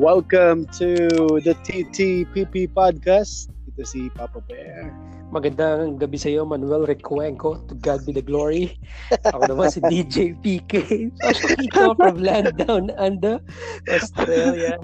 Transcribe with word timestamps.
Welcome 0.00 0.64
to 0.80 0.96
the 1.44 1.52
TTPP 1.60 2.72
Podcast. 2.72 3.52
Ito 3.68 3.84
si 3.84 4.08
Papa 4.16 4.40
Bear. 4.48 4.88
Magandang 5.28 6.00
gabi 6.00 6.16
sa 6.16 6.32
iyo, 6.32 6.48
Manuel 6.48 6.88
Recuenco. 6.88 7.60
To 7.68 7.76
God 7.76 8.08
be 8.08 8.16
the 8.16 8.24
glory. 8.24 8.80
Ako 9.28 9.52
naman 9.52 9.68
si 9.68 9.84
DJ 9.84 10.40
PK. 10.40 10.72
Pastor 11.20 11.92
from 12.00 12.16
land 12.16 12.56
down 12.56 12.88
under 12.96 13.44
Australia. 13.92 14.80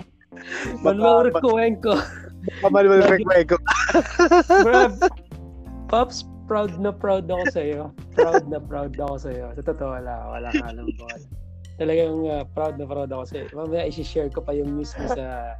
Manuel 0.84 1.33
Recuenco. 1.33 1.97
Manuel 2.69 3.09
Recuenco. 3.09 3.56
Brad, 4.61 5.01
Pops, 5.89 6.28
proud 6.45 6.77
na 6.77 6.92
proud 6.92 7.25
ako 7.25 7.56
sa 7.56 7.64
iyo. 7.64 7.89
Proud 8.12 8.53
na 8.53 8.61
proud 8.61 8.92
ako 9.01 9.17
sa 9.17 9.33
iyo. 9.33 9.48
Sa 9.56 9.64
totoo 9.64 9.97
wala, 9.97 10.12
wala 10.28 10.53
ka 10.53 10.77
alam 10.77 10.84
talagang 11.77 12.25
uh, 12.25 12.45
proud 12.57 12.80
na 12.80 12.89
proud 12.89 13.09
ako 13.12 13.25
sa 13.29 13.37
Mamaya 13.53 13.89
i-share 13.89 14.33
ko 14.33 14.41
pa 14.41 14.57
yung 14.57 14.80
news 14.80 14.93
sa 14.93 15.57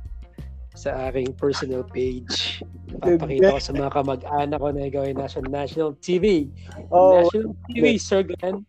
sa 0.77 1.09
aking 1.09 1.33
personal 1.41 1.85
page. 1.89 2.61
Papakita 3.01 3.57
ko 3.57 3.61
sa 3.61 3.73
mga 3.73 3.91
kamag-anak 3.97 4.59
ko 4.61 4.69
na 4.73 4.85
ay 4.85 5.13
nasa 5.17 5.41
national 5.41 5.97
TV. 6.05 6.53
Oh, 6.93 7.17
national 7.17 7.57
TV, 7.73 7.97
Sir 7.97 8.21
Glenn. 8.29 8.61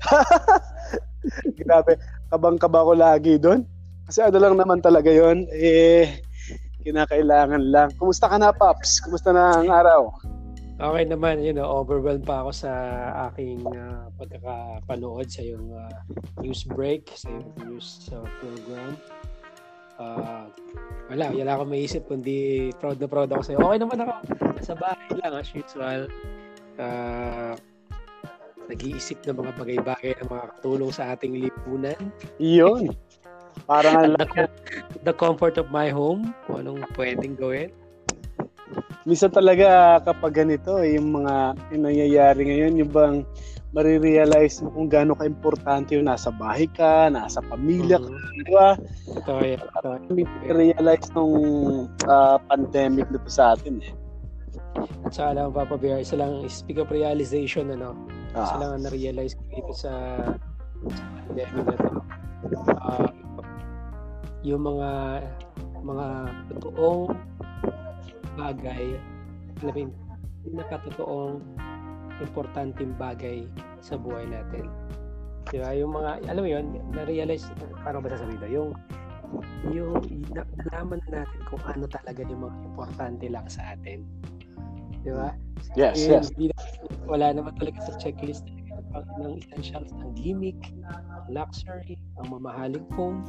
Grabe, 1.60 2.00
kabang-kaba 2.32 2.80
ko 2.80 2.92
lagi 2.96 3.36
doon. 3.36 3.68
Kasi 4.08 4.24
ano 4.24 4.40
lang 4.40 4.56
naman 4.56 4.80
talaga 4.80 5.12
yon 5.12 5.44
eh, 5.52 6.24
kinakailangan 6.80 7.60
lang. 7.68 7.92
Kumusta 8.00 8.24
ka 8.24 8.40
na, 8.40 8.48
Paps? 8.48 9.04
Kumusta 9.04 9.36
na 9.36 9.60
ang 9.60 9.68
araw? 9.68 10.08
Okay 10.78 11.10
naman, 11.10 11.42
you 11.42 11.50
know, 11.50 11.66
overwhelmed 11.66 12.22
pa 12.22 12.46
ako 12.46 12.54
sa 12.54 12.70
aking 13.30 13.66
uh, 13.66 14.06
pagkakapanood 14.14 15.26
sa 15.26 15.42
yung 15.42 15.74
uh, 15.74 15.90
news 16.38 16.62
break, 16.70 17.10
sa 17.18 17.34
yung 17.34 17.50
news 17.66 18.06
uh, 18.14 18.22
program. 18.38 18.94
Uh, 19.98 20.46
wala, 21.10 21.34
wala 21.34 21.50
akong 21.58 21.74
maisip 21.74 22.06
kundi 22.06 22.70
proud 22.78 23.02
na 23.02 23.10
proud 23.10 23.26
ako 23.26 23.42
sa 23.42 23.52
iyo. 23.58 23.60
Okay 23.66 23.78
naman 23.82 23.98
ako. 24.06 24.12
Sa 24.62 24.74
bahay 24.78 25.10
lang 25.18 25.34
as 25.34 25.50
usual. 25.50 26.00
Uh, 26.78 27.58
nag-iisip 28.70 29.18
ng 29.26 29.34
mga 29.34 29.52
bagay-bagay 29.58 30.12
na 30.14 30.30
makakatulong 30.30 30.94
sa 30.94 31.10
ating 31.10 31.42
lipunan. 31.42 31.98
Iyon. 32.38 32.94
Parang 33.66 34.14
the, 34.14 34.46
the 35.02 35.10
comfort 35.10 35.58
of 35.58 35.74
my 35.74 35.90
home, 35.90 36.30
kung 36.46 36.62
anong 36.62 36.86
pwedeng 36.94 37.34
gawin 37.34 37.74
minsan 39.08 39.32
talaga 39.32 39.98
kapag 40.04 40.44
ganito, 40.44 40.84
yung 40.84 41.16
mga 41.16 41.56
yung 41.72 41.82
nangyayari 41.88 42.40
ngayon, 42.44 42.72
yung 42.76 42.92
bang 42.92 43.16
marirealize 43.72 44.60
mo 44.64 44.72
kung 44.72 44.88
gaano 44.88 45.12
ka-importante 45.16 45.96
yung 45.96 46.08
nasa 46.08 46.28
bahay 46.32 46.68
ka, 46.68 47.08
nasa 47.08 47.40
pamilya 47.48 48.00
ka, 48.00 48.08
mm-hmm. 48.08 48.36
di 48.44 48.52
ba? 48.52 48.68
Totoo 49.20 49.40
yan. 49.44 49.60
Totoo. 49.60 49.96
realize 50.52 51.08
nung 51.12 51.36
uh, 52.08 52.36
pandemic 52.48 53.08
na 53.08 53.20
to 53.20 53.30
sa 53.32 53.56
atin 53.56 53.80
eh. 53.80 53.92
At 55.04 55.12
saka 55.12 55.30
lang, 55.36 55.52
Papa 55.52 55.76
Bear, 55.76 56.00
isa 56.00 56.16
lang, 56.16 56.44
speak 56.48 56.80
of 56.80 56.88
realization, 56.88 57.72
ano, 57.72 57.96
ah. 58.32 58.44
isa 58.44 58.56
lang 58.56 58.70
ang 58.76 58.82
na-realize 58.88 59.36
ko 59.36 59.42
dito 59.52 59.72
sa 59.76 59.92
pandemic 61.28 61.64
na 61.64 61.76
to. 61.76 61.90
Uh, 62.72 63.08
yung 64.46 64.62
mga 64.64 65.20
mga 65.82 66.06
totoong 66.56 67.12
bagay, 68.38 68.94
alam 69.58 69.74
mo 69.74 69.90
pinakatotoong 70.46 71.42
importanteng 72.22 72.94
bagay 72.94 73.46
sa 73.82 73.98
buhay 73.98 74.26
natin. 74.26 74.70
Di 75.50 75.58
ba? 75.58 75.74
Yung 75.74 75.94
mga, 75.94 76.22
alam 76.28 76.42
mo 76.42 76.50
yun, 76.50 76.66
na-realize, 76.94 77.50
paano 77.82 78.02
ba 78.02 78.14
sasabihin 78.14 78.38
ito? 78.38 78.48
Yung, 78.50 78.70
yung, 79.74 79.92
nalaman 80.32 81.02
natin 81.10 81.40
kung 81.50 81.62
ano 81.66 81.84
talaga 81.90 82.20
yung 82.26 82.42
mga 82.46 82.56
importante 82.74 83.26
lang 83.28 83.46
sa 83.50 83.74
atin. 83.74 84.04
Di 85.02 85.10
ba? 85.14 85.34
Yes, 85.74 85.98
yung, 86.04 86.22
yes. 86.22 86.26
Di, 86.34 86.50
wala 87.06 87.32
naman 87.32 87.54
talaga 87.56 87.80
sa 87.86 87.92
checklist 87.98 88.46
ng 88.94 89.38
essentials 89.42 89.90
ng 89.94 90.10
gimmick, 90.16 90.58
luxury, 91.30 91.98
ang 92.18 92.34
mamahaling 92.34 92.86
phone. 92.94 93.22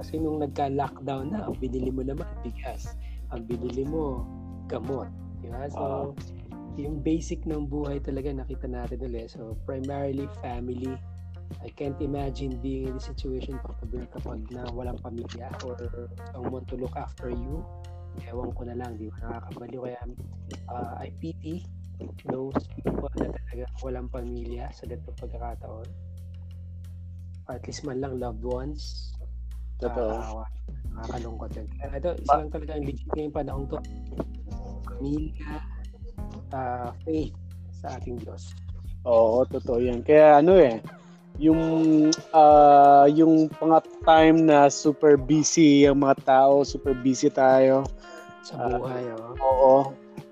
Kasi 0.00 0.18
nung 0.18 0.42
nagka-lockdown 0.42 1.32
na, 1.32 1.46
ang 1.48 1.54
binili 1.58 1.92
mo 1.92 2.02
naman, 2.02 2.26
bigas 2.42 2.96
ang 3.32 3.42
binili 3.48 3.82
mo, 3.88 4.24
gamot. 4.68 5.08
Diba? 5.40 5.66
So, 5.72 5.80
uh, 5.80 6.06
yung 6.76 7.04
basic 7.04 7.44
ng 7.44 7.68
buhay 7.68 8.00
talaga 8.00 8.32
nakita 8.32 8.68
natin 8.68 9.00
ulit. 9.04 9.32
So, 9.32 9.56
primarily 9.64 10.28
family. 10.40 10.96
I 11.60 11.68
can't 11.68 12.00
imagine 12.00 12.56
being 12.64 12.88
in 12.88 12.96
this 12.96 13.12
situation 13.12 13.60
Papa 13.60 13.84
kapag 13.84 14.48
na 14.48 14.64
walang 14.72 14.96
pamilya 15.04 15.52
or 15.68 15.76
someone 16.32 16.64
to 16.72 16.80
look 16.80 16.96
after 16.96 17.28
you. 17.28 17.60
Ewan 18.24 18.56
ko 18.56 18.64
na 18.64 18.76
lang, 18.76 18.96
di 18.96 19.12
ba 19.12 19.20
nakakabali. 19.20 19.76
Kaya 19.76 20.00
uh, 20.72 20.96
I 20.96 21.12
pity 21.20 21.64
those 22.24 22.56
people 22.72 23.12
na 23.20 23.28
talaga 23.28 23.64
walang 23.84 24.08
pamilya 24.08 24.72
sa 24.72 24.88
ganitong 24.88 25.16
pagkakataon. 25.20 25.88
At 27.52 27.68
least 27.68 27.84
man 27.84 28.00
lang 28.00 28.16
loved 28.16 28.44
ones. 28.44 29.12
Totoo. 29.76 30.40
Uh, 30.40 30.48
Nakakalungkot 30.96 31.50
yun. 31.56 31.66
Kaya 31.78 31.98
ito, 31.98 32.10
isa 32.20 32.34
lang 32.38 32.50
talaga 32.52 32.72
ang 32.76 32.84
legit 32.84 33.08
ngayong 33.12 33.34
panahon 33.34 33.64
to. 33.68 33.78
Pamilya, 34.86 35.52
uh, 36.52 36.88
faith 37.02 37.34
sa 37.72 37.98
ating 37.98 38.20
Diyos. 38.20 38.52
Oo, 39.08 39.42
totoo 39.48 39.82
yan. 39.82 40.04
Kaya 40.06 40.38
ano 40.38 40.54
eh, 40.60 40.78
yung 41.40 41.62
uh, 42.36 43.06
yung 43.08 43.48
mga 43.56 43.78
time 44.04 44.38
na 44.46 44.68
super 44.68 45.16
busy 45.16 45.88
yung 45.88 46.04
mga 46.04 46.22
tao, 46.22 46.62
super 46.62 46.92
busy 46.92 47.32
tayo 47.32 47.88
sa 48.44 48.78
buhay, 48.78 49.06
uh, 49.10 49.16
oh. 49.16 49.34
Oo. 49.40 49.74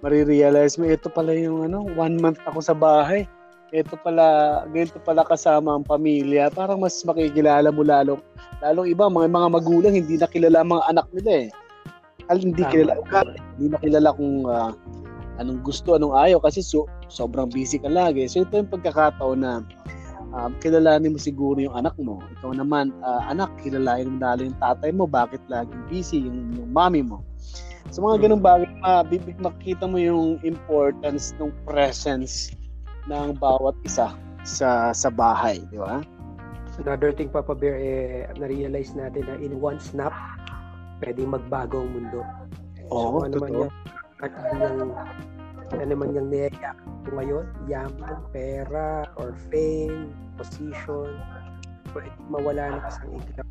Marirealize 0.00 0.80
mo 0.80 0.88
ito 0.88 1.12
pala 1.12 1.32
yung 1.36 1.66
ano, 1.66 1.84
one 1.96 2.16
month 2.20 2.40
ako 2.44 2.58
sa 2.62 2.76
bahay. 2.76 3.24
Ito 3.70 3.94
pala, 4.02 4.26
ganito 4.74 4.98
pala 5.02 5.22
kasama 5.22 5.78
ang 5.78 5.86
pamilya. 5.86 6.50
Parang 6.50 6.82
mas 6.82 6.98
makikilala 7.06 7.70
mo 7.70 7.86
lalo 7.86 8.18
Lalong 8.60 8.92
iba, 8.92 9.08
mga 9.08 9.28
mga 9.32 9.48
magulang, 9.56 9.94
hindi 9.96 10.20
nakilala 10.20 10.60
ang 10.60 10.70
mga 10.76 10.84
anak 10.92 11.06
nila 11.16 11.32
eh. 11.32 11.48
Al, 12.28 12.38
hindi 12.44 12.60
Tama. 12.60 12.72
kilala, 12.76 12.92
hindi 13.56 13.66
nakilala 13.72 14.08
kung 14.12 14.34
uh, 14.44 14.70
anong 15.40 15.60
gusto, 15.64 15.96
anong 15.96 16.12
ayaw 16.12 16.38
kasi 16.44 16.60
so, 16.60 16.84
sobrang 17.08 17.48
busy 17.48 17.80
ka 17.80 17.88
lagi. 17.88 18.28
So 18.28 18.44
ito 18.44 18.60
yung 18.60 18.68
pagkakataon 18.68 19.40
na 19.40 19.64
uh, 20.36 20.52
kilalanin 20.60 21.16
mo 21.16 21.18
siguro 21.18 21.56
yung 21.56 21.72
anak 21.72 21.96
mo. 21.96 22.20
Ikaw 22.38 22.52
naman, 22.52 22.92
uh, 23.00 23.24
anak, 23.32 23.48
kilalanin 23.64 24.20
mo 24.20 24.28
lalo 24.28 24.44
yung 24.44 24.58
tatay 24.60 24.92
mo, 24.92 25.08
bakit 25.08 25.40
laging 25.48 25.80
busy 25.88 26.28
yung, 26.28 26.52
yung 26.52 26.68
mommy 26.68 27.00
mo. 27.00 27.24
So 27.88 28.04
mga 28.04 28.28
ganung 28.28 28.44
bagay, 28.44 28.68
mabibig 28.84 29.40
makita 29.40 29.88
mo 29.88 29.96
yung 29.96 30.36
importance 30.44 31.32
ng 31.40 31.48
presence 31.64 32.52
ng 33.10 33.34
bawat 33.42 33.74
isa 33.82 34.14
sa 34.46 34.94
sa 34.94 35.08
bahay, 35.10 35.58
di 35.68 35.76
ba? 35.76 35.98
Another 36.80 37.12
thing, 37.12 37.28
Papa 37.28 37.52
Bear, 37.52 37.76
eh, 37.76 38.24
na-realize 38.40 38.96
natin 38.96 39.28
na 39.28 39.36
in 39.36 39.58
one 39.60 39.76
snap, 39.76 40.14
pwedeng 41.04 41.34
magbago 41.34 41.84
ang 41.84 41.92
mundo. 41.92 42.24
Oo, 42.88 43.20
so, 43.20 43.26
ano 43.28 43.36
man 43.36 43.50
yan, 43.52 43.72
at 44.24 44.32
yung, 44.56 44.94
ano 45.76 45.82
naman 45.84 46.16
yung 46.16 46.28
niyayak 46.32 46.78
ngayon, 47.12 47.46
yaman, 47.68 48.16
pera, 48.32 49.04
or 49.20 49.36
fame, 49.52 50.14
position, 50.40 51.20
pwede 51.92 52.08
mawala 52.32 52.78
na 52.78 52.80
isang 52.88 53.12
iglap. 53.18 53.48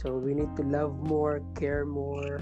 So, 0.00 0.16
we 0.16 0.32
need 0.32 0.48
to 0.56 0.64
love 0.64 0.96
more, 1.04 1.44
care 1.60 1.84
more, 1.84 2.40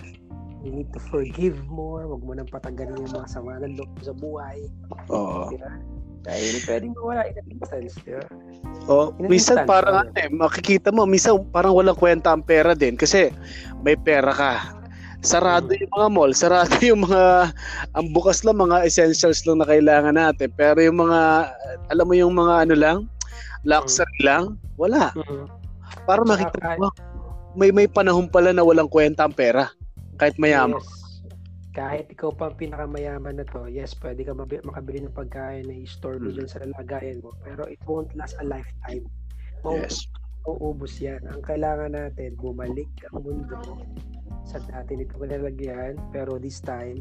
we 0.62 0.70
need 0.70 0.94
to 0.94 1.02
forgive 1.10 1.58
more, 1.66 2.06
wag 2.06 2.22
mo 2.22 2.38
nang 2.38 2.46
patagalin 2.46 3.02
yung 3.02 3.10
mga 3.10 3.26
sama 3.26 3.58
ng 3.58 3.74
loob 3.74 3.90
sa 3.98 4.14
buhay. 4.14 4.62
Oo. 5.10 5.50
Diba? 5.50 5.74
Dahil 6.22 6.54
pwedeng 6.70 6.94
mawala 6.94 7.26
in 7.26 7.34
an 7.34 7.46
instance, 7.50 7.98
di 8.06 8.14
ba? 8.14 8.22
Oh, 8.86 9.10
in 9.18 9.26
minsan 9.26 9.66
instance, 9.66 9.70
parang 9.74 10.06
ano, 10.06 10.10
eh, 10.14 10.30
makikita 10.30 10.94
mo, 10.94 11.02
minsan 11.02 11.42
parang 11.50 11.74
walang 11.74 11.98
kwenta 11.98 12.30
ang 12.30 12.46
pera 12.46 12.78
din 12.78 12.94
kasi 12.94 13.34
may 13.82 13.98
pera 13.98 14.30
ka. 14.30 14.54
Sarado 15.26 15.74
hmm. 15.74 15.82
yung 15.82 15.92
mga 15.98 16.08
mall, 16.14 16.30
sarado 16.30 16.74
yung 16.94 17.10
mga 17.10 17.50
ang 17.98 18.06
bukas 18.14 18.46
lang 18.46 18.62
mga 18.62 18.86
essentials 18.86 19.42
lang 19.42 19.58
na 19.58 19.66
kailangan 19.66 20.14
natin. 20.14 20.46
Pero 20.54 20.78
yung 20.78 21.02
mga 21.02 21.50
alam 21.90 22.06
mo 22.06 22.14
yung 22.14 22.38
mga 22.38 22.54
ano 22.70 22.74
lang, 22.78 22.98
luxury 23.66 24.06
hmm. 24.22 24.26
lang, 24.26 24.44
wala. 24.78 25.10
Hmm. 25.18 25.50
Para 26.06 26.22
makita 26.22 26.78
mo, 26.78 26.94
may 27.56 27.70
may 27.72 27.88
panahon 27.88 28.28
pala 28.28 28.52
na 28.52 28.64
walang 28.64 28.90
kwenta 28.90 29.24
ang 29.24 29.32
pera 29.32 29.72
kahit 30.20 30.36
mayaman. 30.36 30.80
Yes 30.80 31.08
kahit 31.78 32.10
ikaw 32.10 32.34
pa 32.34 32.50
ang 32.50 32.58
pinakamayaman 32.58 33.38
na 33.38 33.46
to, 33.46 33.70
yes, 33.70 33.94
pwede 34.02 34.26
ka 34.26 34.34
makabili 34.34 35.06
ng 35.06 35.14
pagkain 35.14 35.62
na 35.62 35.78
i-store 35.78 36.18
mo 36.18 36.34
mm. 36.34 36.34
dyan 36.34 36.50
sa 36.50 36.58
lalagayan 36.66 37.22
mo. 37.22 37.30
Pero 37.46 37.70
it 37.70 37.78
won't 37.86 38.10
last 38.18 38.34
a 38.42 38.44
lifetime. 38.44 39.06
Mau- 39.62 39.78
yes. 39.78 40.10
Mauubos 40.42 40.98
yan. 40.98 41.22
Ang 41.30 41.38
kailangan 41.46 41.94
natin, 41.94 42.34
bumalik 42.34 42.90
ang 43.14 43.22
mundo 43.22 43.84
sa 44.42 44.58
dati 44.58 44.98
nito 44.98 45.14
lalagyan. 45.22 45.94
Pero 46.10 46.34
this 46.42 46.58
time, 46.58 46.98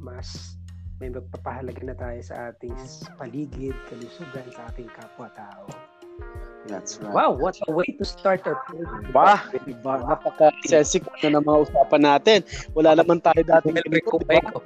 mas 0.00 0.56
may 0.96 1.12
magpapahalaga 1.12 1.82
na 1.84 1.96
tayo 1.98 2.20
sa 2.24 2.56
ating 2.56 2.72
paligid, 3.20 3.76
kalusugan, 3.92 4.48
sa 4.48 4.72
ating 4.72 4.88
kapwa-tao. 4.96 5.68
That's 6.66 6.98
right. 6.98 7.14
Wow, 7.14 7.38
what 7.38 7.54
a 7.66 7.70
way 7.70 7.86
to 7.98 8.04
start 8.04 8.42
our 8.46 8.58
Ba, 9.14 9.38
diba? 9.62 10.02
Napaka-sensitive 10.02 11.06
na 11.22 11.38
ng 11.38 11.44
mga 11.46 11.58
usapan 11.70 12.02
natin. 12.02 12.38
Wala 12.74 12.98
naman 12.98 13.22
tayo 13.22 13.38
dati. 13.46 13.70
Well. 13.70 14.62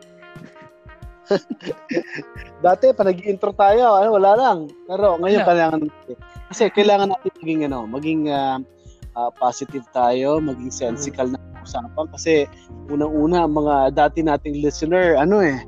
Dati, 2.65 2.91
pa 2.91 3.07
nag-intro 3.07 3.55
tayo, 3.55 3.95
ano, 4.01 4.19
wala 4.19 4.33
lang. 4.35 4.59
Pero 4.89 5.15
ngayon, 5.21 5.41
Wala. 5.45 5.49
kailangan 5.49 5.81
Kasi 6.51 6.63
kailangan 6.75 7.15
natin 7.15 7.33
maging, 7.39 7.61
ano, 7.71 7.87
maging 7.87 8.23
ah, 8.33 8.59
ah, 9.15 9.31
positive 9.39 9.87
tayo, 9.95 10.43
maging 10.43 10.73
sensical 10.73 11.31
na 11.31 11.39
usapan. 11.63 12.09
Kasi 12.11 12.51
unang-una, 12.91 13.47
ang 13.47 13.55
mga 13.55 13.95
dati 13.95 14.27
nating 14.27 14.59
listener, 14.59 15.15
ano 15.15 15.39
eh, 15.45 15.61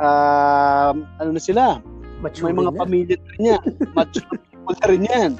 um, 0.00 1.04
ano 1.20 1.30
na 1.34 1.42
sila, 1.42 1.82
Mature 2.22 2.48
may 2.48 2.54
mga 2.54 2.72
na. 2.72 2.78
pamilya 2.78 3.16
na 3.18 3.58
yan. 3.58 3.64
Mature 3.98 4.51
people 4.72 4.80
na 4.80 4.88
rin 4.88 5.02
yan. 5.04 5.30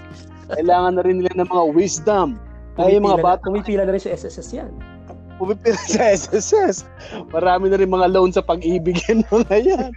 Kailangan 0.52 0.92
na 1.00 1.02
rin 1.02 1.16
nila 1.24 1.32
ng 1.40 1.48
mga 1.48 1.64
wisdom. 1.72 2.36
Kaya 2.76 2.96
yung 2.96 3.08
mga 3.08 3.20
bata, 3.20 3.44
Pumipila 3.48 3.84
na 3.84 3.92
rin 3.92 4.02
sa 4.02 4.12
SSS 4.12 4.48
yan. 4.52 4.72
pumipila 5.40 5.76
sa 5.88 6.12
SSS. 6.12 6.84
Marami 7.32 7.72
na 7.72 7.80
rin 7.80 7.88
mga 7.88 8.12
loan 8.12 8.30
sa 8.30 8.44
pag-ibig 8.44 9.00
yan 9.08 9.24
mga 9.32 9.56
yan. 9.58 9.90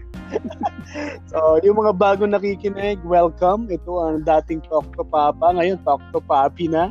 so, 1.29 1.59
yung 1.61 1.77
mga 1.77 1.93
bago 1.95 2.23
nakikinig, 2.25 2.97
welcome. 3.05 3.67
Ito 3.69 3.91
ang 4.01 4.23
dating 4.23 4.63
Talk 4.65 4.87
to 4.95 5.03
Papa. 5.03 5.53
Ngayon, 5.53 5.83
Talk 5.83 6.01
to 6.11 6.19
Papi 6.19 6.71
na. 6.71 6.89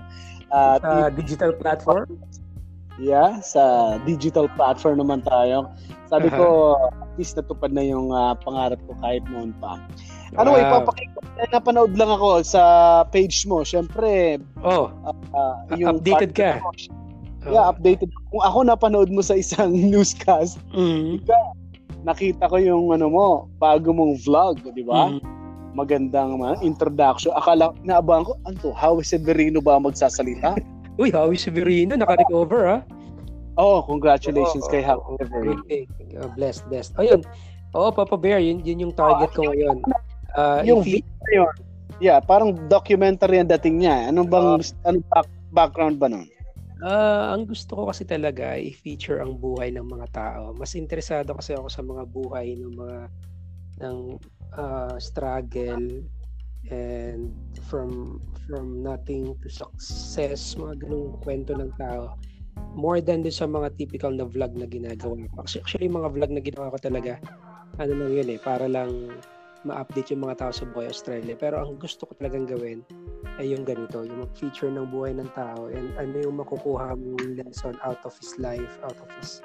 Uh, 0.55 0.79
Sa 0.79 1.11
digital 1.11 1.51
platform. 1.57 2.07
yeah, 2.95 3.43
sa 3.43 3.97
digital 4.07 4.47
platform 4.55 5.03
naman 5.03 5.19
tayo. 5.27 5.67
Sabi 6.07 6.31
ko, 6.39 6.79
at 6.79 7.11
least 7.19 7.35
natupad 7.35 7.75
na 7.75 7.83
yung 7.83 8.15
ah, 8.15 8.39
pangarap 8.39 8.79
ko 8.87 8.95
kahit 9.03 9.25
noon 9.27 9.51
pa. 9.59 9.83
Ano, 10.35 10.55
Wow. 10.55 10.61
ipapakita. 10.61 11.19
Napanood 11.51 11.95
lang 11.95 12.11
ako 12.11 12.43
sa 12.43 12.63
page 13.11 13.47
mo. 13.47 13.63
Siyempre, 13.63 14.39
Oh, 14.63 14.91
ah, 15.35 15.63
yung 15.75 15.99
updated 15.99 16.35
ka. 16.35 16.59
Yeah, 17.45 17.69
updated. 17.69 18.09
Kung 18.33 18.43
ako 18.43 18.59
napanood 18.65 19.11
mo 19.13 19.21
sa 19.21 19.37
isang 19.37 19.71
newscast, 19.93 20.57
Mm. 20.73 21.21
nakita 22.03 22.49
ko 22.49 22.57
yung 22.57 22.91
ano 22.91 23.07
mo, 23.09 23.27
bago 23.59 23.93
mong 23.93 24.19
vlog, 24.25 24.59
di 24.73 24.83
ba? 24.83 25.13
Mm. 25.13 25.21
Magandang 25.75 26.39
uh, 26.39 26.55
introduction. 26.63 27.35
Akala, 27.35 27.75
naabangan 27.83 28.31
ko, 28.31 28.33
ano 28.47 28.57
to, 28.63 28.71
how 28.73 28.97
is 28.97 29.11
Severino 29.11 29.59
ba 29.59 29.77
magsasalita? 29.77 30.55
Uy, 31.03 31.11
Howie 31.11 31.35
Severino, 31.35 31.99
naka-recover 31.99 32.79
ah. 32.79 32.81
oh, 33.59 33.83
congratulations 33.83 34.63
Oo, 34.67 34.71
kay 34.71 34.83
Howie 34.83 35.19
Severino. 35.19 35.61
Okay. 35.67 35.83
Uh, 36.15 36.31
blessed, 36.39 36.63
blessed. 36.71 36.95
Ayun. 36.97 37.27
Oo, 37.75 37.91
Papa 37.91 38.15
Bear, 38.15 38.39
yun, 38.39 38.63
yun 38.63 38.87
yung 38.89 38.95
target 38.95 39.35
ko 39.35 39.51
ngayon. 39.51 39.83
Uh, 40.35 40.61
Yung 40.67 40.83
if 40.83 40.87
video 40.87 41.15
na 41.23 41.31
yun, 41.31 41.55
yeah, 42.03 42.19
parang 42.19 42.55
documentary 42.67 43.39
ang 43.39 43.51
dating 43.51 43.83
niya. 43.83 44.11
Ano 44.11 44.27
bang, 44.27 44.59
ano 44.83 44.99
back, 45.11 45.29
background 45.55 45.97
ba 46.03 46.11
nun? 46.11 46.27
Ah, 46.83 47.33
ang 47.33 47.47
gusto 47.47 47.79
ko 47.79 47.83
kasi 47.89 48.03
talaga 48.05 48.59
i-feature 48.59 49.23
ang 49.23 49.39
buhay 49.39 49.71
ng 49.73 49.87
mga 49.87 50.07
tao. 50.11 50.53
Mas 50.59 50.75
interesado 50.75 51.33
kasi 51.33 51.55
ako 51.55 51.71
sa 51.71 51.81
mga 51.81 52.03
buhay 52.11 52.59
ng 52.59 52.75
mga 52.75 52.99
ng 53.89 53.99
ah, 54.59 54.99
struggle 54.99 56.03
and 56.69 57.31
from 57.69 58.21
from 58.45 58.85
nothing 58.85 59.33
to 59.41 59.49
success, 59.49 60.59
mga 60.59 60.85
ganung 60.85 61.17
kwento 61.25 61.57
ng 61.57 61.73
tao. 61.81 62.19
More 62.75 62.99
than 62.99 63.23
din 63.23 63.35
sa 63.35 63.47
mga 63.47 63.75
typical 63.79 64.13
na 64.15 64.27
vlog 64.27 64.53
na 64.59 64.67
ginagawa 64.67 65.15
ko. 65.31 65.35
Actually, 65.43 65.63
actually 65.63 65.87
yung 65.89 65.99
mga 66.03 66.11
vlog 66.11 66.33
na 66.35 66.43
ginawa 66.43 66.73
ko 66.75 66.79
talaga, 66.79 67.13
ano 67.79 67.93
lang 67.97 68.11
yun 68.13 68.29
eh, 68.35 68.39
para 68.43 68.67
lang 68.67 68.91
ma-update 69.65 70.13
yung 70.13 70.29
mga 70.29 70.45
tao 70.45 70.53
sa 70.53 70.69
buhay 70.69 70.93
Australia. 70.93 71.35
Pero 71.35 71.65
ang 71.65 71.81
gusto 71.81 72.05
ko 72.05 72.13
talagang 72.21 72.45
gawin 72.47 72.85
ay 73.41 73.51
yung 73.51 73.65
ganito, 73.67 74.05
yung 74.05 74.29
feature 74.37 74.71
ng 74.71 74.87
buhay 74.93 75.17
ng 75.17 75.27
tao 75.35 75.73
and 75.73 75.91
ano 75.99 76.15
yung 76.21 76.39
makukuha 76.39 76.95
mong 76.95 77.41
lesson 77.41 77.75
out 77.83 77.99
of 78.05 78.15
his 78.21 78.37
life, 78.39 78.79
out 78.85 78.97
of 79.01 79.09
his 79.19 79.41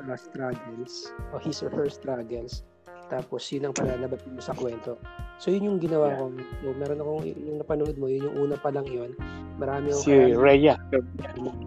uh, 0.00 0.16
struggles, 0.18 1.12
o 1.30 1.38
his 1.38 1.60
or 1.62 1.70
her 1.70 1.86
struggles. 1.86 2.64
Tapos 3.10 3.46
yun 3.50 3.70
ang 3.70 3.74
palalabas 3.74 4.22
mo 4.26 4.40
sa 4.40 4.54
kwento. 4.54 4.96
So 5.42 5.50
yun 5.50 5.66
yung 5.66 5.78
ginawa 5.82 6.14
ko. 6.14 6.30
So, 6.62 6.74
meron 6.78 7.02
akong, 7.02 7.22
yung 7.26 7.58
napanood 7.58 7.96
mo, 7.98 8.06
yun 8.06 8.30
yung 8.30 8.36
una 8.48 8.56
pa 8.58 8.70
lang 8.70 8.86
yun. 8.86 9.12
Marami 9.58 9.90
akong 9.90 10.06
Si 10.06 10.14
Rhea. 10.36 10.74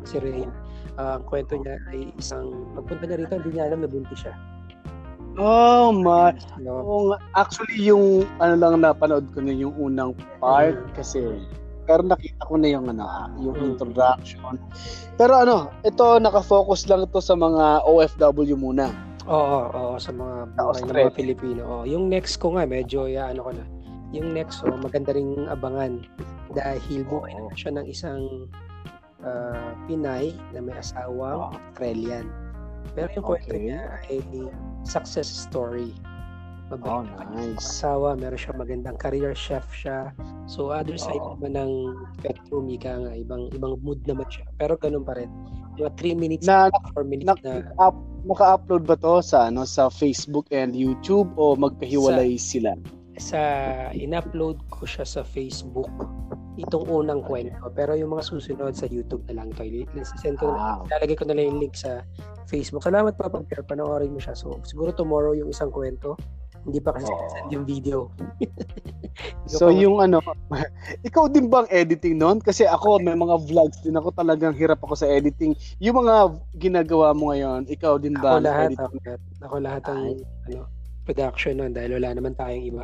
si 0.07 0.17
Rhea. 0.23 0.49
Ah, 0.95 1.17
ang 1.19 1.25
kwento 1.25 1.57
niya 1.57 1.75
ay 1.91 2.13
isang, 2.15 2.69
pagpunta 2.77 3.09
niya 3.09 3.17
rito, 3.25 3.33
hindi 3.37 3.51
niya 3.57 3.65
alam 3.69 3.81
na 3.83 3.89
buntis 3.89 4.23
siya. 4.23 4.33
Oh 5.35 5.89
my. 5.91 6.33
No? 6.61 7.17
Actually, 7.33 7.81
yung 7.81 8.29
ano 8.37 8.53
lang 8.53 8.81
napanood 8.81 9.25
ko 9.33 9.41
na 9.41 9.53
yung 9.53 9.73
unang 9.75 10.13
part 10.37 10.77
Mm. 10.77 10.93
kasi 10.93 11.19
pero 11.83 11.99
nakita 11.99 12.47
ko 12.47 12.55
na 12.55 12.71
yung 12.71 12.87
ano, 12.87 13.03
ah, 13.03 13.27
yung 13.43 13.59
Mm. 13.59 13.75
introduction. 13.75 14.55
Pero 15.19 15.35
ano, 15.35 15.67
ito 15.83 16.15
nakafocus 16.15 16.87
lang 16.87 17.03
ito 17.03 17.19
sa 17.19 17.35
mga 17.35 17.83
OFW 17.83 18.55
muna. 18.55 18.87
Oo, 19.27 19.59
oo, 19.67 19.93
sa 19.99 20.11
mga 20.11 20.35
buhay 20.55 20.79
ng 20.79 20.95
mga 20.95 21.15
Pilipino. 21.15 21.61
Oo, 21.63 21.83
yung 21.83 22.07
next 22.07 22.39
ko 22.39 22.55
nga, 22.55 22.63
medyo, 22.63 23.07
ya, 23.07 23.31
ano 23.31 23.47
ko 23.47 23.51
na. 23.55 23.63
Yung 24.11 24.31
next, 24.31 24.63
oh, 24.63 24.75
maganda 24.75 25.11
ring 25.11 25.47
abangan. 25.47 26.03
Dahil 26.53 27.03
buhay 27.03 27.33
na 27.33 27.51
siya 27.51 27.71
ng 27.73 27.87
isang 27.87 28.47
ah, 29.23 29.71
Pinay 29.87 30.35
na 30.51 30.59
may 30.59 30.75
asawang. 30.75 31.55
Australian. 31.55 32.27
Pero 32.91 33.07
yung 33.15 33.25
kwento 33.25 33.55
Okay. 33.55 33.63
niya 33.71 33.81
ay 34.11 34.19
success 34.83 35.27
story. 35.27 35.95
Oh, 36.71 37.05
Mabait 37.05 37.53
nice. 37.53 37.61
asawa, 37.61 38.17
meron 38.17 38.39
siya 38.39 38.53
magandang 38.57 38.97
career 38.97 39.37
chef 39.37 39.67
siya. 39.75 40.09
So 40.49 40.73
other 40.73 40.97
side 40.97 41.21
Oo. 41.21 41.37
naman 41.37 41.53
ng 41.53 41.71
spectrum, 42.17 42.65
ika 42.71 42.97
nga, 42.97 43.13
ibang 43.13 43.51
ibang 43.53 43.77
mood 43.85 44.01
naman 44.09 44.25
siya. 44.31 44.47
Pero 44.57 44.73
ganun 44.79 45.05
pa 45.05 45.13
rin. 45.13 45.29
Mga 45.77 45.91
3 46.01 46.17
minutes, 46.17 46.45
Na, 46.49 46.73
4 46.97 47.05
minutes 47.05 47.29
na, 47.45 47.61
na 47.61 47.73
up, 47.77 47.93
naka-upload 48.25 48.89
ba 48.89 48.95
to 48.97 49.21
sa 49.21 49.53
ano 49.53 49.67
sa 49.67 49.91
Facebook 49.91 50.49
and 50.49 50.73
YouTube 50.73 51.29
o 51.37 51.53
magkahiwalay 51.53 52.39
sila? 52.41 52.73
Sa 53.17 53.39
in-upload 53.93 54.57
ko 54.73 54.83
siya 54.89 55.05
sa 55.05 55.21
Facebook 55.21 55.89
itong 56.57 56.85
unang 56.85 57.25
kwento 57.25 57.65
pero 57.73 57.97
yung 57.97 58.13
mga 58.13 58.25
susunod 58.29 58.73
sa 58.77 58.85
YouTube 58.85 59.25
na 59.29 59.41
lang 59.41 59.49
ito 59.53 60.01
send 60.21 60.37
ko 60.37 60.53
Wow. 60.53 60.85
lalagay 60.89 61.17
ko 61.17 61.25
na 61.25 61.33
lang 61.33 61.49
yung 61.49 61.59
link 61.61 61.73
sa 61.73 62.05
Facebook 62.45 62.85
salamat 62.85 63.17
pa 63.17 63.29
pag 63.29 63.45
panoorin 63.65 64.13
mo 64.13 64.21
siya 64.21 64.37
so 64.37 64.61
siguro 64.61 64.93
tomorrow 64.93 65.33
yung 65.33 65.49
isang 65.49 65.73
kwento 65.73 66.13
hindi 66.63 66.77
pa 66.77 66.93
kasi 66.93 67.09
Oo. 67.09 67.29
send 67.33 67.49
yung 67.49 67.65
video 67.65 68.09
So 69.45 69.69
pa- 69.69 69.77
yung 69.77 70.01
ano, 70.01 70.17
ikaw 71.07 71.29
din 71.29 71.45
bang 71.45 71.69
editing 71.69 72.17
noon? 72.17 72.41
Kasi 72.41 72.65
ako 72.65 72.97
may 72.97 73.13
mga 73.13 73.45
vlogs 73.45 73.77
din 73.85 73.93
ako 73.93 74.09
talagang 74.09 74.57
hirap 74.57 74.81
ako 74.81 74.97
sa 74.97 75.05
editing. 75.05 75.53
Yung 75.77 76.01
mga 76.01 76.33
ginagawa 76.57 77.13
mo 77.13 77.29
ngayon, 77.29 77.69
ikaw 77.69 78.01
din 78.01 78.17
ba? 78.17 78.37
ako 78.37 78.41
lahat 78.41 78.69
editing? 78.73 78.81
ako 78.81 78.97
lahat, 79.05 79.19
ako 79.37 79.55
lahat 79.61 79.83
ang 79.85 80.01
ano 80.49 80.61
production 81.03 81.59
nun 81.59 81.75
dahil 81.75 81.99
wala 81.99 82.15
naman 82.15 82.31
tayong 82.33 82.63
iba 82.63 82.83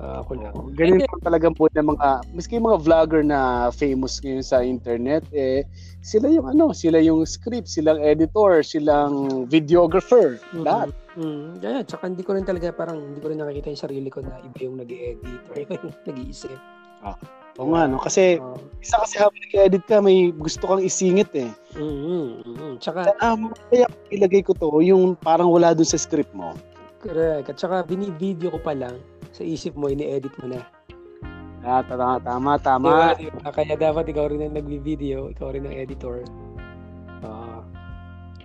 Ah, 0.00 0.24
ako 0.24 0.32
lang 0.40 0.56
Ganun 0.80 1.04
po 1.04 1.20
talaga 1.20 1.52
po 1.52 1.68
ng 1.68 1.92
mga, 1.92 2.08
miski 2.32 2.56
yung 2.56 2.72
mga 2.72 2.80
vlogger 2.80 3.20
na 3.20 3.68
famous 3.68 4.16
ngayon 4.24 4.40
sa 4.40 4.64
internet, 4.64 5.20
eh, 5.28 5.60
sila 6.00 6.32
yung 6.32 6.48
ano, 6.48 6.72
sila 6.72 6.96
yung 7.04 7.20
script, 7.28 7.68
silang 7.68 8.00
editor, 8.00 8.64
silang 8.64 9.44
videographer, 9.44 10.40
Mhm. 10.56 10.64
lahat. 10.64 10.88
Mm, 11.20 11.60
yeah, 11.60 11.84
tsaka 11.84 12.08
hindi 12.08 12.24
ko 12.24 12.32
rin 12.32 12.48
talaga 12.48 12.72
parang 12.72 12.96
hindi 13.12 13.20
ko 13.20 13.28
rin 13.28 13.44
nakikita 13.44 13.68
yung 13.68 13.82
sarili 13.84 14.08
ko 14.08 14.24
na 14.24 14.40
iba 14.40 14.58
yung 14.64 14.80
nag-edit 14.80 15.40
or 15.52 15.54
iba 15.60 15.72
yung 15.76 15.92
nag-iisip. 16.08 16.56
Oo 17.60 17.76
nga, 17.76 17.84
no? 17.84 18.00
Kasi, 18.00 18.40
Oo. 18.40 18.56
isa 18.80 18.96
kasi 19.04 19.20
habang 19.20 19.36
nag-edit 19.36 19.84
ka, 19.84 20.00
may 20.00 20.32
gusto 20.32 20.64
kang 20.64 20.80
isingit 20.80 21.28
eh. 21.36 21.50
Mm, 21.76 22.40
mm, 22.40 22.74
Tsaka, 22.80 23.12
Um, 23.20 23.52
kaya 23.68 23.84
ilagay 24.08 24.40
ko 24.40 24.56
to, 24.56 24.80
yung 24.80 25.12
parang 25.20 25.52
wala 25.52 25.76
dun 25.76 25.84
sa 25.84 26.00
script 26.00 26.32
mo. 26.32 26.56
correct. 27.04 27.52
At 27.52 27.60
tsaka, 27.60 27.84
bini-video 27.84 28.48
ko 28.48 28.60
pa 28.64 28.72
lang, 28.72 28.96
sa 29.30 29.42
isip 29.42 29.74
mo, 29.78 29.90
ini-edit 29.90 30.34
mo 30.42 30.54
na. 30.54 30.60
Ah, 31.60 31.84
tama, 31.84 32.16
tama, 32.24 32.52
tama. 32.56 32.88
Diba? 32.88 33.08
Diba? 33.36 33.50
Kaya 33.52 33.74
dapat 33.76 34.08
ikaw 34.08 34.32
rin 34.32 34.48
ang 34.48 34.56
nag-video, 34.56 35.28
ikaw 35.28 35.52
rin 35.52 35.68
ang 35.68 35.76
editor. 35.76 36.24
Ah, 37.20 37.60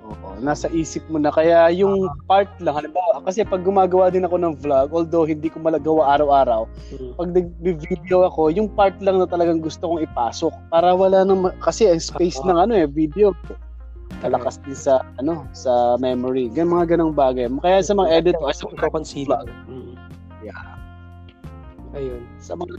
Oo, 0.06 0.38
nasa 0.38 0.70
isip 0.70 1.02
mo 1.10 1.18
na. 1.18 1.34
Kaya 1.34 1.74
yung 1.74 2.06
part 2.30 2.50
lang, 2.62 2.78
halimbawa, 2.78 3.26
kasi 3.26 3.42
pag 3.42 3.66
gumagawa 3.66 4.14
din 4.14 4.22
ako 4.22 4.38
ng 4.38 4.54
vlog, 4.62 4.94
although 4.94 5.26
hindi 5.26 5.50
ko 5.50 5.58
malagawa 5.58 6.14
araw-araw, 6.18 6.70
mm, 6.94 7.18
pag 7.18 7.30
nag-video 7.34 8.30
ako, 8.30 8.54
yung 8.54 8.70
part 8.70 8.94
lang 9.02 9.18
na 9.18 9.26
talagang 9.26 9.66
gusto 9.66 9.90
kong 9.90 10.06
ipasok 10.06 10.54
para 10.70 10.94
wala 10.94 11.26
nang 11.26 11.50
ma- 11.50 11.58
kasi 11.58 11.90
ang 11.90 11.98
space 11.98 12.38
Oo. 12.46 12.54
ng 12.54 12.58
ano 12.70 12.74
eh 12.78 12.86
video 12.86 13.34
kalakas 14.22 14.62
din 14.64 14.78
sa 14.78 15.02
ano 15.18 15.44
sa 15.52 15.98
memory. 15.98 16.48
Gan 16.54 16.70
mga 16.70 16.96
ganong 16.96 17.18
bagay. 17.18 17.50
Kaya 17.60 17.82
sa 17.82 17.98
mga 17.98 18.22
editor, 18.22 18.48
sa 18.54 18.70
mga, 18.70 18.94
consider. 18.94 19.44
Yeah. 21.96 22.04
Ayun. 22.12 22.22
sa 22.38 22.54
mga 22.54 22.76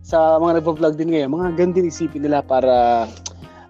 sa 0.00 0.18
mga 0.36 0.60
nagvo-vlog 0.60 0.94
din 0.94 1.12
ngayon, 1.12 1.30
mga 1.30 1.48
gandin 1.56 1.86
isipin 1.86 2.24
nila 2.24 2.40
para 2.40 3.08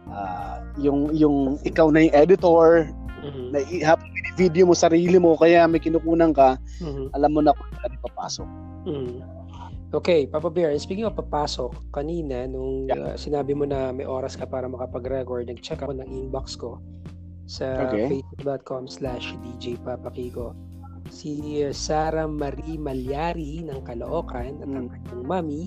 ah, 0.07 0.59
yung 0.77 1.11
yung 1.13 1.59
ikaw 1.63 1.87
na 1.89 2.03
yung 2.03 2.15
editor, 2.17 2.91
Mhm. 3.21 3.45
na 3.51 3.59
i- 3.63 3.85
habang 3.85 4.09
video 4.35 4.65
mo 4.65 4.75
sarili 4.75 5.15
mo 5.15 5.37
kaya 5.37 5.63
may 5.65 5.79
kinukunan 5.79 6.33
ka, 6.33 6.59
Mhm. 6.81 7.13
alam 7.13 7.31
mo 7.31 7.41
na 7.41 7.53
kung 7.53 7.71
saan 7.73 7.93
ipapasok. 7.93 8.49
Mm. 8.83 9.15
Okay, 9.91 10.23
Papa 10.25 10.47
Bear, 10.49 10.71
speaking 10.77 11.03
of 11.03 11.15
papasok, 11.15 11.75
kanina 11.91 12.47
nung 12.47 12.87
uh, 12.87 13.15
sinabi 13.15 13.53
mo 13.53 13.67
na 13.67 13.91
may 13.91 14.07
oras 14.07 14.35
ka 14.35 14.47
para 14.47 14.67
makapag-record, 14.67 15.47
nag-check 15.47 15.79
ako 15.79 15.93
ng 15.93 16.07
inbox 16.07 16.55
ko 16.55 16.79
sa 17.45 17.91
Okay. 17.91 18.07
facebook.com 18.09 18.87
slash 18.87 19.35
DJ 19.43 19.75
Papa 19.77 20.09
Kiko. 20.09 20.55
Si 21.09 21.65
Sarah 21.73 22.29
Marie 22.29 22.77
Malyari 22.77 23.65
ng 23.65 23.81
Caloocan 23.81 24.61
at 24.61 24.69
ang 24.69 24.87
Mm. 24.89 24.93
kanyang 24.93 25.25
mami, 25.25 25.63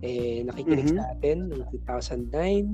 eh, 0.00 0.40
nakikinig 0.48 0.88
Mhm. 0.90 0.96
sa 0.96 1.04
atin 1.12 1.38
noong 1.52 1.66
2009. 1.68 2.66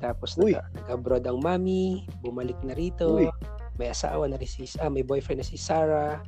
Tapos 0.00 0.36
Uy. 0.40 0.56
nag- 0.56 0.72
nag-abroad 0.72 1.24
ang 1.28 1.40
mami, 1.40 2.08
bumalik 2.24 2.56
na 2.64 2.72
rito. 2.72 3.20
Uy. 3.20 3.28
May 3.76 3.92
asawa 3.92 4.24
na 4.28 4.40
rin 4.40 4.48
si, 4.48 4.64
ah, 4.80 4.88
may 4.88 5.04
boyfriend 5.04 5.44
na 5.44 5.46
si 5.46 5.60
Sarah. 5.60 6.20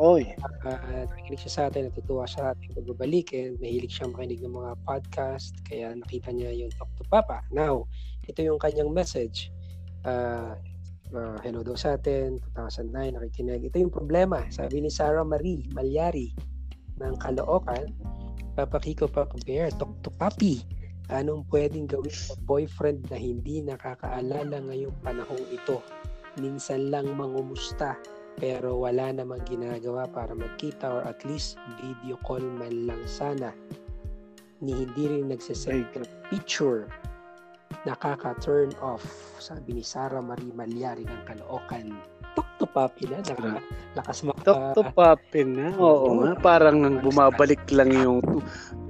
Oy. 0.00 0.24
Uh, 0.64 1.04
nakikinig 1.04 1.44
siya 1.44 1.52
sa 1.52 1.62
atin, 1.68 1.92
natutuwa 1.92 2.24
siya 2.24 2.40
sa 2.40 2.48
ating 2.56 2.72
pagbabalik 2.72 3.36
and 3.36 3.60
mahilig 3.60 3.92
siyang 3.92 4.16
makinig 4.16 4.40
ng 4.40 4.56
mga 4.56 4.72
podcast 4.88 5.52
kaya 5.68 5.92
nakita 5.92 6.32
niya 6.32 6.48
yung 6.56 6.72
Talk 6.80 6.88
to 6.96 7.04
Papa. 7.12 7.44
Now, 7.52 7.84
ito 8.24 8.40
yung 8.40 8.56
kanyang 8.56 8.88
message. 8.88 9.52
Uh, 10.08 10.56
uh, 11.14 11.36
hello 11.44 11.60
daw 11.60 11.76
sa 11.76 12.00
atin, 12.00 12.40
2009, 12.56 13.16
nakikinig. 13.16 13.68
Ito 13.68 13.76
yung 13.80 13.92
problema. 13.92 14.44
Sabi 14.48 14.80
ni 14.84 14.90
Sarah 14.90 15.24
Marie 15.24 15.64
Malyari 15.76 16.32
ng 17.00 17.14
Caloocan, 17.20 17.92
Papa 18.56 18.78
Kiko, 18.80 19.08
Papa 19.08 19.36
Bear, 19.44 19.72
Talk 19.76 19.92
to 20.04 20.10
Papi. 20.12 20.60
Anong 21.12 21.44
pwedeng 21.52 21.88
gawin 21.88 22.12
sa 22.12 22.32
boyfriend 22.48 23.12
na 23.12 23.20
hindi 23.20 23.60
nakakaalala 23.60 24.64
ngayong 24.64 24.96
panahong 25.04 25.44
ito? 25.52 25.84
Minsan 26.40 26.88
lang 26.88 27.12
mangumusta 27.12 28.00
pero 28.40 28.80
wala 28.80 29.12
namang 29.12 29.44
ginagawa 29.44 30.08
para 30.08 30.32
magkita 30.32 30.88
or 30.88 31.04
at 31.04 31.20
least 31.28 31.60
video 31.76 32.16
call 32.24 32.40
man 32.40 32.88
lang 32.88 33.02
sana 33.04 33.52
ni 34.64 34.72
hindi 34.72 35.04
rin 35.10 35.28
nagsasend 35.28 35.84
ng 35.92 36.08
picture 36.32 36.88
nakaka-turn 37.82 38.70
off 38.78 39.02
sabi 39.42 39.78
ni 39.78 39.82
Sarah 39.82 40.22
Marie 40.22 40.54
Malyari 40.54 41.02
ng 41.02 41.22
Caloocan 41.26 41.90
tok 42.32 42.48
to 42.56 42.64
papi 42.64 43.04
na 43.12 43.20
naka, 43.20 43.60
lakas 43.92 44.24
maka 44.24 44.40
Tok 44.40 44.60
to 44.72 44.82
papin 44.96 45.52
na. 45.52 45.68
Oo 45.76 46.24
nga. 46.24 46.32
Parang 46.40 46.80
nang 46.80 47.04
bumabalik 47.04 47.60
lang 47.68 47.92
yung 47.92 48.24
tu- 48.24 48.40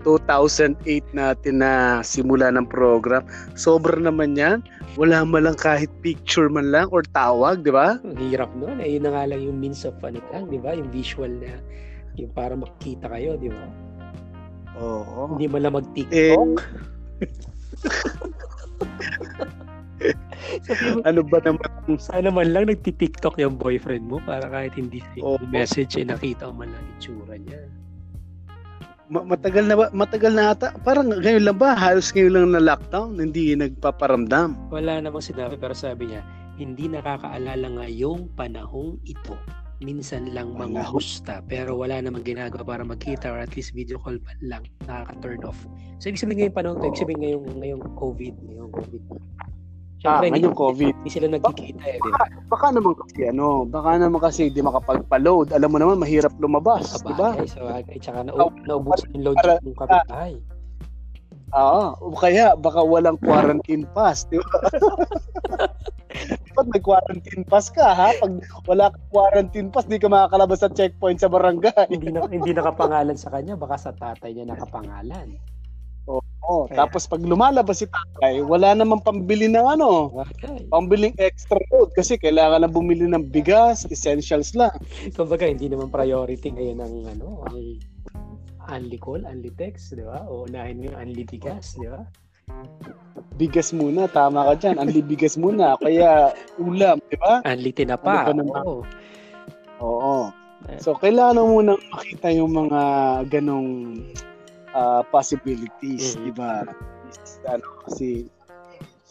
2008 0.07 0.79
natin 1.11 1.59
na 1.59 1.73
simula 2.07 2.55
ng 2.55 2.71
program. 2.71 3.27
Sobra 3.59 3.99
naman 3.99 4.39
yan. 4.39 4.63
Wala 4.95 5.27
man 5.27 5.43
lang 5.43 5.59
kahit 5.59 5.91
picture 6.07 6.47
man 6.47 6.71
lang 6.71 6.87
or 6.95 7.03
tawag, 7.11 7.67
di 7.67 7.75
ba? 7.75 7.99
ang 7.99 8.15
hirap 8.15 8.53
nun 8.55 8.79
eh 8.79 8.95
yun 8.95 9.09
na 9.09 9.11
nga 9.11 9.25
lang 9.27 9.43
yung 9.43 9.59
means 9.59 9.83
of 9.83 9.99
ano 10.07 10.23
lang 10.31 10.47
di 10.47 10.61
ba 10.61 10.79
yung 10.79 10.93
visual 10.95 11.33
na 11.43 11.59
yung 12.15 12.31
para 12.31 12.55
makita 12.55 13.11
kayo 13.11 13.35
di 13.41 13.51
ba 13.51 13.67
Oo. 14.79 15.35
hindi 15.35 15.51
man 15.51 15.67
lang 15.67 15.75
mag 15.75 15.89
Eh, 16.13 16.37
Sabi 20.67 20.83
mo, 20.95 20.99
ano 21.07 21.21
ba 21.23 21.39
naman? 21.43 21.71
Sana 21.99 22.29
man 22.31 22.51
lang 22.51 22.67
nagti-TikTok 22.71 23.39
yung 23.39 23.55
boyfriend 23.55 24.07
mo 24.07 24.19
para 24.27 24.47
kahit 24.51 24.75
hindi 24.75 24.99
sa 24.99 25.23
Oo. 25.23 25.39
message 25.49 25.99
eh 25.99 26.07
nakita 26.07 26.51
mo 26.51 26.67
lang 26.67 26.85
itsura 26.99 27.39
niya. 27.39 27.63
Ma- 29.13 29.29
matagal 29.29 29.69
na 29.69 29.77
ba? 29.77 29.87
Matagal 29.93 30.33
na 30.33 30.57
ata. 30.57 30.73
Parang 30.81 31.13
ngayon 31.13 31.45
lang 31.45 31.59
ba? 31.61 31.77
Halos 31.77 32.09
ngayon 32.17 32.33
lang 32.33 32.47
na 32.57 32.63
lockdown. 32.65 33.21
Hindi 33.21 33.53
nagpaparamdam. 33.53 34.73
Wala 34.73 35.05
namang 35.05 35.21
sinabi 35.21 35.61
pero 35.61 35.77
sabi 35.77 36.09
niya, 36.11 36.25
hindi 36.57 36.89
nakakaalala 36.89 37.77
ngayong 37.77 38.33
panahong 38.33 38.97
ito. 39.05 39.37
Minsan 39.83 40.31
lang 40.31 40.55
Panahon? 40.55 40.79
manghusta 40.79 41.43
pero 41.45 41.75
wala 41.75 41.99
namang 41.99 42.23
ginagawa 42.23 42.63
para 42.63 42.83
magkita 42.87 43.35
or 43.35 43.43
at 43.43 43.51
least 43.53 43.75
video 43.75 43.99
call 43.99 44.15
man 44.23 44.39
lang 44.41 44.63
nakaka-turn 44.87 45.43
off. 45.43 45.59
So 45.99 46.07
ibig 46.07 46.23
sabihin 46.23 46.39
ngayong 46.39 46.57
panahon 46.57 46.77
to, 46.79 46.87
ibig 46.87 47.01
sabihin 47.03 47.21
ngayong, 47.21 47.45
ngayong 47.59 47.83
COVID, 47.99 48.35
ngayong 48.47 48.71
COVID. 48.71 49.03
Ah, 49.43 49.49
Siyempre, 49.99 50.27
hindi, 50.31 50.39
ngayong 50.43 50.59
COVID. 50.59 50.95
hindi 51.03 51.11
sila 51.11 51.27
nagkikita 51.31 51.83
eh, 51.83 51.99
di 51.99 52.11
ba? 52.11 52.25
Baka 52.47 52.67
naman 52.71 52.95
kasi 52.95 53.21
ano, 53.27 53.47
baka 53.67 53.91
naman 53.99 54.21
kasi 54.23 54.43
di 54.51 54.59
makapagpa-load. 54.59 55.55
Alam 55.55 55.69
mo 55.71 55.79
naman, 55.79 55.99
mahirap 55.99 56.35
lumabas, 56.39 56.99
di 57.03 57.15
ba? 57.15 57.35
Sabagay, 57.35 57.47
sabagay. 57.51 57.97
Tsaka 57.99 58.27
na, 58.27 58.31
naubusan 58.67 59.15
yung 59.15 59.31
load 59.31 59.39
Para- 59.39 59.63
ng 59.63 59.75
kapitbahay. 59.79 60.35
Oo. 61.53 61.85
O 62.03 62.17
kaya, 62.19 62.55
baka 62.55 62.83
walang 62.83 63.19
quarantine 63.19 63.87
pass, 63.95 64.27
di 64.27 64.39
ba? 64.39 64.51
Dapat 66.53 66.69
may 66.69 66.85
quarantine 66.85 67.49
pass 67.49 67.73
ka, 67.73 67.97
ha? 67.97 68.13
Pag 68.21 68.45
wala 68.69 68.93
kang 68.93 69.09
quarantine 69.09 69.73
pass, 69.73 69.89
di 69.89 69.97
ka 69.97 70.05
makakalabas 70.05 70.61
sa 70.61 70.69
checkpoint 70.69 71.17
sa 71.17 71.33
barangay. 71.33 71.89
hindi 71.89 72.13
na 72.13 72.29
hindi 72.29 72.53
nakapangalan 72.53 73.17
sa 73.17 73.33
kanya, 73.33 73.57
baka 73.57 73.81
sa 73.81 73.97
tatay 73.97 74.37
niya 74.37 74.53
nakapangalan. 74.53 75.41
Oh, 76.43 76.67
Kaya- 76.69 76.85
tapos 76.85 77.09
pag 77.09 77.25
lumalabas 77.25 77.81
si 77.81 77.89
tatay, 77.89 78.45
wala 78.45 78.77
namang 78.77 79.01
pambili 79.01 79.49
ng 79.49 79.65
ano, 79.65 80.13
Sabagay. 80.13 80.69
pambiling 80.69 81.15
extra 81.17 81.57
load 81.73 81.95
kasi 81.97 82.19
kailangan 82.21 82.67
na 82.67 82.69
bumili 82.69 83.09
ng 83.09 83.33
bigas, 83.33 83.89
essentials 83.89 84.53
lang. 84.53 84.75
Kumbaga, 85.17 85.49
hindi 85.49 85.71
naman 85.73 85.89
priority 85.89 86.53
ngayon 86.53 86.83
ang 86.85 86.95
ano, 87.17 87.47
ang 87.49 87.57
unli 88.69 88.99
call, 89.01 89.25
unli 89.25 89.55
text, 89.57 89.95
di 89.95 90.05
ba? 90.05 90.27
O 90.29 90.45
unahin 90.45 90.85
yung 90.85 90.99
unli 90.99 91.25
bigas, 91.25 91.79
di 91.79 91.87
ba? 91.87 92.03
Bigas 93.41 93.73
muna, 93.73 94.07
tama 94.07 94.45
ka 94.53 94.55
dyan. 94.61 94.77
Ang 94.79 94.93
bigas 95.09 95.35
muna, 95.41 95.75
kaya 95.81 96.37
ulam, 96.61 97.01
di 97.09 97.17
ba? 97.17 97.41
Unli 97.43 97.73
tinapa. 97.73 98.29
Ano 98.29 98.43
ba? 98.45 98.61
Oo. 98.63 98.83
Oo. 99.83 100.17
So, 100.79 100.95
kailangan 100.95 101.43
mo 101.43 101.59
munang 101.59 101.81
makita 101.91 102.31
yung 102.31 102.55
mga 102.55 102.81
ganong 103.29 103.99
ah, 104.73 105.05
possibilities, 105.05 106.17
Mhm. 106.17 106.23
di 106.25 106.33
ba? 106.33 106.65
Ano, 107.45 107.67
kasi 107.85 108.25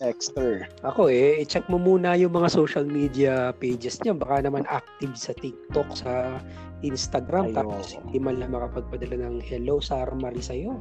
Dexter. 0.02 0.66
Ako 0.82 1.14
eh, 1.14 1.38
i-check 1.46 1.70
mo 1.70 1.78
muna 1.78 2.18
yung 2.18 2.34
mga 2.34 2.50
social 2.50 2.82
media 2.90 3.54
pages 3.54 4.02
niya. 4.02 4.18
Baka 4.18 4.42
naman 4.42 4.66
active 4.66 5.14
sa 5.14 5.30
TikTok, 5.38 5.94
sa 5.94 6.42
Instagram. 6.82 7.54
Ayoko. 7.54 7.78
Tapos 7.78 7.86
hindi 8.02 8.18
man 8.18 8.42
lang 8.42 8.58
makapagpadala 8.58 9.30
ng 9.30 9.46
hello, 9.46 9.78
Sarah 9.78 10.18
Marie 10.18 10.42
sa'yo. 10.42 10.74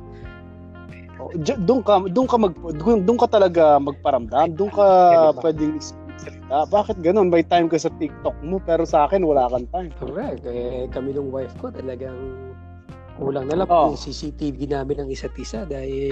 Oh, 1.20 1.28
Doon 1.36 1.84
ka, 1.84 2.00
doon 2.08 2.26
ka 2.26 2.36
mag 2.40 2.54
doon, 2.80 3.18
ka 3.20 3.28
talaga 3.28 3.76
magparamdam, 3.76 4.56
doon 4.56 4.72
ka 4.72 4.86
pwedeng 5.44 5.76
salita. 6.16 6.64
Bakit 6.66 7.04
ganun? 7.04 7.28
May 7.28 7.44
time 7.44 7.68
ka 7.68 7.76
sa 7.76 7.92
TikTok 7.92 8.40
mo 8.40 8.56
pero 8.64 8.88
sa 8.88 9.04
akin 9.04 9.20
wala 9.20 9.48
kang 9.52 9.68
time. 9.68 9.92
Correct. 10.00 10.48
Eh, 10.48 10.88
kami 10.88 11.12
ng 11.12 11.28
wife 11.28 11.52
ko 11.60 11.68
talagang 11.68 12.16
kulang 13.20 13.52
na 13.52 13.60
lang 13.60 13.68
Oh. 13.68 13.92
yung 13.92 14.00
CCTV 14.00 14.64
namin 14.72 15.04
ng 15.04 15.08
isa't 15.12 15.36
isa 15.36 15.68
dahil 15.68 16.08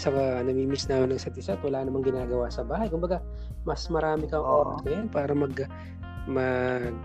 sa 0.00 0.08
namimiss 0.40 0.88
namin 0.88 1.12
ng 1.12 1.20
isa't 1.20 1.36
isa 1.36 1.60
at 1.60 1.60
wala 1.60 1.84
namang 1.84 2.08
ginagawa 2.08 2.48
sa 2.48 2.64
bahay. 2.64 2.88
Kumbaga, 2.88 3.20
mas 3.68 3.84
marami 3.92 4.32
kang 4.32 4.40
Oo. 4.40 4.64
oras 4.64 4.80
ngayon 4.88 5.12
para 5.12 5.36
mag 5.36 5.52
mag 6.24 6.96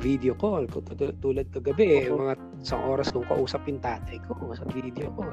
video 0.00 0.36
call 0.36 0.64
ko 0.68 0.80
tulad 1.20 1.48
kagabi 1.52 2.04
eh, 2.04 2.12
mga 2.12 2.36
isang 2.60 2.80
oras 2.84 3.08
kong 3.12 3.24
kausapin 3.28 3.80
tatay 3.80 4.20
ko 4.28 4.36
sa 4.52 4.64
video 4.72 5.08
call 5.16 5.32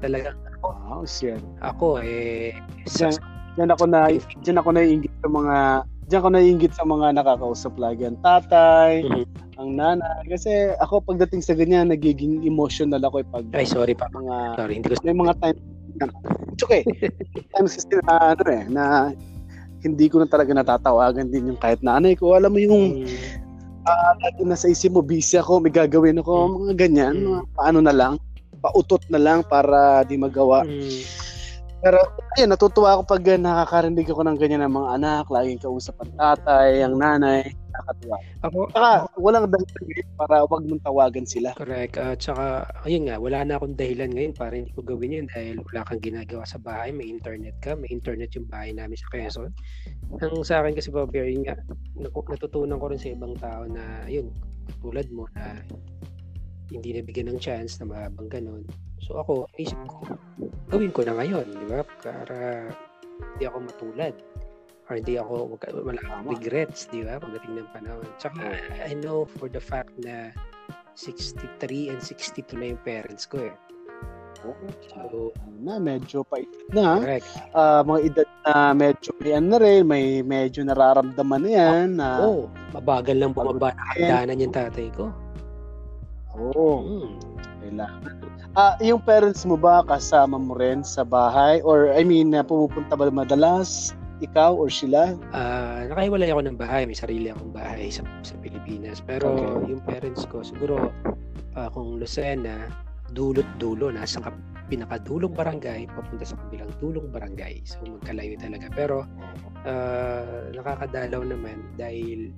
talaga 0.00 0.28
Wow, 0.60 1.08
siya. 1.08 1.40
ako 1.64 2.04
eh 2.04 2.52
Diyan, 2.84 3.16
diyan 3.56 3.70
ako 3.72 3.84
na 3.88 4.00
diyan 4.44 4.58
ako 4.60 4.68
naiinggit 4.72 5.14
sa 5.20 5.28
mga 5.28 5.56
diyan 6.04 6.20
ako 6.20 6.28
naiinggit 6.28 6.72
sa 6.74 6.84
mga 6.84 7.06
nakakausap 7.16 7.74
lagi 7.76 8.02
ang 8.04 8.18
tatay, 8.20 9.04
Mhm. 9.06 9.24
ang 9.56 9.70
nanay 9.72 10.20
kasi 10.26 10.50
ako 10.76 11.00
pagdating 11.04 11.40
sa 11.40 11.52
ganyan 11.52 11.88
nagiging 11.88 12.42
emotional 12.42 13.00
ako 13.00 13.20
eh 13.20 13.28
pag 13.28 13.44
ay 13.52 13.64
sorry 13.64 13.92
pa 13.92 14.08
mga 14.10 14.36
sorry 14.56 14.72
hindi 14.76 14.88
ko 14.88 15.00
may 15.04 15.16
mga 15.16 15.34
time 15.38 15.58
It's 16.54 16.62
okay. 16.62 16.82
Times 17.50 17.74
kasi 17.74 17.98
na 18.04 18.32
ano 18.32 18.44
eh 18.46 18.64
na 18.68 18.84
hindi 19.80 20.06
ko 20.06 20.20
na 20.20 20.28
talaga 20.28 20.52
natatawagan 20.52 21.32
din 21.32 21.50
yung 21.50 21.58
kahit 21.58 21.80
nanay 21.80 22.12
ko. 22.14 22.36
Alam 22.36 22.52
mo 22.52 22.60
yung 22.60 23.00
Mm, 23.00 24.20
lagi 24.22 24.44
nasa 24.44 24.68
isip 24.68 24.92
mo, 24.92 25.00
busy 25.00 25.40
ako, 25.40 25.58
may 25.58 25.72
gagawin 25.72 26.20
ako, 26.20 26.62
mga 26.62 26.74
ganyan, 26.78 27.16
Mm. 27.16 27.42
paano 27.56 27.80
na 27.80 27.90
lang, 27.90 28.12
pautot 28.60 29.02
na 29.08 29.18
lang 29.18 29.40
para 29.42 30.04
di 30.04 30.20
magawa. 30.20 30.62
mm, 30.64 31.02
Pero 31.80 31.96
ayun, 32.36 32.52
natutuwa 32.52 32.92
ako 32.92 33.02
pag 33.08 33.24
uh, 33.24 33.40
nakakarinig 33.40 34.04
ako 34.12 34.20
ng 34.20 34.36
ganyan 34.36 34.60
ng 34.68 34.76
mga 34.76 34.88
anak, 35.00 35.24
laging 35.32 35.64
kausap 35.64 35.96
ang 36.04 36.12
tatay, 36.12 36.84
ang 36.84 37.00
nanay, 37.00 37.40
nakakatuwa. 37.72 38.16
ako 38.44 38.58
Saka 38.68 38.90
walang 39.16 39.48
dahilan 39.48 40.08
para 40.20 40.36
wag 40.44 40.64
mong 40.68 40.84
tawagan 40.84 41.24
sila. 41.24 41.56
Correct. 41.56 41.96
At 41.96 42.20
saka, 42.20 42.68
ayun 42.84 43.08
nga, 43.08 43.16
wala 43.16 43.48
na 43.48 43.56
akong 43.56 43.80
dahilan 43.80 44.12
ngayon 44.12 44.36
para 44.36 44.52
hindi 44.60 44.76
ko 44.76 44.84
gawin 44.84 45.24
yun 45.24 45.26
dahil 45.32 45.64
wala 45.72 45.80
kang 45.88 46.04
ginagawa 46.04 46.44
sa 46.44 46.60
bahay, 46.60 46.92
may 46.92 47.08
internet 47.08 47.56
ka, 47.64 47.72
may 47.72 47.88
internet 47.88 48.28
yung 48.36 48.44
bahay 48.44 48.76
namin 48.76 49.00
sa 49.00 49.08
Quezon. 49.08 49.48
Ang 50.20 50.44
sa 50.44 50.60
akin 50.60 50.76
kasi, 50.76 50.92
Bobby, 50.92 51.32
yun 51.32 51.48
nga, 51.48 51.56
natutunan 52.28 52.76
ko 52.76 52.92
rin 52.92 53.00
sa 53.00 53.08
ibang 53.08 53.32
tao 53.40 53.64
na, 53.64 54.04
yun, 54.04 54.28
tulad 54.84 55.08
mo 55.08 55.24
na 55.32 55.64
hindi 56.70 56.94
nabigyan 56.94 57.34
ng 57.34 57.40
chance 57.42 57.82
na 57.82 57.90
mahabang 57.90 58.30
ganun. 58.30 58.62
So 59.02 59.18
ako, 59.18 59.50
isip 59.58 59.76
ko, 59.90 60.06
gawin 60.70 60.94
ko 60.94 61.02
na 61.02 61.18
ngayon, 61.18 61.46
di 61.50 61.66
ba? 61.66 61.82
Para 61.82 62.70
hindi 63.34 63.44
ako 63.44 63.56
matulad 63.66 64.14
or 64.86 64.92
hindi 64.98 65.14
ako 65.18 65.54
wag- 65.54 65.82
wala 65.82 66.00
akong 66.00 66.30
regrets, 66.30 66.86
di 66.90 67.02
ba? 67.02 67.18
Pagdating 67.18 67.58
ng 67.58 67.70
panahon. 67.74 68.06
Tsaka 68.22 68.54
I 68.86 68.94
know 68.94 69.26
for 69.26 69.50
the 69.50 69.62
fact 69.62 69.90
na 69.98 70.30
63 70.94 71.90
and 71.90 72.00
62 72.02 72.54
na 72.58 72.74
yung 72.74 72.82
parents 72.86 73.26
ko 73.26 73.50
eh. 73.50 73.54
So, 74.40 75.36
na 75.60 75.76
medyo 75.76 76.24
pa 76.24 76.40
na 76.72 76.96
correct. 76.96 77.28
Ah, 77.52 77.84
mga 77.84 78.00
edad 78.08 78.28
na 78.48 78.72
medyo 78.72 79.10
may 79.20 79.32
ano 79.36 79.46
na 79.52 79.58
rin, 79.60 79.80
may 79.84 80.04
medyo 80.24 80.64
nararamdaman 80.64 81.40
na 81.44 81.50
yan 81.50 81.86
na 82.00 82.08
Oo, 82.24 82.48
mabagal 82.72 83.20
lang 83.20 83.36
bumaba 83.36 83.76
na 83.76 83.84
hagdanan 83.92 84.40
yung 84.40 84.54
tatay 84.54 84.88
ko. 84.96 85.12
Oo, 86.34 86.68
Hmm. 86.82 87.10
kailangan. 87.60 88.14
Ah, 88.52 88.74
yung 88.82 88.98
parents 88.98 89.46
mo 89.46 89.54
ba 89.54 89.86
kasama 89.86 90.34
mo 90.34 90.58
rin 90.58 90.82
sa 90.82 91.06
bahay 91.06 91.62
or 91.62 91.94
I 91.94 92.02
mean, 92.02 92.34
pumupunta 92.44 92.98
ba 92.98 93.06
madalas 93.06 93.94
ikaw 94.20 94.52
or 94.52 94.68
sila? 94.68 95.14
Ah, 95.32 95.86
nakahiwalay 95.86 96.28
ako 96.28 96.42
ng 96.44 96.58
bahay, 96.58 96.84
may 96.84 96.98
sarili 96.98 97.30
akong 97.30 97.54
bahay 97.54 97.88
sa, 97.88 98.02
sa 98.26 98.34
Pilipinas. 98.42 99.00
Pero 99.00 99.32
Okay. 99.32 99.70
yung 99.74 99.82
parents 99.86 100.26
ko, 100.26 100.42
siguro 100.42 100.90
ah, 101.54 101.70
kung 101.70 101.96
Lucena, 101.96 102.68
dulot 103.10 103.46
dulo, 103.58 103.90
nasa 103.90 104.18
kap- 104.20 104.38
pinakadulong 104.70 105.34
barangay, 105.34 105.90
papunta 105.90 106.22
sa 106.22 106.38
kabilang 106.46 106.70
dulong 106.78 107.10
barangay. 107.10 107.58
So 107.66 107.82
magkalayo 107.82 108.34
talaga. 108.38 108.66
Pero 108.70 109.06
ah, 109.64 110.46
nakakadalaw 110.52 111.22
naman 111.22 111.64
dahil 111.78 112.34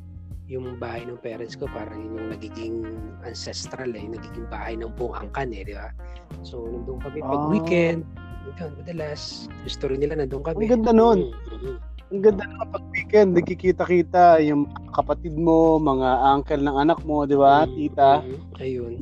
yung 0.53 0.77
bahay 0.77 1.09
ng 1.09 1.17
parents 1.17 1.57
ko 1.57 1.65
parang 1.73 1.97
yun 1.97 2.13
yung 2.21 2.29
nagiging 2.37 2.77
ancestral 3.25 3.89
eh, 3.89 4.05
nagiging 4.05 4.45
bahay 4.53 4.77
ng 4.77 4.93
buong 5.01 5.17
angkan 5.17 5.49
eh, 5.57 5.65
di 5.65 5.73
ba? 5.73 5.89
So 6.45 6.61
nandun 6.69 7.01
kami 7.01 7.25
pag 7.25 7.41
Ah. 7.41 7.49
weekend, 7.49 8.01
yun, 8.61 8.71
madalas, 8.77 9.49
gusto 9.65 9.89
rin 9.89 10.05
nila 10.05 10.21
nandun 10.21 10.45
kami. 10.45 10.69
Ang 10.69 10.73
ganda 10.79 10.93
nun. 10.93 11.33
Mm, 11.33 11.33
mm, 11.33 11.61
mm. 11.65 11.79
Ang 12.13 12.21
ganda 12.21 12.45
na 12.45 12.69
pag 12.69 12.85
weekend, 12.93 13.33
nagkikita-kita 13.33 14.45
yung 14.45 14.69
kapatid 14.93 15.33
mo, 15.33 15.81
mga 15.81 16.09
uncle 16.37 16.61
ng 16.61 16.77
anak 16.77 17.01
mo, 17.09 17.25
di 17.25 17.33
ba, 17.33 17.65
Mm, 17.65 17.73
tita? 17.73 18.21
Ayun. 18.61 19.01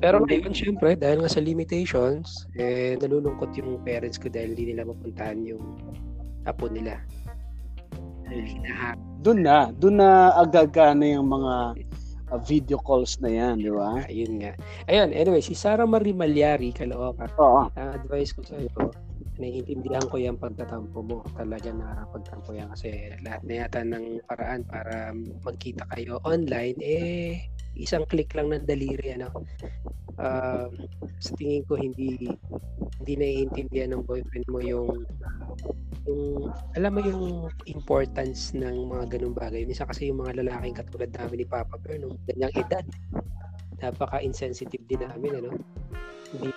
Pero 0.00 0.24
ngayon, 0.24 0.56
syempre, 0.56 0.96
dahil 0.96 1.20
nga 1.20 1.28
sa 1.28 1.44
limitations, 1.44 2.48
eh, 2.56 2.96
nalulungkot 2.96 3.52
yung 3.60 3.84
parents 3.84 4.16
ko 4.16 4.32
dahil 4.32 4.56
hindi 4.56 4.72
nila 4.72 4.88
mapuntahan 4.88 5.44
yung 5.44 5.60
apo 6.48 6.72
nila. 6.72 6.96
Hinahanap. 8.30 9.09
Doon 9.20 9.44
na, 9.44 9.68
doon 9.76 10.00
na 10.00 10.32
agagana 10.32 11.04
yung 11.04 11.28
mga 11.28 11.54
uh, 12.32 12.40
video 12.40 12.80
calls 12.80 13.20
na 13.20 13.28
yan, 13.28 13.60
di 13.60 13.68
ba? 13.68 14.00
Ayun 14.08 14.40
nga. 14.40 14.56
Ayun, 14.88 15.12
anyway, 15.12 15.44
si 15.44 15.52
Sarah 15.52 15.84
Marie 15.84 16.16
Malyari, 16.16 16.72
Caloocan, 16.72 17.28
Oo. 17.36 17.68
ang 17.76 17.90
advice 18.00 18.32
ko 18.32 18.40
sa 18.40 18.56
iyo, 18.56 18.72
naiintindihan 19.36 20.08
ko 20.08 20.16
yung 20.16 20.40
pagtatampo 20.40 21.04
mo. 21.04 21.20
Talaga 21.36 21.68
na 21.68 22.08
pagtampo 22.08 22.56
yan 22.56 22.72
kasi 22.72 23.12
lahat 23.20 23.44
na 23.44 23.54
yata 23.60 23.80
ng 23.84 24.24
paraan 24.24 24.64
para 24.64 25.12
magkita 25.44 25.84
kayo 25.92 26.16
online, 26.24 26.80
eh, 26.80 27.44
isang 27.80 28.04
click 28.06 28.32
lang 28.36 28.52
ng 28.52 28.64
daliri, 28.68 29.16
ano. 29.16 29.32
Ah, 30.20 30.68
sa 31.16 31.32
tingin 31.36 31.64
ko 31.64 31.80
hindi 31.80 32.28
hindi 33.00 33.12
naiintindihan 33.16 33.96
ng 33.96 34.04
boyfriend 34.04 34.46
mo 34.52 34.60
yung 34.60 34.88
yung 36.04 36.52
alam 36.76 36.92
mo 36.92 37.00
yung 37.00 37.24
importance 37.64 38.52
ng 38.52 38.88
mga 38.88 39.16
ganung 39.16 39.32
bagay. 39.36 39.64
Minsan 39.64 39.88
kasi 39.88 40.12
yung 40.12 40.20
mga 40.20 40.44
lalaking 40.44 40.76
katulad 40.76 41.08
namin 41.16 41.44
ni 41.44 41.46
Papa 41.48 41.80
Bear 41.80 42.00
nung 42.04 42.16
ganyang 42.28 42.52
edad, 42.56 42.84
napaka-insensitive 43.80 44.84
din 44.88 45.00
namin, 45.00 45.40
ano. 45.40 45.50
Hindi 46.36 46.52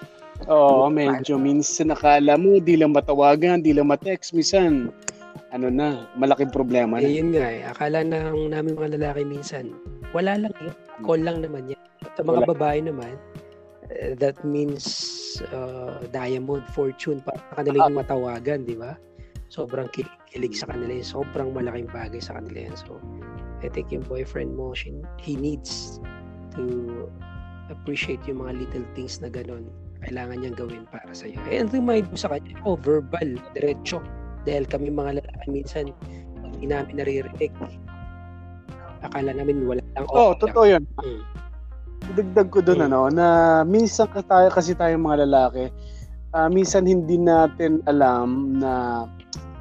Oo, 0.50 0.92
medyo 0.92 1.40
minsan 1.40 1.88
nakala 1.96 2.36
mo, 2.36 2.60
di 2.60 2.76
lang 2.76 2.92
matawagan, 2.92 3.64
di 3.64 3.72
lang 3.72 3.88
matext, 3.88 4.36
minsan, 4.36 4.92
ano 5.56 5.72
na, 5.72 6.04
malaking 6.20 6.52
problema 6.52 7.00
Eh, 7.00 7.08
na. 7.08 7.16
yun 7.24 7.30
nga 7.32 7.48
eh. 7.48 7.62
Akala 7.64 8.04
na 8.04 8.28
ang 8.34 8.52
namin 8.52 8.76
mga 8.76 9.00
lalaki 9.00 9.24
minsan, 9.24 9.72
wala 10.12 10.36
lang 10.36 10.52
yun. 10.60 10.76
Call 11.04 11.22
lang 11.22 11.44
naman 11.44 11.70
yan. 11.70 11.82
Sa 12.16 12.24
mga 12.24 12.48
Wala. 12.48 12.52
babae 12.56 12.80
naman, 12.88 13.14
eh, 13.92 14.16
that 14.16 14.40
means 14.48 14.84
uh, 15.52 16.00
diamond 16.16 16.64
fortune 16.72 17.20
para 17.22 17.40
sa 17.52 17.64
kanila 17.64 17.92
yung 17.92 18.00
matawagan, 18.00 18.60
di 18.64 18.76
ba? 18.80 18.96
Sobrang 19.52 19.92
ki- 19.94 20.10
kilig 20.32 20.58
sa 20.58 20.72
kanila 20.72 20.98
yun. 20.98 21.06
Sobrang 21.06 21.54
malaking 21.54 21.92
bagay 21.92 22.18
sa 22.24 22.40
kanila 22.42 22.72
yan. 22.72 22.76
So, 22.80 22.98
I 23.62 23.70
think 23.70 23.94
yung 23.94 24.08
boyfriend 24.08 24.56
mo, 24.58 24.74
she, 24.74 24.90
he 25.22 25.38
needs 25.38 26.02
to 26.58 27.06
appreciate 27.70 28.24
yung 28.26 28.42
mga 28.42 28.66
little 28.66 28.86
things 28.98 29.22
na 29.22 29.30
ganun. 29.30 29.70
Kailangan 30.04 30.44
niyang 30.44 30.58
gawin 30.58 30.84
para 30.92 31.12
sa'yo. 31.16 31.40
Ang 31.48 31.72
remind 31.72 32.12
mo 32.12 32.18
sa 32.20 32.34
kanya, 32.34 32.60
oh, 32.68 32.76
verbal, 32.76 33.40
diretso. 33.56 34.04
Dahil 34.44 34.68
kami 34.68 34.92
mga 34.92 35.24
lalaki 35.24 35.48
minsan, 35.48 35.96
hindi 36.44 36.68
namin 36.68 37.00
naririnig. 37.00 37.54
Akala 39.04 39.36
namin 39.36 39.68
wala 39.68 39.84
lang. 39.94 40.06
Oo, 40.08 40.16
oh, 40.16 40.30
lang. 40.34 40.40
totoo 40.40 40.66
yun. 40.66 40.84
Mm. 41.00 41.22
Dagdag 42.14 42.48
ko 42.52 42.60
doon, 42.60 42.80
Mm. 42.84 42.88
ano, 42.92 43.00
na 43.08 43.28
minsan 43.64 44.08
ka 44.12 44.20
tayo, 44.24 44.48
kasi 44.52 44.76
tayo 44.76 44.96
mga 44.96 45.24
lalaki, 45.28 45.72
ah, 46.32 46.48
minsan 46.48 46.84
hindi 46.84 47.16
natin 47.16 47.84
alam 47.86 48.60
na 48.60 49.06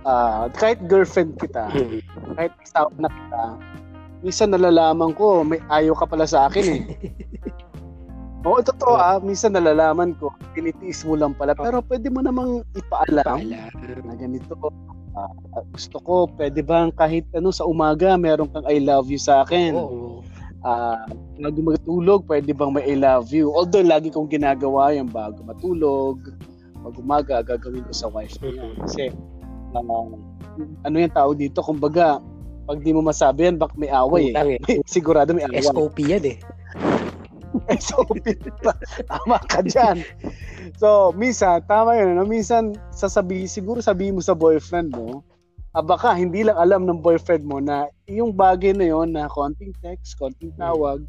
ah, 0.02 0.50
kahit 0.50 0.82
girlfriend 0.90 1.38
kita, 1.38 1.70
Mm. 1.70 2.02
kahit 2.34 2.52
asawa 2.66 2.90
na 2.98 3.06
kita, 3.06 3.42
minsan 4.22 4.50
nalalaman 4.50 5.14
ko, 5.14 5.46
may 5.46 5.62
ayaw 5.70 5.94
ka 5.94 6.06
pala 6.10 6.26
sa 6.26 6.50
akin 6.50 6.66
eh. 6.66 6.82
Oo, 8.42 8.58
totoo 8.58 8.98
ah. 8.98 9.22
Minsan 9.22 9.54
nalalaman 9.54 10.18
ko, 10.18 10.34
tinitiis 10.58 11.06
mo 11.06 11.14
lang 11.14 11.30
pala. 11.38 11.54
Pero 11.54 11.78
pwede 11.86 12.10
mo 12.10 12.18
namang 12.18 12.66
ipaalam 12.74 13.22
Paalam. 13.22 13.70
na 14.02 14.14
ganito. 14.18 14.58
Ah, 15.16 15.32
gusto 15.72 15.96
ko, 16.02 16.14
pwede 16.36 16.60
bang 16.64 16.92
kahit 16.94 17.28
ano 17.36 17.52
sa 17.52 17.68
umaga, 17.68 18.16
meron 18.16 18.48
kang 18.50 18.66
I 18.68 18.80
love 18.80 19.08
you 19.12 19.20
sa 19.20 19.44
akin. 19.44 19.76
Oo. 19.76 20.24
Ah, 20.62 21.04
bago 21.42 21.58
matulog, 21.58 22.22
pwede 22.30 22.54
bang 22.54 22.70
may 22.70 22.86
I 22.86 22.94
love 22.94 23.34
you? 23.34 23.50
Although 23.50 23.82
lagi 23.82 24.14
kong 24.14 24.30
ginagawa 24.30 24.94
yung 24.94 25.10
bago 25.10 25.42
matulog, 25.42 26.22
pag 26.82 26.94
umaga, 26.98 27.36
gagawin 27.42 27.82
ko 27.86 27.92
sa 27.94 28.06
wife 28.10 28.38
ko 28.38 28.50
yan. 28.50 28.78
Kasi, 28.86 29.10
ah, 29.74 30.06
ano 30.86 30.96
yung 30.96 31.14
tao 31.14 31.34
dito, 31.34 31.60
kumbaga, 31.60 32.22
pag 32.62 32.78
di 32.78 32.94
mo 32.94 33.02
masabi 33.02 33.50
yan, 33.50 33.58
bak 33.58 33.74
may 33.74 33.90
away 33.90 34.30
eh. 34.30 34.34
Utang 34.34 34.50
eh. 34.54 34.60
Sigurado 34.94 35.34
may 35.34 35.46
away. 35.46 35.66
SOP 35.66 35.98
yan 35.98 36.24
eh. 36.24 36.36
SOP. 37.68 38.18
Tama 39.10 39.38
ka 39.46 39.62
dyan. 39.62 40.02
So, 40.78 41.14
minsan, 41.14 41.62
tama 41.66 41.98
yun. 41.98 42.18
No? 42.18 42.26
Minsan, 42.26 42.74
sasabi, 42.94 43.46
siguro 43.46 43.78
sabihin 43.78 44.18
mo 44.18 44.22
sa 44.22 44.34
boyfriend 44.34 44.94
mo, 44.94 45.22
ah, 45.72 45.84
baka 45.84 46.14
hindi 46.14 46.44
lang 46.46 46.58
alam 46.58 46.84
ng 46.84 47.00
boyfriend 47.00 47.44
mo 47.44 47.58
na 47.62 47.88
yung 48.08 48.34
bagay 48.34 48.76
na 48.76 48.86
yon 48.90 49.14
na 49.14 49.30
konting 49.30 49.72
text, 49.80 50.18
konting 50.20 50.52
tawag, 50.60 51.02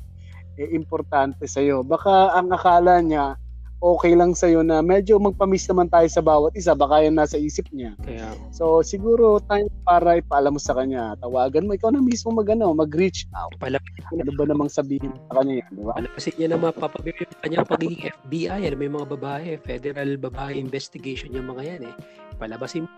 eh, 0.58 0.70
importante 0.72 1.44
sa'yo. 1.50 1.82
Baka 1.82 2.34
ang 2.38 2.54
akala 2.54 3.02
niya, 3.02 3.36
okay 3.84 4.15
lang 4.15 4.32
sa'yo 4.32 4.63
na 4.63 4.80
medyo 4.80 5.19
magpamiss 5.19 5.67
naman 5.67 5.91
tayo 5.91 6.08
sa 6.08 6.24
bawat 6.24 6.56
isa, 6.56 6.72
baka 6.72 7.04
yan 7.04 7.19
nasa 7.19 7.36
isip 7.36 7.67
niya. 7.76 7.91
Kaya, 8.00 8.32
So, 8.56 8.80
siguro 8.80 9.43
time 9.52 9.67
para 9.84 10.24
ipaalam 10.24 10.56
mo 10.56 10.62
sa 10.63 10.72
kanya, 10.72 11.19
tawagan 11.19 11.67
mo, 11.67 11.76
ikaw 11.76 11.91
na 11.91 12.00
mismo 12.00 12.32
mag, 12.32 12.48
ano, 12.48 12.72
mag-reach 12.72 13.28
out. 13.36 13.52
pala, 13.60 13.84
Ano 14.15 14.32
ba 14.39 14.48
namang 14.48 14.72
sabihin 14.72 15.12
sa 15.28 15.43
kanya 15.43 15.60
yan, 15.60 15.69
di 15.76 15.82
ba? 15.84 15.91
palapasin 16.00 16.34
niya 16.39 16.48
na 16.56 16.58
mapapabigay 16.63 17.28
yung 17.28 17.41
kanyang 17.43 17.67
pagiging 17.67 18.04
FBI. 18.24 18.60
Mo 18.74 18.84
yung 18.88 18.98
mga 19.04 19.10
babae, 19.19 19.50
federal 19.60 20.10
babae 20.15 20.54
investigation 20.56 21.36
yung 21.36 21.52
mga 21.52 21.63
yan 21.76 21.82
eh. 21.91 21.96
Palabasin 22.39 22.88
mo. 22.88 22.91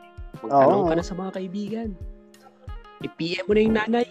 Magtanong 0.45 0.83
Oo. 0.85 0.89
ka 0.91 0.93
na 0.93 1.03
sa 1.03 1.15
mga 1.17 1.31
kaibigan. 1.41 1.89
I-PM 3.01 3.45
mo 3.49 3.53
na 3.57 3.61
yung 3.63 3.75
nanay. 3.75 4.05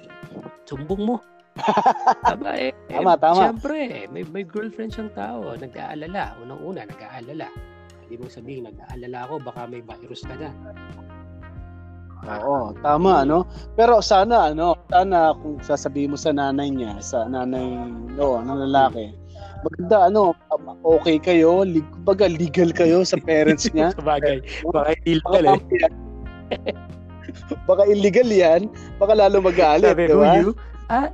Sumbong 0.67 1.03
mo. 1.05 1.17
Aba 2.35 2.51
eh. 2.59 2.73
Tama, 2.91 3.15
tama. 3.19 3.41
Siyempre, 3.47 4.11
may, 4.11 4.25
may 4.27 4.45
girlfriend 4.45 4.91
siyang 4.91 5.13
tao. 5.15 5.55
Nag-aalala. 5.55 6.35
Unang-una, 6.43 6.83
nag-aalala. 6.87 7.49
Hindi 8.05 8.15
mo 8.21 8.27
sabihin, 8.27 8.67
nag-aalala 8.69 9.19
ako, 9.31 9.35
baka 9.41 9.65
may 9.71 9.81
virus 9.81 10.27
ka 10.27 10.35
na. 10.37 10.51
Oo, 12.25 12.73
tama 12.81 13.21
ano. 13.25 13.45
Pero 13.77 14.01
sana 14.01 14.53
ano, 14.53 14.77
sana 14.89 15.37
kung 15.37 15.61
sasabihin 15.61 16.17
mo 16.17 16.19
sa 16.19 16.33
nanay 16.33 16.73
niya, 16.73 16.97
sa 17.05 17.29
nanay 17.29 17.77
no, 18.17 18.41
ng 18.41 18.61
lalaki, 18.71 19.13
maganda 19.61 20.09
ano, 20.09 20.33
okay 20.85 21.21
kayo, 21.21 21.65
lig, 21.65 21.85
baga 22.05 22.25
legal 22.25 22.73
kayo 22.73 23.05
sa 23.05 23.21
parents 23.21 23.69
niya. 23.77 23.93
Sabagay. 24.01 24.41
Baka 24.73 24.97
illegal 25.05 25.45
eh. 25.53 25.61
baka 27.69 27.83
illegal 27.93 28.29
yan, 28.29 28.73
baka 28.97 29.13
lalo 29.17 29.45
magalit, 29.45 29.93
Sabi, 29.93 30.09
di 30.09 30.17
who 30.17 30.25
you? 30.41 30.51
Ah, 30.93 31.09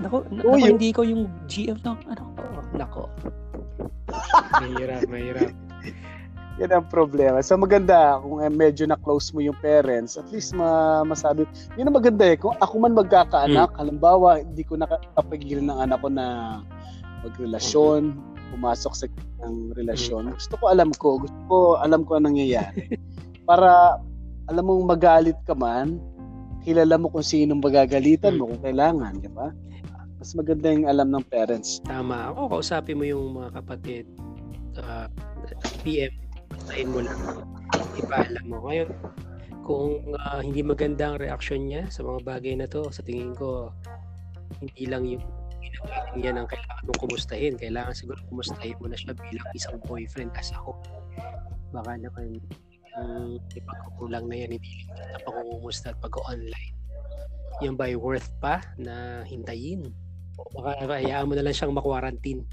nako, 0.00 0.24
nako 0.32 0.56
you? 0.56 0.72
hindi 0.72 0.88
ko 0.90 1.04
yung 1.04 1.28
GM 1.44 1.78
ng 1.84 1.98
ano 2.08 2.22
ko. 2.32 2.42
Nako. 2.72 3.02
mahirap, 4.62 5.04
mahirap. 5.08 5.52
Yan 6.60 6.68
ang 6.72 6.86
problema. 6.92 7.40
So 7.40 7.56
maganda 7.56 8.20
kung 8.20 8.44
eh, 8.44 8.52
medyo 8.52 8.84
na 8.84 9.00
close 9.00 9.32
mo 9.32 9.40
yung 9.40 9.56
parents, 9.64 10.20
at 10.20 10.28
least 10.28 10.52
ma 10.52 11.00
masabi. 11.04 11.48
Yun 11.80 11.88
ang 11.88 11.96
maganda 11.96 12.28
eh. 12.28 12.36
Kung 12.36 12.56
ako 12.60 12.74
man 12.76 12.92
magkakaanak, 12.92 13.72
halimbawa, 13.76 14.40
hindi 14.40 14.60
ko 14.64 14.76
nakapagilan 14.76 15.72
ng 15.72 15.78
anak 15.80 15.98
ko 16.04 16.08
na 16.12 16.60
magrelasyon, 17.24 18.16
pumasok 18.52 18.92
sa 18.92 19.06
ng 19.42 19.72
relasyon. 19.74 20.36
Gusto 20.36 20.54
ko 20.60 20.64
alam 20.68 20.92
ko, 20.92 21.18
gusto 21.24 21.40
ko 21.48 21.56
alam 21.80 22.04
ko 22.04 22.20
anong 22.20 22.36
nangyayari. 22.36 23.00
Para 23.48 23.96
alam 24.52 24.64
mong 24.68 24.84
magalit 24.92 25.38
ka 25.48 25.56
man, 25.56 25.96
kilala 26.62 26.94
mo 26.98 27.10
kung 27.10 27.26
sinong 27.26 27.62
magagalitan 27.62 28.38
mo 28.38 28.50
kung 28.50 28.62
kailangan, 28.62 29.18
di 29.18 29.30
ba? 29.30 29.50
Mas 30.22 30.38
maganda 30.38 30.70
yung 30.70 30.86
alam 30.86 31.10
ng 31.10 31.24
parents. 31.26 31.82
Tama. 31.82 32.30
Ako, 32.30 32.58
kausapin 32.58 32.98
mo 32.98 33.04
yung 33.04 33.34
mga 33.34 33.58
kapatid. 33.58 34.06
Ah, 34.78 35.10
PM, 35.82 36.14
tayin 36.70 36.94
mo 36.94 37.02
lang. 37.02 37.18
Ipaalam 37.98 38.44
mo. 38.46 38.62
Ngayon, 38.62 38.88
kung 39.66 40.14
uh, 40.14 40.40
hindi 40.42 40.62
maganda 40.62 41.10
ang 41.10 41.18
reaction 41.18 41.66
niya 41.66 41.90
sa 41.90 42.06
mga 42.06 42.22
bagay 42.22 42.54
na 42.54 42.70
to, 42.70 42.86
sa 42.94 43.02
tingin 43.02 43.34
ko, 43.34 43.74
hindi 44.62 44.86
lang 44.86 45.06
yung 45.06 45.22
ginawa 45.58 46.14
niya 46.14 46.30
ng 46.38 46.46
kailangan 46.46 46.82
mong 46.86 47.00
kumustahin. 47.02 47.54
Kailangan 47.58 47.94
siguro 47.94 48.18
kumustahin 48.30 48.78
mo 48.78 48.86
na 48.90 48.98
siya 48.98 49.14
bilang 49.18 49.48
isang 49.54 49.78
boyfriend 49.82 50.30
as 50.38 50.54
ako. 50.54 50.78
Baka 51.74 51.98
naman 51.98 52.38
ang 52.92 53.40
um, 53.40 53.56
ipagkukulang 53.56 54.28
na 54.28 54.36
yan, 54.36 54.56
lang 54.56 54.64
na 55.16 55.20
pangungumusta 55.24 55.96
at 55.96 55.98
pag-online. 56.04 56.76
Yan 57.64 57.76
ba 57.78 57.88
worth 57.96 58.28
pa 58.42 58.60
na 58.76 59.24
hintayin? 59.24 59.88
O 60.36 60.48
baka 60.52 61.00
hayaan 61.00 61.28
mo 61.28 61.32
na 61.36 61.44
lang 61.44 61.56
siyang 61.56 61.76
makwarantin. 61.76 62.44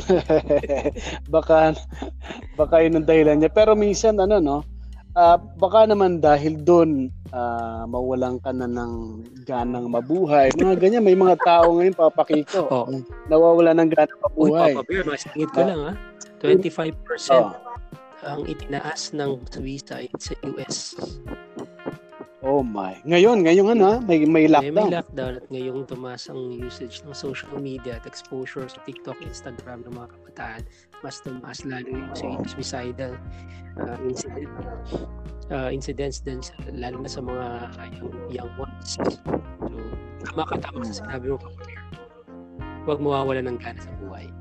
baka 1.34 1.76
baka 2.56 2.76
yun 2.80 3.00
ang 3.00 3.06
dahilan 3.08 3.36
niya. 3.40 3.52
Pero 3.52 3.76
minsan 3.76 4.16
ano 4.20 4.40
no, 4.40 4.58
uh, 5.16 5.36
baka 5.38 5.88
naman 5.88 6.20
dahil 6.20 6.60
doon 6.60 7.12
uh, 7.32 7.84
mawalan 7.86 8.40
ka 8.40 8.52
na 8.52 8.68
ng 8.68 9.22
ganang 9.46 9.88
mabuhay. 9.88 10.52
Mga 10.56 10.76
ganyan, 10.80 11.04
may 11.04 11.16
mga 11.16 11.36
tao 11.40 11.78
ngayon, 11.78 11.94
papakiko, 11.96 12.60
oh. 12.68 12.86
nawawala 13.28 13.76
ng 13.76 13.90
ganang 13.92 14.20
mabuhay. 14.24 14.72
Uy, 14.72 14.78
Papa 14.80 14.88
Bear, 14.88 15.04
masingit 15.06 15.50
ko 15.52 15.60
uh, 15.62 15.68
lang 15.68 15.80
ha. 15.80 15.92
25% 16.40 16.96
oh. 17.36 17.69
Ang 18.24 18.44
itinaas 18.44 19.12
ng 19.16 19.40
suicide 19.48 20.12
sa 20.20 20.34
US. 20.44 20.96
Oh 22.40 22.64
my. 22.64 22.96
Ngayon, 23.04 23.44
ngayon 23.44 23.76
ano, 23.76 24.00
may 24.00 24.24
may 24.24 24.48
lockdown. 24.48 24.72
May, 24.72 24.88
may 24.88 24.96
lockdown 24.96 25.32
at 25.38 25.46
ngayong 25.52 25.84
tumaas 25.84 26.24
ang 26.32 26.56
usage 26.56 27.04
ng 27.04 27.12
social 27.12 27.52
media 27.60 28.00
at 28.00 28.08
exposure 28.08 28.64
sa 28.64 28.80
TikTok, 28.88 29.20
Instagram 29.20 29.84
ng 29.84 29.92
mga 29.92 30.08
kabataan, 30.08 30.62
mas 31.04 31.20
tumaas 31.20 31.68
lalo 31.68 31.92
yung 31.92 32.40
suicidal 32.48 33.12
uh, 33.76 33.98
incident, 34.08 34.48
uh, 35.52 35.68
incidents 35.68 36.24
din 36.24 36.40
lalo 36.72 37.04
na 37.04 37.10
sa 37.12 37.20
mga 37.20 37.46
young, 38.00 38.12
young 38.32 38.52
ones. 38.56 38.96
So, 38.96 39.04
tama 40.24 40.48
ka 40.48 40.56
tama 40.64 40.80
sa 40.88 40.96
sinabi 41.04 41.36
mo, 41.36 41.38
Huwag 42.88 43.04
mawawala 43.04 43.44
ng 43.44 43.60
gana 43.60 43.76
sa 43.76 43.92
buhay. 44.00 44.32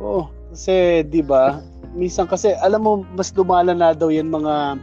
Oo, 0.00 0.06
oh, 0.06 0.24
kasi 0.50 1.06
'di 1.06 1.22
ba? 1.22 1.62
Minsan 1.94 2.26
kasi 2.26 2.54
alam 2.58 2.82
mo 2.82 3.06
mas 3.14 3.30
lumala 3.34 3.70
na 3.70 3.94
daw 3.94 4.10
'yan 4.10 4.26
mga 4.30 4.78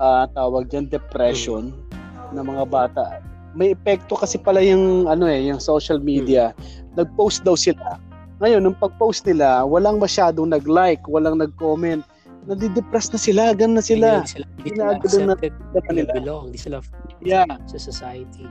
uh, 0.00 0.24
tawag 0.36 0.68
diyan 0.68 0.88
depression 0.92 1.72
hmm. 1.72 2.36
ng 2.36 2.44
mga 2.44 2.64
bata. 2.68 3.20
May 3.56 3.72
epekto 3.72 4.20
kasi 4.20 4.36
pala 4.36 4.60
yung 4.60 5.08
ano 5.08 5.24
eh, 5.24 5.48
yung 5.48 5.60
social 5.60 6.00
media. 6.00 6.52
Hmm. 6.52 7.04
Nag-post 7.04 7.44
daw 7.44 7.56
sila. 7.56 8.00
Ngayon, 8.36 8.68
nung 8.68 8.76
pag-post 8.76 9.24
nila, 9.24 9.64
walang 9.64 9.96
masyadong 9.96 10.52
nag-like, 10.52 11.00
walang 11.08 11.40
nag-comment. 11.40 12.04
Nadidepress 12.44 13.08
na 13.08 13.20
sila, 13.20 13.42
gan 13.56 13.72
na 13.72 13.80
sila. 13.80 14.20
Hindi 14.20 14.28
sila, 14.28 14.46
hindi 14.60 14.70
sila 15.08 15.32
accepted, 15.32 15.52
na, 15.72 15.92
nila. 15.96 16.12
belong, 16.20 16.42
hindi 16.52 16.60
sila 16.60 16.76
yeah. 17.24 17.48
sa 17.64 17.80
society. 17.80 18.44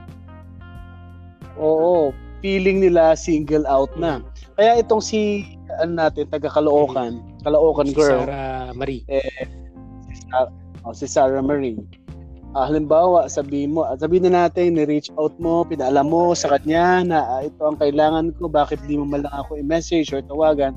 Oo, 1.56 2.10
feeling 2.42 2.82
nila 2.82 3.14
single 3.14 3.64
out 3.70 3.88
na. 3.94 4.20
Kaya 4.58 4.82
itong 4.82 5.00
si 5.00 5.54
ano 5.80 5.92
natin, 5.96 6.24
taga 6.28 6.48
Caloocan, 6.48 7.20
Caloocan 7.44 7.88
girl. 7.92 8.22
Si 8.22 8.26
Sarah 8.26 8.72
Marie. 8.72 9.02
Eh, 9.08 9.44
si 10.08 10.14
Sarah, 10.26 10.52
o 10.86 10.94
si 10.94 11.06
Sarah 11.06 11.44
Marie. 11.44 11.80
Uh, 12.56 12.64
halimbawa, 12.64 13.28
sabi 13.28 13.68
mo, 13.68 13.84
sabihin 14.00 14.32
na 14.32 14.48
natin, 14.48 14.80
ni-reach 14.80 15.12
out 15.20 15.36
mo, 15.36 15.60
pinaalam 15.68 16.08
mo 16.08 16.32
sa 16.32 16.56
kanya 16.56 17.04
na 17.04 17.18
uh, 17.36 17.40
ito 17.44 17.60
ang 17.60 17.76
kailangan 17.76 18.32
ko, 18.40 18.48
bakit 18.48 18.80
di 18.88 18.96
mo 18.96 19.04
man 19.04 19.28
lang 19.28 19.34
ako 19.36 19.60
i-message 19.60 20.08
or 20.16 20.24
tawagan. 20.24 20.72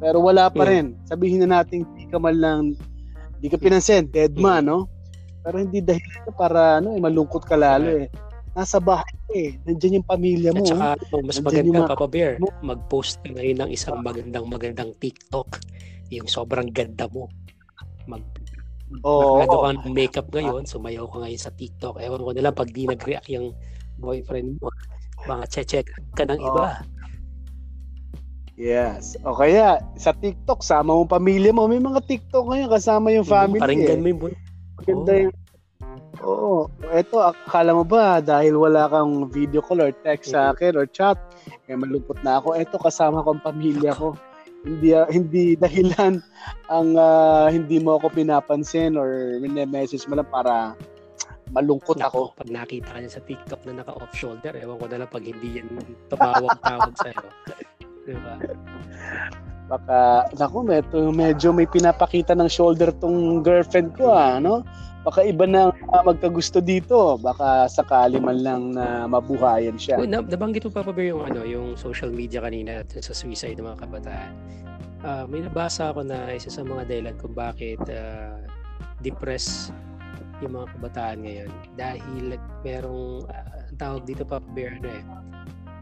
Pero 0.00 0.24
wala 0.24 0.48
pa 0.48 0.64
hmm. 0.64 0.70
rin. 0.72 0.86
Sabihin 1.04 1.44
na 1.44 1.60
natin, 1.60 1.84
di 2.00 2.08
ka 2.08 2.16
man 2.16 2.40
lang, 2.40 2.60
di 3.44 3.52
ka 3.52 3.60
pinansin, 3.60 4.08
dead 4.08 4.40
man, 4.40 4.72
no? 4.72 4.88
Pero 5.44 5.60
hindi 5.60 5.84
dahil 5.84 6.00
para 6.32 6.80
ano, 6.80 6.96
eh, 6.96 7.00
malungkot 7.02 7.44
ka 7.44 7.60
lalo 7.60 7.92
eh. 7.92 8.08
Nasa 8.58 8.82
bahay 8.82 9.14
eh. 9.30 9.54
Nandiyan 9.62 10.02
yung 10.02 10.08
pamilya 10.10 10.50
mo. 10.50 10.66
At 10.66 10.74
saka, 10.74 10.86
oh, 11.14 11.22
mas 11.22 11.38
maganda, 11.38 11.78
mga... 11.78 11.90
Papa 11.94 12.10
Bear, 12.10 12.42
mag-post 12.58 13.22
ka 13.22 13.30
ngayon 13.30 13.58
ng 13.62 13.70
isang 13.70 14.02
magandang 14.02 14.50
magandang 14.50 14.90
TikTok. 14.98 15.62
Yung 16.10 16.26
sobrang 16.26 16.66
ganda 16.74 17.06
mo. 17.06 17.30
Mag. 18.10 18.26
Oh, 19.06 19.38
ka 19.46 19.78
ng 19.78 19.94
makeup 19.94 20.26
ngayon, 20.34 20.66
sumayaw 20.66 21.06
ka 21.06 21.22
ngayon 21.22 21.38
sa 21.38 21.54
TikTok. 21.54 22.02
Ewan 22.02 22.24
ko 22.24 22.30
nila 22.34 22.50
pag 22.50 22.72
di 22.74 22.82
nag-react 22.82 23.30
yung 23.30 23.54
boyfriend 24.02 24.58
mo, 24.58 24.74
mga 25.30 25.44
check 25.62 25.86
ka 26.18 26.26
ng 26.26 26.40
oh. 26.42 26.48
iba. 26.50 26.66
Yes. 28.58 29.14
O 29.22 29.38
kaya, 29.38 29.78
sa 29.94 30.10
TikTok, 30.10 30.66
sama 30.66 30.90
mo 30.90 31.06
pamilya 31.06 31.54
mo. 31.54 31.70
May 31.70 31.78
mga 31.78 32.02
TikTok 32.10 32.42
ngayon, 32.50 32.66
kasama 32.74 33.14
yung 33.14 33.22
family. 33.22 33.62
Paringgan 33.62 34.00
eh. 34.00 34.02
mo 34.02 34.06
yung 34.10 34.20
boy. 34.26 34.34
Maganda 34.82 35.12
oh. 35.14 35.22
yung 35.30 35.34
Oo. 36.24 36.66
Ito, 36.88 37.32
akala 37.32 37.76
mo 37.76 37.84
ba 37.84 38.18
dahil 38.18 38.58
wala 38.58 38.90
kang 38.90 39.28
video 39.30 39.62
call 39.62 39.84
or 39.84 39.92
text 40.02 40.34
sa 40.34 40.50
akin 40.50 40.74
or 40.74 40.86
chat, 40.88 41.16
eh 41.68 41.76
malungkot 41.76 42.20
na 42.26 42.42
ako. 42.42 42.58
Ito, 42.58 42.76
kasama 42.80 43.22
ko 43.22 43.36
ang 43.36 43.44
pamilya 43.44 43.94
ko 43.94 44.18
hindi 44.66 44.90
uh, 44.90 45.06
hindi 45.06 45.54
dahilan 45.62 46.18
ang 46.68 46.88
uh, 46.98 47.46
hindi 47.46 47.78
mo 47.78 48.00
ako 48.00 48.10
pinapansin 48.10 48.98
or 48.98 49.38
message 49.70 50.02
mo 50.10 50.18
lang 50.18 50.28
para 50.28 50.74
malungkot 51.54 51.96
ako. 52.02 52.36
Pag 52.36 52.50
nakita 52.52 52.92
ka 52.92 52.98
niya 53.00 53.12
sa 53.12 53.24
TikTok 53.24 53.60
na 53.64 53.80
naka-off 53.80 54.12
shoulder, 54.12 54.52
ewan 54.58 54.76
ko 54.76 54.86
na 54.90 54.98
lang 55.04 55.10
pag 55.10 55.24
hindi 55.24 55.48
yan 55.56 55.68
tumawag-tawag 56.12 56.92
sa'yo. 57.04 57.28
Diba? 58.04 58.34
Baka, 59.68 60.28
naku, 60.36 60.58
medyo, 60.64 60.98
medyo 61.08 61.48
may 61.52 61.64
pinapakita 61.68 62.36
ng 62.36 62.52
shoulder 62.52 62.92
tong 63.00 63.40
girlfriend 63.40 63.96
ko, 63.96 64.12
ah, 64.12 64.36
no? 64.36 64.60
Baka 65.06 65.24
iba 65.24 65.44
na 65.46 65.70
uh, 65.70 66.02
magkagusto 66.02 66.58
dito. 66.58 67.18
Baka 67.20 67.70
sakali 67.70 68.18
man 68.18 68.42
lang 68.42 68.62
na 68.74 69.06
mabuhayan 69.06 69.78
siya. 69.78 70.00
Na, 70.02 70.22
nabanggit 70.22 70.66
mo 70.66 70.72
pa 70.74 70.82
pa 70.82 70.90
ba 70.90 71.02
yung, 71.02 71.22
ano, 71.22 71.46
yung 71.46 71.78
social 71.78 72.10
media 72.10 72.42
kanina 72.42 72.82
sa 72.88 73.14
suicide 73.14 73.58
ng 73.58 73.66
mga 73.66 73.78
kabataan? 73.86 74.32
Uh, 75.06 75.24
may 75.30 75.46
nabasa 75.46 75.94
ako 75.94 76.02
na 76.02 76.34
isa 76.34 76.50
sa 76.50 76.66
mga 76.66 76.90
dahilan 76.90 77.14
kung 77.22 77.30
bakit 77.30 77.78
uh, 77.86 78.34
depressed 79.00 79.70
yung 80.42 80.54
mga 80.58 80.70
kabataan 80.74 81.18
ngayon 81.22 81.50
dahil 81.74 82.38
merong 82.62 83.26
uh, 83.30 83.62
tawag 83.78 84.02
dito 84.06 84.22
pa 84.26 84.38
bear 84.54 84.78
ano 84.78 84.90
eh 84.90 85.04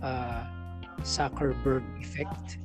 uh, 0.05 0.43
Zuckerberg 1.05 1.85
effect 2.01 2.61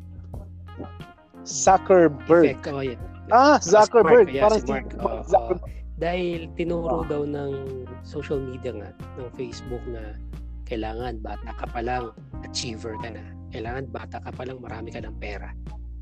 Zuckerberg 1.44 2.56
effect, 2.56 2.68
oh, 2.72 2.84
yeah. 2.84 3.00
ah 3.32 3.60
Zuckerberg 3.60 4.32
Mark, 4.32 4.36
yeah, 4.36 4.44
parang 4.44 4.64
si 4.64 4.72
Mark, 4.72 4.88
si 4.92 4.98
oh, 5.04 5.20
Zuckerberg. 5.28 5.64
Oh, 5.68 5.81
dahil 6.02 6.50
tinuro 6.58 7.06
daw 7.06 7.22
ng 7.30 7.86
social 8.02 8.42
media 8.42 8.74
nga, 8.74 8.90
ng 9.22 9.30
Facebook 9.38 9.86
na 9.86 10.18
kailangan 10.66 11.22
bata 11.22 11.54
ka 11.54 11.70
pa 11.70 11.86
lang, 11.86 12.10
achiever 12.42 12.98
ka 13.06 13.14
na. 13.14 13.22
Kailangan 13.54 13.86
bata 13.94 14.18
ka 14.18 14.34
pa 14.34 14.50
lang, 14.50 14.58
marami 14.58 14.90
ka 14.90 15.06
ng 15.06 15.14
pera. 15.22 15.54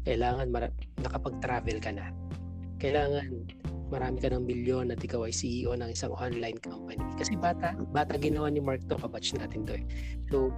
Kailangan 0.08 0.48
mara- 0.48 0.80
nakapag-travel 1.04 1.84
ka 1.84 1.92
na. 1.92 2.16
Kailangan 2.80 3.28
marami 3.90 4.22
ka 4.22 4.30
ng 4.30 4.46
milyon 4.46 4.94
at 4.94 5.02
ikaw 5.02 5.26
ay 5.26 5.34
CEO 5.34 5.74
ng 5.74 5.90
isang 5.90 6.14
online 6.16 6.62
company. 6.62 7.02
Kasi 7.18 7.36
bata, 7.36 7.74
bata 7.90 8.16
ginawa 8.22 8.48
ni 8.54 8.62
Mark 8.62 8.86
to, 8.86 8.96
kabatch 8.96 9.34
natin 9.36 9.66
to 9.66 9.74
eh. 9.76 9.86
So, 10.30 10.54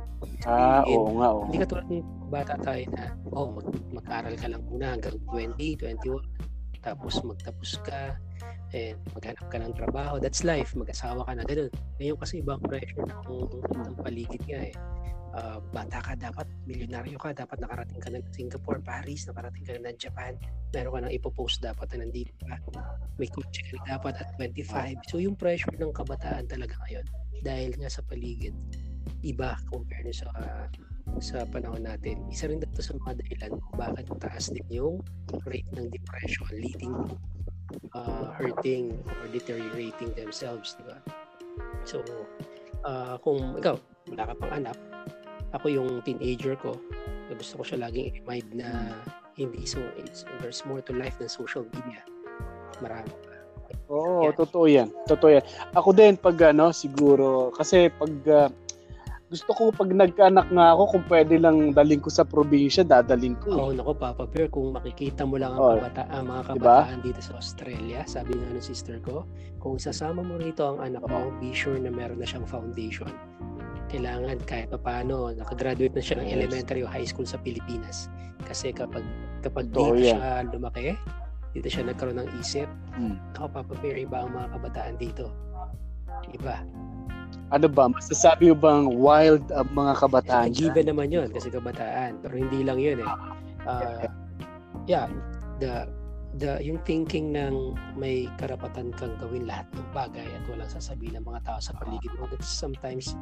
ah, 0.45 0.83
oo 0.85 1.17
nga, 1.17 1.27
oo. 1.31 1.47
Hindi 1.47 1.63
ka 1.63 1.67
tulad 1.71 1.87
ng 1.87 2.03
bata 2.29 2.59
tayo 2.59 2.83
na, 2.93 3.15
oh, 3.31 3.55
mag, 3.55 3.67
mag-aral 3.89 4.35
ka 4.35 4.51
lang 4.51 4.61
muna 4.67 4.99
hanggang 4.99 5.17
20, 5.31 5.55
21, 5.79 6.50
tapos 6.81 7.21
magtapos 7.21 7.77
ka, 7.85 8.17
eh, 8.73 8.97
maghanap 9.13 9.45
ka 9.47 9.57
ng 9.61 9.73
trabaho, 9.77 10.17
that's 10.17 10.41
life, 10.41 10.73
mag-asawa 10.73 11.21
ka 11.29 11.31
na, 11.37 11.45
ganun. 11.45 11.69
Ngayon 12.01 12.17
kasi 12.17 12.41
ibang 12.41 12.61
pressure 12.63 13.05
ng, 13.05 13.21
ng 13.69 13.95
paligid 14.01 14.41
nga 14.49 14.61
eh. 14.65 14.75
Uh, 15.31 15.63
bata 15.71 16.03
ka, 16.03 16.11
dapat 16.19 16.43
milyonaryo 16.67 17.15
ka, 17.15 17.31
dapat 17.31 17.63
nakarating 17.63 18.03
ka 18.03 18.11
ng 18.11 18.19
Singapore, 18.35 18.83
Paris, 18.83 19.23
nakarating 19.31 19.63
ka 19.63 19.79
ng 19.79 19.95
Japan, 19.95 20.35
meron 20.75 20.91
ka 20.91 20.99
nang 21.07 21.13
ipopost 21.15 21.63
dapat 21.63 21.87
na 21.95 22.03
nandito 22.03 22.35
ka. 22.43 22.59
May 23.15 23.31
kotse 23.31 23.63
ka 23.63 23.79
dapat 23.87 24.19
at 24.19 24.35
25. 24.35 25.07
So 25.07 25.23
yung 25.23 25.39
pressure 25.39 25.71
ng 25.79 25.95
kabataan 25.95 26.51
talaga 26.51 26.75
ngayon, 26.83 27.05
dahil 27.47 27.71
nga 27.79 27.87
sa 27.87 28.03
paligid, 28.03 28.51
iba 29.23 29.55
compared 29.71 30.11
sa 30.11 30.27
uh, 30.35 30.67
sa 31.19 31.43
panahon 31.49 31.83
natin. 31.83 32.23
Isa 32.31 32.47
rin 32.47 32.63
dito 32.63 32.79
sa 32.79 32.95
mga 32.95 33.19
dahilan 33.19 33.51
kung 33.59 33.75
bakit 33.75 34.07
taas 34.21 34.47
din 34.53 34.65
yung 34.71 34.95
rate 35.49 35.67
ng 35.75 35.91
depression 35.91 36.47
leading 36.53 36.95
uh, 37.95 38.31
hurting 38.35 38.95
or 39.21 39.27
deteriorating 39.31 40.11
themselves, 40.15 40.75
di 40.79 40.83
ba? 40.87 40.97
So, 41.83 42.03
uh, 42.87 43.17
kung 43.21 43.59
ikaw, 43.59 43.75
wala 44.11 44.23
ka 44.31 44.33
pang 44.37 44.53
anak, 44.63 44.77
ako 45.51 45.67
yung 45.67 45.89
teenager 46.03 46.55
ko, 46.59 46.79
gusto 47.31 47.59
ko 47.59 47.63
siya 47.63 47.87
laging 47.87 48.11
i-remind 48.11 48.47
na 48.55 48.95
hindi 49.39 49.63
so 49.63 49.79
it's, 49.95 50.27
there's 50.43 50.63
more 50.67 50.83
to 50.83 50.91
life 50.95 51.15
than 51.19 51.31
social 51.31 51.63
media. 51.71 52.03
Marami 52.83 53.11
pa. 53.23 53.35
Oo, 53.91 54.27
yeah. 54.27 54.35
totoo 54.35 54.65
yan. 54.67 54.87
Totoo 55.07 55.39
yan. 55.39 55.43
Ako 55.75 55.95
din 55.95 56.15
pag 56.19 56.35
ano, 56.51 56.71
siguro, 56.75 57.51
kasi 57.55 57.91
pag 57.91 58.11
uh, 58.27 58.47
gusto 59.31 59.55
ko 59.55 59.71
pag 59.71 59.87
nagkaanak 59.87 60.51
nga 60.51 60.75
ako, 60.75 60.83
kung 60.91 61.05
pwede 61.07 61.39
lang 61.39 61.71
daling 61.71 62.03
ko 62.03 62.11
sa 62.11 62.27
probinsya, 62.27 62.83
dadaling 62.83 63.39
ko. 63.39 63.55
Oo, 63.55 63.63
oh, 63.63 63.71
nako 63.71 63.95
Papa 63.95 64.27
Bear, 64.27 64.51
kung 64.51 64.75
makikita 64.75 65.23
mo 65.23 65.39
lang 65.39 65.55
ang 65.55 65.59
Oh, 65.63 65.73
kabata, 65.79 66.03
ang 66.11 66.27
mga 66.27 66.41
diba? 66.51 66.83
kabataan 66.83 66.99
dito 66.99 67.21
sa 67.23 67.39
Australia, 67.39 68.03
sabi 68.03 68.35
nga 68.35 68.51
ng 68.51 68.59
sister 68.59 68.99
ko, 68.99 69.23
kung 69.57 69.79
sasama 69.79 70.19
mo 70.19 70.35
rito 70.35 70.67
ang 70.67 70.83
anak 70.83 71.07
mo, 71.07 71.31
be 71.39 71.55
sure 71.55 71.79
na 71.79 71.87
meron 71.87 72.19
na 72.19 72.27
siyang 72.27 72.43
foundation. 72.43 73.07
Kailangan 73.87 74.35
kahit 74.43 74.67
pa 74.67 74.75
paano, 74.75 75.31
nakagraduate 75.31 75.95
na 75.95 76.03
siya 76.03 76.19
ng 76.19 76.27
Yes. 76.27 76.35
elementary 76.35 76.81
o 76.83 76.91
high 76.91 77.07
school 77.07 77.23
sa 77.23 77.39
Pilipinas. 77.39 78.11
Kasi 78.43 78.75
kapag 78.75 79.07
kapag 79.39 79.71
dito 79.71 79.95
yan. 79.95 80.19
siya 80.19 80.43
lumaki, 80.51 80.91
dito 81.51 81.67
siya 81.71 81.87
nagkaroon 81.87 82.19
ng 82.19 82.29
isip, 82.35 82.67
Hmm. 82.91 83.15
ako 83.31 83.47
Papa 83.47 83.73
Bear, 83.79 83.95
iba 83.95 84.27
ang 84.27 84.35
mga 84.35 84.59
kabataan 84.59 84.95
dito. 84.99 85.31
Iba. 86.29 86.67
Ano 87.51 87.67
ba, 87.67 87.91
masasabi 87.91 88.47
mo 88.51 88.55
bang 88.55 88.85
wild 88.95 89.43
ang 89.51 89.67
mga 89.75 89.93
kabataan? 89.99 90.47
Given 90.55 90.87
naman 90.87 91.11
yun 91.11 91.27
kasi 91.35 91.51
kabataan. 91.51 92.23
Pero 92.23 92.33
hindi 92.39 92.63
lang 92.63 92.79
yun 92.79 93.03
eh. 93.03 93.11
Ah, 93.67 94.07
yeah, 94.87 95.11
the 95.59 95.83
the 96.39 96.63
yung 96.63 96.79
thinking 96.87 97.35
ng 97.35 97.75
may 97.99 98.23
karapatan 98.39 98.95
kang 98.95 99.19
gawin 99.19 99.43
lahat 99.43 99.67
ng 99.75 99.87
bagay 99.91 100.23
at 100.23 100.43
walang 100.47 100.71
sasabihin 100.71 101.19
ng 101.19 101.27
mga 101.27 101.43
tao 101.43 101.59
sa 101.59 101.75
paligid 101.75 102.07
mo 102.15 102.23
that's 102.31 102.47
sometimes 102.47 103.19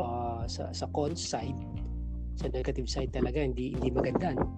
uh, 0.00 0.40
sa 0.48 0.72
sa 0.72 0.88
con 0.96 1.12
side 1.12 1.56
sa 2.40 2.48
negative 2.48 2.88
side 2.88 3.12
talaga 3.12 3.44
hindi 3.44 3.76
hindi 3.76 3.92
maganda 3.92 4.32
no? 4.32 4.48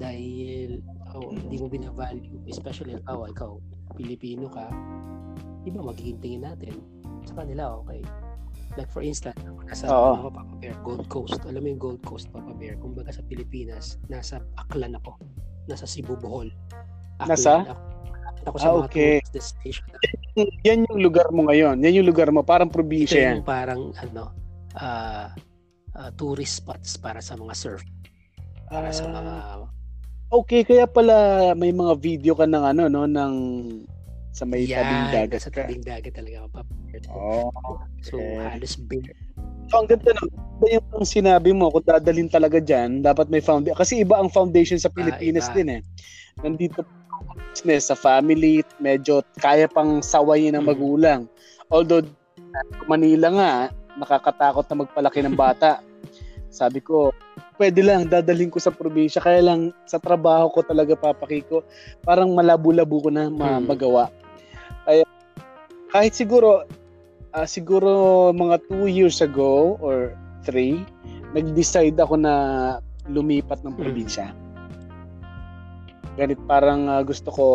dahil 0.00 0.80
oh, 1.12 1.28
hindi 1.28 1.60
mo 1.60 1.68
binavalue 1.68 2.40
especially 2.48 2.96
ikaw 2.96 3.28
ikaw 3.28 3.60
Pilipino 3.92 4.48
ka 4.48 4.72
iba 5.68 5.84
magiging 5.84 6.18
tingin 6.24 6.48
natin 6.48 6.80
sa 7.28 7.44
kanila 7.44 7.76
okay 7.84 8.00
like 8.78 8.90
for 8.94 9.02
instance 9.02 9.34
nasa 9.66 9.90
Oo. 9.90 10.22
ako 10.22 10.30
Papa 10.30 10.54
Bear 10.62 10.76
Gold 10.86 11.06
Coast 11.10 11.42
alam 11.44 11.60
mo 11.60 11.68
yung 11.68 11.82
Gold 11.82 12.02
Coast 12.06 12.30
Papa 12.30 12.54
Bear 12.54 12.78
kumbaga 12.78 13.10
sa 13.10 13.26
Pilipinas 13.26 13.98
nasa 14.06 14.38
Aklan 14.54 14.94
ako 14.94 15.18
nasa 15.66 15.84
Cebu 15.84 16.14
Bohol 16.14 16.54
Aklan 17.18 17.34
Nasa? 17.34 17.54
ako, 17.66 17.82
ako 18.46 18.56
sa 18.56 18.62
Ah, 18.62 18.72
mga 18.72 18.86
okay. 18.86 19.12
tourist 19.18 19.34
destination 19.34 19.84
Yan 20.62 20.86
yung 20.86 21.02
lugar 21.02 21.26
mo 21.34 21.50
ngayon. 21.50 21.82
Yan 21.82 21.98
yung 21.98 22.06
lugar 22.06 22.30
mo. 22.30 22.46
Parang 22.46 22.70
ito 22.70 22.78
probinsya 22.78 23.18
yan. 23.18 23.42
yung 23.42 23.48
parang 23.50 23.90
ano 23.98 24.30
ah 24.78 25.34
ah, 25.98 26.10
tourist 26.14 26.62
spots 26.62 26.94
para 26.94 27.18
sa 27.18 27.34
mga 27.34 27.58
surf 27.58 27.82
para 28.70 28.94
sa 28.94 29.10
mga 29.10 29.32
Ah, 29.34 29.66
okay, 30.30 30.62
kaya 30.62 30.86
pala 30.86 31.50
may 31.58 31.74
mga 31.74 31.98
video 31.98 32.32
ka 32.38 32.46
ng 32.46 32.64
ano, 32.70 32.82
no, 32.86 33.10
ng 33.10 33.34
sa 34.32 34.44
may 34.44 34.64
tabing 34.68 35.08
yan, 35.08 35.12
dagat 35.12 35.40
nasa 35.42 35.50
ka. 35.50 35.64
tabing 35.66 35.84
dagat 35.84 36.12
talaga 36.14 36.36
ako 36.44 36.48
Bear. 36.88 37.02
Oh, 37.12 37.50
so 38.04 38.16
okay. 38.16 38.44
halos 38.48 38.74
bear 38.88 39.14
So, 39.68 39.84
ang 39.84 39.88
ganda 39.88 40.16
no. 40.16 40.24
Iba 40.58 40.80
yung 40.80 40.86
ang 40.96 41.06
sinabi 41.06 41.50
mo, 41.52 41.68
kung 41.68 41.84
dadalhin 41.84 42.32
talaga 42.32 42.56
dyan, 42.58 43.04
dapat 43.04 43.28
may 43.28 43.44
foundation. 43.44 43.76
Kasi 43.76 44.00
iba 44.00 44.16
ang 44.16 44.32
foundation 44.32 44.80
sa 44.80 44.88
Pilipinas 44.88 45.52
iba. 45.52 45.54
din 45.54 45.68
eh. 45.76 45.80
Nandito 46.40 46.82
business, 47.52 47.92
sa 47.92 47.96
family, 47.98 48.64
medyo 48.80 49.20
kaya 49.38 49.68
pang 49.68 50.00
sawayin 50.00 50.56
ng 50.56 50.64
Mm. 50.64 50.70
magulang. 50.72 51.20
Although, 51.68 52.06
Manila 52.88 53.28
nga, 53.28 53.52
nakakatakot 54.00 54.64
na 54.66 54.76
magpalaki 54.86 55.20
ng 55.20 55.36
bata. 55.36 55.78
Sabi 56.48 56.80
ko, 56.80 57.12
pwede 57.60 57.84
lang, 57.84 58.08
dadalhin 58.08 58.48
ko 58.48 58.56
sa 58.56 58.72
probinsya. 58.72 59.20
Kaya 59.20 59.44
lang, 59.44 59.72
sa 59.84 60.00
trabaho 60.00 60.48
ko 60.48 60.64
talaga, 60.64 60.96
papaki 60.96 61.44
ko, 61.44 61.60
parang 62.02 62.32
malabo-labo 62.32 63.04
ko 63.04 63.10
na 63.12 63.28
ma- 63.28 63.60
Mm. 63.60 63.68
magawa. 63.68 64.08
Kaya, 64.88 65.04
kahit 65.92 66.16
siguro, 66.16 66.64
ah, 67.36 67.44
siguro 67.44 67.90
mga 68.32 68.56
two 68.68 68.88
years 68.88 69.20
ago 69.20 69.76
or 69.84 70.16
three, 70.44 70.80
nag-decide 71.36 71.96
ako 72.00 72.16
na 72.16 72.34
lumipat 73.08 73.60
ng 73.60 73.76
Mm. 73.76 73.80
probinsya. 73.80 74.32
Ganit 76.16 76.40
parang 76.48 76.88
ah, 76.88 77.04
gusto 77.04 77.28
ko, 77.28 77.46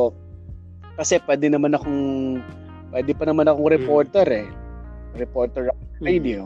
kasi 0.94 1.18
pwede 1.26 1.50
naman 1.50 1.74
akong, 1.74 2.02
pwede 2.94 3.12
pa 3.18 3.26
naman 3.26 3.50
akong 3.50 3.66
Mm. 3.66 3.76
reporter 3.82 4.28
eh. 4.30 4.48
Reporter 5.18 5.70
sa 5.70 5.76
radio. 6.02 6.46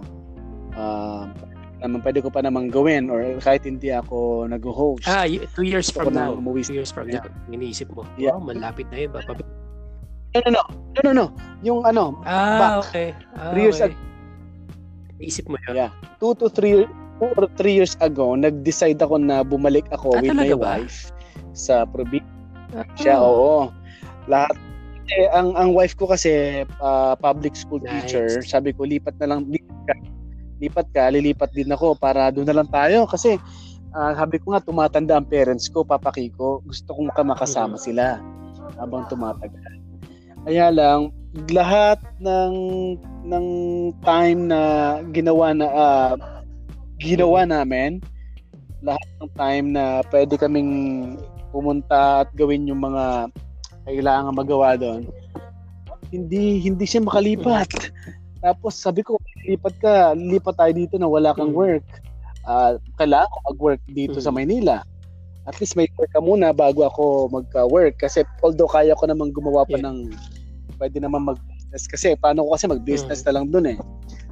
Naman 1.78 2.02
pwede 2.02 2.20
ko 2.20 2.30
pa 2.30 2.42
naman 2.42 2.74
gawin 2.74 3.08
or 3.08 3.22
kahit 3.38 3.62
hindi 3.62 3.94
ako 3.94 4.50
nag-host. 4.50 5.06
Ah, 5.06 5.30
two 5.54 5.62
years 5.62 5.94
from 5.94 6.10
now. 6.10 6.34
umuwi 6.34 6.66
Two 6.66 6.74
years 6.74 6.90
from 6.90 7.06
Yeah. 7.06 7.22
now. 7.22 7.54
Iniisip 7.54 7.94
mo. 7.94 8.02
Yeah. 8.18 8.34
Oh, 8.34 8.42
malapit 8.42 8.90
na 8.90 9.06
yun. 9.06 9.13
Papa. 9.13 9.38
No, 10.34 10.40
no, 10.42 10.50
no. 10.52 10.63
No, 10.68 11.00
no, 11.02 11.12
no. 11.13 11.26
Yung 11.62 11.82
ano, 11.86 12.18
Ah, 12.22 12.58
Back. 12.58 12.74
okay. 12.84 13.08
Ah, 13.38 13.54
Three 13.54 13.70
years 13.70 13.78
okay. 13.78 13.94
Iniisip 15.18 15.46
mo 15.46 15.58
yun. 15.63 15.74
Yeah. 15.78 15.92
two 16.18 16.34
to 16.36 16.50
three 16.50 16.86
two 17.18 17.30
or 17.34 17.50
three 17.58 17.74
years 17.74 17.98
ago, 18.00 18.34
nag-decide 18.34 18.98
ako 18.98 19.18
na 19.18 19.42
bumalik 19.42 19.86
ako 19.90 20.13
Ah, 20.13 20.22
with 20.22 20.34
my 20.34 20.54
ba? 20.54 20.82
wife 20.82 21.10
sa 21.54 21.86
probinsya. 21.86 23.13
Ah, 23.13 23.22
Oo. 23.24 23.70
Lahat 24.26 24.54
eh, 25.08 25.26
ang 25.32 25.56
ang 25.56 25.72
wife 25.72 25.94
ko 25.94 26.06
kasi 26.06 26.62
ah, 26.78 27.13
public 27.16 27.54
school 27.54 27.80
Nice. 27.80 28.10
teacher. 28.10 28.28
Sabi 28.42 28.74
ko 28.74 28.84
lipat 28.84 29.18
na 29.18 29.34
lang 29.34 29.46
lipat. 29.48 29.98
Lipat 30.58 30.88
ka, 30.89 31.10
lilipat 31.13 31.54
din 31.54 31.70
ako 31.70 31.93
para 31.98 32.34
doon 32.34 32.48
na 32.50 32.58
lang 32.62 32.70
tayo 32.70 33.06
kasi 33.06 33.38
ah, 33.93 34.13
sabi 34.13 34.41
ko 34.41 34.54
nga 34.54 34.62
tumatanda 34.62 35.17
ang 35.17 35.26
parents 35.26 35.70
ko, 35.70 35.82
papaki 35.86 36.30
ko. 36.34 36.62
Gusto 36.65 36.93
kong 36.93 37.10
maka- 37.13 37.26
makasama 37.26 37.78
Mm. 37.78 37.84
sila 37.84 38.06
habang 38.78 39.06
tumatagal. 39.10 39.74
Kaya 40.48 40.70
lang 40.72 41.12
lahat 41.52 42.00
ng 42.24 42.54
ng 43.28 43.46
time 44.02 44.50
na 44.50 44.62
ginawa 45.12 45.54
na 45.54 45.67
ah, 45.70 46.13
ginawa 46.98 47.46
namin 47.46 48.02
lahat 48.82 49.08
ng 49.22 49.32
time 49.34 49.65
na 49.74 50.02
pwede 50.10 50.38
kaming 50.38 50.72
pumunta 51.50 52.26
at 52.26 52.30
gawin 52.34 52.70
yung 52.70 52.82
mga 52.82 53.30
kailangan 53.86 54.34
magawa 54.34 54.78
doon 54.78 55.06
hindi 56.13 56.62
hindi 56.62 56.86
siya 56.86 57.04
makalipat 57.04 57.91
tapos 58.41 58.78
sabi 58.78 59.02
ko 59.02 59.16
lipat 59.47 59.75
ka 59.79 59.93
lipat 60.13 60.55
tayo 60.55 60.71
dito 60.75 60.95
na 60.97 61.07
wala 61.07 61.31
kang 61.33 61.51
Mm. 61.51 61.57
work 61.57 61.88
Ah, 62.47 62.79
kailangan 62.95 63.27
ko 63.27 63.38
mag-work 63.51 63.81
dito 63.91 64.19
Mm. 64.19 64.23
sa 64.23 64.31
Maynila 64.31 64.77
at 65.43 65.55
least 65.60 65.75
may 65.75 65.88
work 65.95 66.12
ka 66.12 66.19
muna 66.19 66.51
bago 66.51 66.83
ako 66.83 67.27
magka-work 67.27 67.99
kasi 67.99 68.23
although 68.39 68.67
kaya 68.67 68.95
ko 68.95 69.03
namang 69.03 69.31
gumawa 69.31 69.63
pa 69.63 69.75
Yeah. 69.75 69.91
ng 69.91 69.97
pwede 70.79 71.03
naman 71.03 71.27
mag-business 71.27 71.88
kasi 71.88 72.15
paano 72.15 72.47
ko 72.47 72.55
kasi 72.55 72.67
mag-business 72.67 73.19
na 73.23 73.36
lang 73.36 73.51
dun 73.51 73.67
eh 73.67 73.75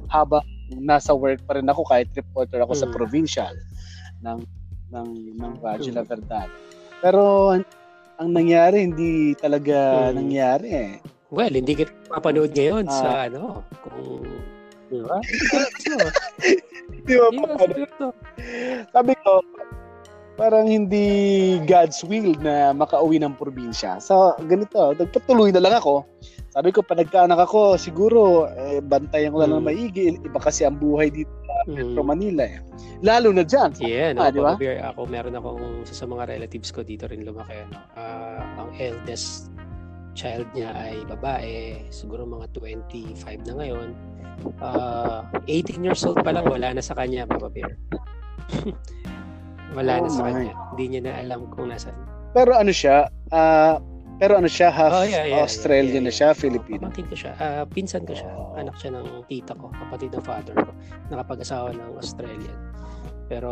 habang 0.08 0.40
nasa 0.80 1.12
work 1.12 1.44
pa 1.44 1.60
rin 1.60 1.68
ako 1.68 1.84
kahit 1.84 2.08
reporter 2.12 2.64
ako 2.64 2.72
sa 2.72 2.88
Mm. 2.88 2.94
provincial 2.94 3.52
ng 4.20 4.40
ng 4.88 5.08
ng 5.36 5.52
Radyo 5.60 5.92
La 5.92 6.00
Verdad. 6.00 6.48
Pero 7.02 7.52
an- 7.52 7.68
ang 8.16 8.32
nangyari 8.32 8.80
hindi 8.80 9.36
talaga 9.36 10.08
Mm. 10.08 10.14
nangyari 10.16 10.68
eh. 10.72 10.92
Well, 11.28 11.52
hindi 11.52 11.76
kita 11.76 11.92
mapanood 12.08 12.56
ngayon 12.56 12.88
Ah. 12.88 12.94
sa 12.94 13.08
ano, 13.28 13.60
kung 13.84 14.24
di 14.88 14.98
ba? 15.00 15.18
So, 15.80 15.96
Di 17.06 17.14
ba? 17.14 17.26
siguro. 17.30 18.06
Sabi 18.90 19.12
ko 19.20 19.32
parang 20.36 20.68
hindi 20.68 21.06
God's 21.64 22.04
will 22.04 22.36
na 22.38 22.70
makauwi 22.70 23.16
ng 23.16 23.40
probinsya. 23.40 23.96
So, 23.98 24.36
ganito, 24.44 24.92
nagpatuloy 24.92 25.48
na 25.48 25.64
lang 25.64 25.80
ako. 25.80 26.04
Sabi 26.52 26.76
ko, 26.76 26.84
pag 26.84 27.00
nagkaanak 27.00 27.40
ako, 27.40 27.80
siguro, 27.80 28.44
eh, 28.48 28.84
bantayan 28.84 29.32
ko 29.32 29.40
na 29.40 29.48
lang 29.48 29.64
Mm. 29.64 29.68
maigi. 29.72 30.06
Iba 30.20 30.36
kasi 30.36 30.68
ang 30.68 30.76
buhay 30.76 31.08
dito 31.08 31.32
Mm. 31.68 31.96
sa 31.96 32.02
Manila 32.04 32.44
eh. 32.44 32.60
Lalo 33.00 33.32
na 33.32 33.48
dyan. 33.48 33.72
Yeah, 33.80 34.12
no, 34.12 34.24
Ah, 34.24 34.30
di 34.30 34.40
ba? 34.40 34.60
Ako 34.92 35.08
meron 35.08 35.36
akong 35.36 35.84
sa 35.88 36.04
mga 36.04 36.28
relatives 36.28 36.68
ko 36.68 36.84
dito 36.84 37.08
rin 37.08 37.24
lumaki. 37.24 37.56
Ano, 37.56 37.76
ah, 37.96 38.40
ang 38.60 38.76
eldest 38.76 39.48
child 40.12 40.48
niya 40.52 40.72
ay 40.72 41.00
babae, 41.04 41.80
siguro 41.88 42.24
mga 42.24 42.48
25 42.52 43.40
na 43.44 43.52
ngayon. 43.56 43.88
Ah, 44.58 45.26
18 45.46 45.82
years 45.82 46.02
old 46.04 46.20
pa 46.20 46.32
lang, 46.32 46.46
wala 46.46 46.72
na 46.72 46.82
sa 46.82 46.94
kanya, 46.94 47.26
Papa 47.26 47.48
Bear. 47.48 47.76
wala 49.78 49.92
na 50.00 50.08
Oh 50.08 50.12
sa 50.12 50.22
my. 50.24 50.32
kanya. 50.32 50.54
Hindi 50.72 50.84
niya 50.88 51.00
na 51.04 51.12
alam 51.20 51.40
kung 51.52 51.68
nasaan. 51.68 51.96
Pero 52.32 52.52
ano 52.52 52.72
siya, 52.72 53.08
ah, 53.32 53.80
pero 54.16 54.40
ano 54.40 54.48
siya, 54.48 54.72
half 54.72 54.92
Oh, 54.92 55.04
yeah, 55.04 55.28
yeah, 55.28 55.44
Australian 55.44 56.04
yeah, 56.04 56.08
na 56.08 56.12
yeah. 56.12 56.16
siya, 56.16 56.28
Oh, 56.32 56.40
Filipino. 56.40 56.80
pamangkin 56.88 57.06
ko 57.08 57.16
siya. 57.16 57.32
Ah, 57.36 57.64
pinsan 57.68 58.08
ko 58.08 58.16
siya. 58.16 58.32
Oh. 58.32 58.56
Anak 58.56 58.76
siya 58.80 58.96
ng 58.96 59.28
tita 59.28 59.52
ko, 59.52 59.68
kapatid 59.68 60.12
ng 60.16 60.24
father 60.24 60.56
ko. 60.56 60.72
Nakapag-asawa 61.12 61.76
ng 61.76 62.00
Australian. 62.00 62.56
Pero 63.28 63.50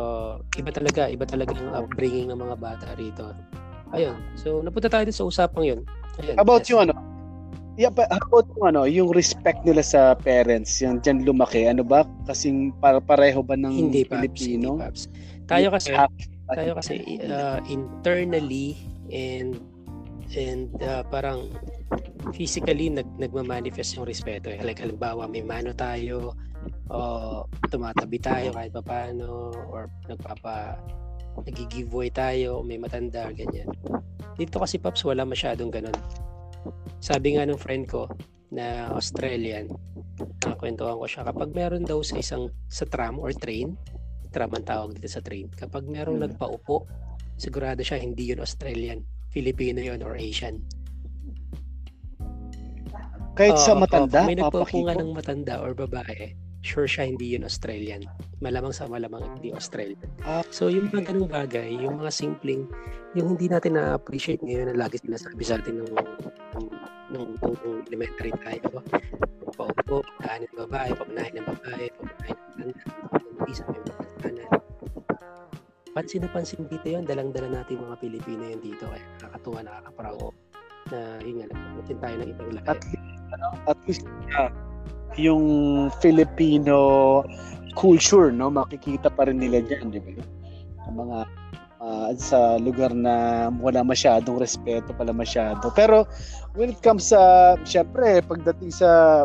iba 0.56 0.70
talaga, 0.72 1.10
iba 1.10 1.26
talaga 1.26 1.52
yung 1.52 1.74
upbringing 1.74 2.32
ng 2.32 2.38
mga 2.40 2.56
bata 2.56 2.86
rito. 2.96 3.34
Ayun. 3.92 4.16
So, 4.40 4.64
napunta 4.64 4.88
tayo 4.88 5.04
sa 5.12 5.26
usapang 5.28 5.66
yun. 5.68 5.80
Ayun. 6.22 6.36
About 6.40 6.64
yes. 6.64 6.70
yung 6.72 6.80
ano, 6.88 6.94
yeah, 7.76 7.90
how 7.90 8.22
about 8.22 8.46
yung 8.54 8.66
ano, 8.66 8.82
yung 8.86 9.10
respect 9.10 9.62
nila 9.66 9.82
sa 9.82 10.14
parents, 10.14 10.78
yung 10.82 11.02
dyan 11.02 11.26
lumaki, 11.26 11.66
ano 11.66 11.82
ba? 11.82 12.06
Kasing 12.26 12.74
para 12.78 13.02
pareho 13.02 13.42
ba 13.42 13.58
ng 13.58 13.72
hindi 13.72 14.02
Paps, 14.06 14.22
hindi 14.22 14.28
Pilipino? 14.30 14.78
Paps. 14.78 15.10
Tayo 15.44 15.68
kasi, 15.74 15.90
tayo 16.54 16.72
kasi 16.78 16.94
uh, 17.28 17.58
internally 17.68 18.78
and 19.12 19.60
and 20.34 20.72
uh, 20.80 21.04
parang 21.12 21.52
physically 22.32 22.88
nag 22.88 23.06
nagma-manifest 23.20 24.00
yung 24.00 24.08
respeto 24.08 24.48
eh. 24.48 24.58
Like 24.62 24.80
halimbawa 24.80 25.28
may 25.28 25.44
mano 25.44 25.76
tayo 25.76 26.32
o 26.88 27.44
tumatabi 27.68 28.16
tayo 28.22 28.56
kahit 28.56 28.72
pa 28.72 28.80
paano 28.80 29.52
or 29.68 29.92
nagpapa 30.08 30.80
nag-giveaway 31.42 32.14
tayo, 32.14 32.62
may 32.62 32.78
matanda, 32.78 33.26
ganyan. 33.34 33.66
Dito 34.38 34.62
kasi 34.62 34.78
Paps, 34.78 35.02
wala 35.02 35.26
masyadong 35.26 35.66
ganun. 35.66 35.94
Sabi 37.04 37.36
nga 37.36 37.44
ng 37.44 37.60
friend 37.60 37.84
ko 37.84 38.08
na 38.48 38.88
Australian, 38.96 39.68
nakakwentuhan 40.40 40.96
ko 40.96 41.04
siya, 41.04 41.28
kapag 41.28 41.52
meron 41.52 41.84
daw 41.84 42.00
sa 42.00 42.16
isang 42.16 42.48
sa 42.72 42.88
tram 42.88 43.20
or 43.20 43.28
train, 43.36 43.76
tram 44.32 44.48
ang 44.56 44.64
tawag 44.64 44.96
dito 44.96 45.12
sa 45.12 45.20
train, 45.20 45.52
kapag 45.52 45.84
merong 45.84 46.16
Hmm. 46.16 46.32
nagpaupo, 46.32 46.88
sigurado 47.36 47.84
siya 47.84 48.00
hindi 48.00 48.32
yun 48.32 48.40
Australian, 48.40 49.04
Filipino 49.28 49.84
yun 49.84 50.00
or 50.00 50.16
Asian. 50.16 50.64
Kahit 53.36 53.60
sa 53.60 53.76
matanda, 53.76 54.24
oo. 54.24 54.28
May 54.30 54.40
nagpaupo 54.40 54.64
nga 54.88 54.96
papakiko. 54.96 55.04
ng 55.04 55.10
matanda 55.12 55.54
or 55.60 55.76
babae, 55.76 56.32
sure 56.64 56.88
siya 56.88 57.04
hindi 57.04 57.36
yun 57.36 57.44
Australian. 57.44 58.08
Malamang 58.40 58.72
sa 58.72 58.88
malamang 58.88 59.28
hindi 59.36 59.52
Australian. 59.52 60.00
Ah. 60.24 60.40
So 60.48 60.72
yung 60.72 60.88
mga 60.88 61.12
ganung 61.12 61.28
bagay, 61.28 61.68
yung 61.84 62.00
mga 62.00 62.08
simpleng, 62.14 62.64
yung 63.12 63.36
hindi 63.36 63.52
natin 63.52 63.76
na-appreciate 63.76 64.40
ngayon 64.40 64.72
na 64.72 64.88
lagi 64.88 64.96
sinasabi 65.04 65.42
sa 65.44 65.60
atin 65.60 65.84
nung, 65.84 65.92
nung, 67.10 67.36
nung, 67.40 67.56
nung, 67.60 67.80
elementary 67.88 68.32
tayo. 68.40 68.80
Paupo, 69.54 70.02
pagkain 70.18 70.48
ng 70.48 70.56
babae, 70.66 70.90
pamanahin 70.96 71.34
ng 71.40 71.46
babae, 71.46 71.84
pamanahin 71.98 72.34
ng 72.34 72.74
matanda, 72.74 73.18
hindi 73.22 73.52
sa 73.54 73.64
may 73.68 73.82
mapagkanan. 73.84 74.50
Pansin 75.94 76.20
na 76.26 76.28
pansin 76.34 76.62
dito 76.66 76.86
yun, 76.90 77.04
dalang-dala 77.06 77.62
natin 77.62 77.78
mga 77.78 77.96
Pilipino 78.02 78.42
yun 78.42 78.60
dito. 78.64 78.84
Kaya 78.90 79.06
nakakatuwa, 79.20 79.58
nakaka-proud 79.62 80.34
na 80.92 80.98
yun 81.22 81.34
nga, 81.40 81.46
nagpapatin 81.48 81.98
tayo 82.02 82.14
ng 82.18 82.28
ibang 82.34 82.50
lahi. 82.52 82.66
At 82.66 82.80
least, 82.82 83.06
ano, 83.32 83.46
at 83.70 83.78
least 83.86 84.04
ah, 84.36 84.50
yung 85.14 85.44
Filipino 86.02 86.78
culture, 87.78 88.30
no, 88.30 88.50
makikita 88.50 89.10
pa 89.10 89.26
rin 89.26 89.38
nila 89.38 89.62
diyan, 89.62 89.90
di 89.90 90.00
ba? 90.02 90.22
Ang 90.90 90.96
mga 91.06 91.18
ah, 91.84 92.10
sa 92.16 92.56
lugar 92.56 92.96
na 92.96 93.46
wala 93.60 93.84
masyadong 93.84 94.40
respeto 94.40 94.96
pala 94.96 95.12
masyado. 95.12 95.68
Pero 95.76 96.08
when 96.56 96.72
it 96.72 96.80
comes 96.80 97.12
sa 97.12 97.54
syempre 97.68 98.24
pagdating 98.24 98.72
sa 98.72 99.24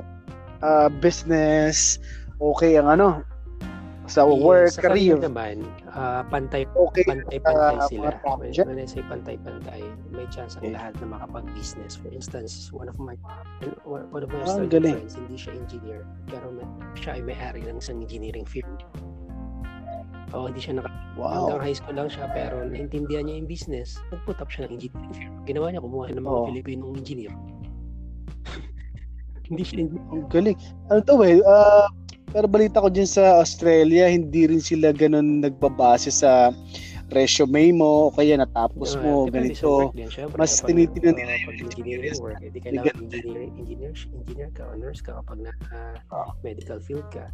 ah, 0.59 0.89
business, 0.99 1.95
okay 2.43 2.75
ang 2.75 2.91
ano 2.91 3.23
sa 4.09 4.25
work, 4.25 4.73
sa 4.73 4.89
career 4.89 5.21
naman, 5.21 5.61
ah, 5.93 6.25
pantay 6.33 6.65
okay 6.73 7.05
pantay-pantay 7.05 7.77
Ah, 7.77 7.85
sila. 7.85 8.09
When, 8.41 8.51
when 8.65 8.77
I 8.81 8.89
say 8.89 9.05
pantay-pantay, 9.05 9.85
may 10.09 10.25
chance 10.33 10.57
ang 10.57 10.65
Okay. 10.65 10.73
lahat 10.73 10.97
na 10.97 11.13
makapag-business. 11.13 11.93
For 11.93 12.09
instance, 12.09 12.73
one 12.73 12.89
of 12.89 12.97
my 12.97 13.13
one 13.85 14.25
of 14.25 14.33
my 14.33 14.65
galing. 14.65 14.97
friends, 14.97 15.13
hindi 15.13 15.37
siya 15.37 15.53
engineer, 15.53 16.01
pero 16.25 16.49
may, 16.49 16.65
siya 16.97 17.21
ay 17.21 17.21
may-ari 17.21 17.61
ng 17.69 17.77
isang 17.77 18.01
engineering 18.01 18.49
firm. 18.49 18.81
Oo, 20.29 20.45
hindi 20.45 20.61
siya 20.61 20.77
naka, 20.77 20.89
wow. 21.17 21.49
hanggang 21.49 21.61
high 21.65 21.77
school 21.77 21.95
lang 21.97 22.09
siya, 22.09 22.29
pero 22.29 22.61
naintindihan 22.61 23.25
niya 23.25 23.41
yung 23.41 23.49
business. 23.49 23.97
Nag-put 24.13 24.37
up 24.37 24.49
siya 24.49 24.69
ng 24.69 24.77
engineering 24.77 25.13
firm. 25.17 25.33
Ginawa 25.45 25.73
niya, 25.73 25.81
kumuha 25.81 26.05
ng 26.13 26.21
mga 26.21 26.37
Oo. 26.37 26.45
Filipinong 26.53 26.93
engineer. 26.95 27.33
hindi 29.49 29.63
siya 29.65 29.89
engineer. 29.89 30.05
Ang 30.13 30.29
galing. 30.29 30.57
Ano 30.93 30.99
to 31.01 31.13
eh, 31.25 31.41
ah, 31.43 31.89
pero 32.29 32.45
balita 32.45 32.77
ko 32.77 32.93
dyan 32.93 33.09
sa 33.09 33.41
Australia, 33.41 34.05
hindi 34.05 34.45
rin 34.45 34.61
sila 34.61 34.93
ganun 34.93 35.41
nagbabase 35.41 36.13
sa 36.13 36.53
resume 37.09 37.73
mo 37.73 38.05
o 38.05 38.13
kaya 38.13 38.37
natapos 38.37 38.93
Ah, 38.93 39.01
mo, 39.01 39.25
sa 39.25 39.33
ganito. 39.33 39.89
din, 39.97 40.13
syempre. 40.13 40.37
Mas 40.37 40.61
tinitingnan 40.61 41.17
nila 41.17 41.33
yung 41.41 41.57
engineering 41.65 42.17
work, 42.21 42.37
hindi 42.37 42.53
May 42.53 42.61
kailangan 42.69 42.95
engineer, 43.01 43.49
engineer, 43.57 43.93
engineer 44.13 44.49
ka 44.53 44.61
o 44.69 44.77
nurse 44.77 45.01
ka 45.01 45.17
kapag 45.17 45.41
na 45.41 45.49
Ah. 46.13 46.29
medical 46.45 46.77
field 46.77 47.09
ka. 47.09 47.33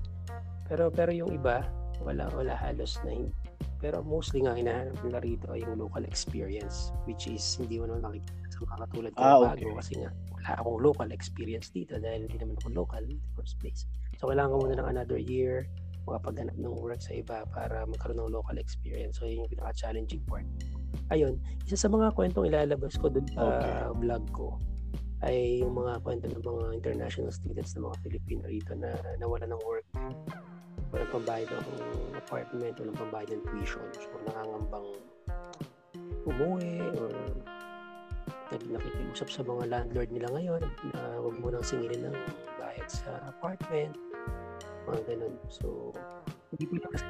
Pero 0.71 0.87
pero 0.87 1.11
yung 1.11 1.35
iba, 1.35 1.67
wala 2.05 2.29
wala 2.31 2.53
halos 2.53 2.95
na 3.01 3.11
hin- 3.11 3.33
pero 3.75 3.99
mostly 4.01 4.39
nga 4.39 4.53
hinahanap 4.53 4.95
nila 5.03 5.19
rito 5.19 5.51
ay 5.51 5.61
yung 5.61 5.77
local 5.77 6.05
experience 6.05 6.95
which 7.03 7.27
is 7.27 7.41
hindi 7.57 7.77
mo 7.77 7.85
naman 7.85 8.13
makikita 8.13 8.47
sa 8.47 8.59
mga 8.63 8.75
katulad 8.79 9.11
ko 9.11 9.19
Ah, 9.19 9.35
okay. 9.35 9.45
bago 9.61 9.67
kasi 9.75 9.93
nga 9.99 10.09
wala 10.31 10.49
akong 10.55 10.79
local 10.79 11.09
experience 11.11 11.67
dito 11.69 11.93
dahil 11.95 12.25
hindi 12.25 12.37
naman 12.37 12.55
ako 12.55 12.69
local 12.71 13.03
in 13.03 13.17
the 13.17 13.31
first 13.33 13.59
place. 13.59 13.83
So 14.15 14.29
kailangan 14.29 14.49
ko 14.49 14.57
muna 14.61 14.75
ng 14.79 14.89
another 14.89 15.19
year 15.19 15.67
makapaghanap 16.05 16.55
ng 16.55 16.69
work 16.71 17.01
sa 17.01 17.13
iba 17.13 17.43
para 17.47 17.81
magkaroon 17.83 18.21
ng 18.21 18.31
local 18.31 18.55
experience. 18.55 19.17
So 19.17 19.25
yun 19.25 19.43
yung 19.43 19.51
pinaka-challenging 19.51 20.21
part. 20.23 20.45
Ayun, 21.09 21.35
isa 21.65 21.75
sa 21.75 21.89
mga 21.89 22.13
kwentong 22.13 22.45
ilalabas 22.45 22.93
ko 22.95 23.09
dun 23.09 23.25
sa 23.27 23.41
Okay. 23.43 23.73
vlog 23.99 24.23
ko 24.31 24.47
ay 25.19 25.65
yung 25.65 25.73
mga 25.73 25.99
kwento 25.99 26.29
ng 26.29 26.37
mga 26.39 26.67
international 26.75 27.33
students 27.33 27.73
ng 27.73 27.83
mga 27.83 27.97
Filipino 27.99 28.41
rito 28.45 28.71
na 28.73 28.93
nawala 29.17 29.49
ng 29.49 29.61
work. 29.61 29.85
Walang 30.95 31.11
pambayad 31.11 31.51
ng 31.51 31.67
apartment, 32.15 32.75
walang 32.79 32.95
pambayad 32.95 33.29
ng 33.35 33.43
tuition. 33.51 33.83
So 33.99 34.07
nakangambang 34.23 34.87
umuwi 36.23 36.79
or 36.95 37.11
nakikiusap 38.55 39.27
sa 39.27 39.41
mga 39.43 39.63
landlord 39.67 40.09
nila 40.15 40.27
ngayon 40.31 40.63
na 40.93 41.01
huwag 41.19 41.35
mo 41.41 41.51
nang 41.51 41.65
singilin 41.65 42.07
ng 42.07 42.17
bayad 42.55 42.87
sa 42.87 43.11
apartment. 43.27 43.93
Mga 44.85 45.01
ganun. 45.09 45.35
So, 45.49 45.91
hindi 46.53 46.65
ko 46.69 46.73
na 46.79 46.87
kasi 46.93 47.05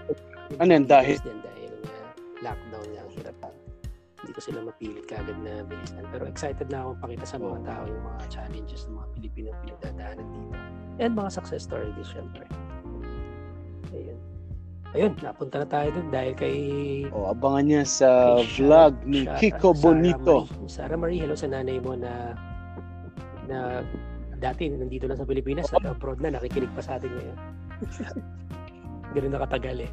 Ano 0.57 0.69
yan, 0.71 0.85
dahil? 0.87 1.17
Din, 1.21 1.39
dahil 1.43 1.71
nga 1.83 1.99
lockdown 2.41 2.87
nga 2.95 3.01
ang 3.03 3.11
hirap. 3.13 3.37
Hindi 4.25 4.31
ko 4.31 4.41
sila 4.41 4.59
mapilit 4.65 5.05
kagad 5.05 5.37
na 5.43 5.61
bilisan. 5.67 6.03
Pero 6.09 6.23
excited 6.25 6.67
na 6.71 6.87
akong 6.87 6.99
pakita 7.03 7.25
sa 7.29 7.37
mga 7.37 7.59
tao 7.67 7.83
yung 7.85 8.03
mga 8.09 8.21
challenges 8.31 8.81
ng 8.89 8.95
mga 8.95 9.07
Pilipino 9.19 9.47
pinagdadaanan 9.61 10.27
dito. 10.33 10.55
And 10.97 11.11
mga 11.13 11.29
success 11.29 11.67
stories 11.67 12.09
syempre. 12.09 12.47
Ayun. 14.95 15.11
Napunta 15.19 15.59
na 15.59 15.67
tayo 15.67 15.91
dun 15.91 16.07
dahil 16.07 16.33
kay 16.33 16.57
O, 17.11 17.27
abangan 17.27 17.63
niya 17.63 17.83
sa 17.83 18.39
Shara- 18.39 18.47
vlog 18.55 18.93
ni 19.03 19.19
Shara- 19.21 19.37
Kiko 19.37 19.69
Sarah 19.69 19.81
Bonito. 19.83 20.35
Marie. 20.41 20.69
Sarah 20.71 20.97
Marie, 20.97 21.19
hello 21.19 21.35
sa 21.35 21.47
nanay 21.47 21.77
mo 21.77 21.93
na 21.93 22.31
na 23.45 23.83
dati 24.35 24.67
nandito 24.67 25.05
lang 25.05 25.15
sa 25.15 25.27
Pilipinas 25.27 25.67
at 25.69 25.83
abroad 25.83 26.19
na 26.19 26.31
nakikinig 26.31 26.71
pa 26.71 26.81
sa 26.81 26.95
atin 26.95 27.11
ngayon. 27.11 27.37
Ganun 29.13 29.31
na 29.31 29.43
katagal 29.43 29.83
eh. 29.83 29.91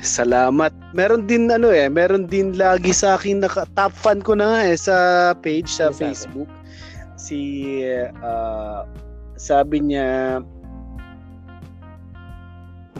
Salamat. 0.00 0.70
Meron 0.92 1.26
din 1.26 1.50
ano 1.50 1.68
eh, 1.68 1.88
meron 1.88 2.24
din 2.24 2.54
lagi 2.54 2.94
sa 2.94 3.16
akin 3.16 3.42
naka 3.42 3.66
top 3.74 3.90
fan 3.90 4.22
ko 4.22 4.32
na 4.32 4.46
nga 4.46 4.60
eh 4.64 4.78
sa 4.78 4.96
page 5.34 5.66
sa 5.66 5.90
Ano? 5.90 5.96
Facebook. 5.96 6.50
Si 7.16 7.40
ah, 8.20 8.86
sabi 9.34 9.82
niya 9.82 10.40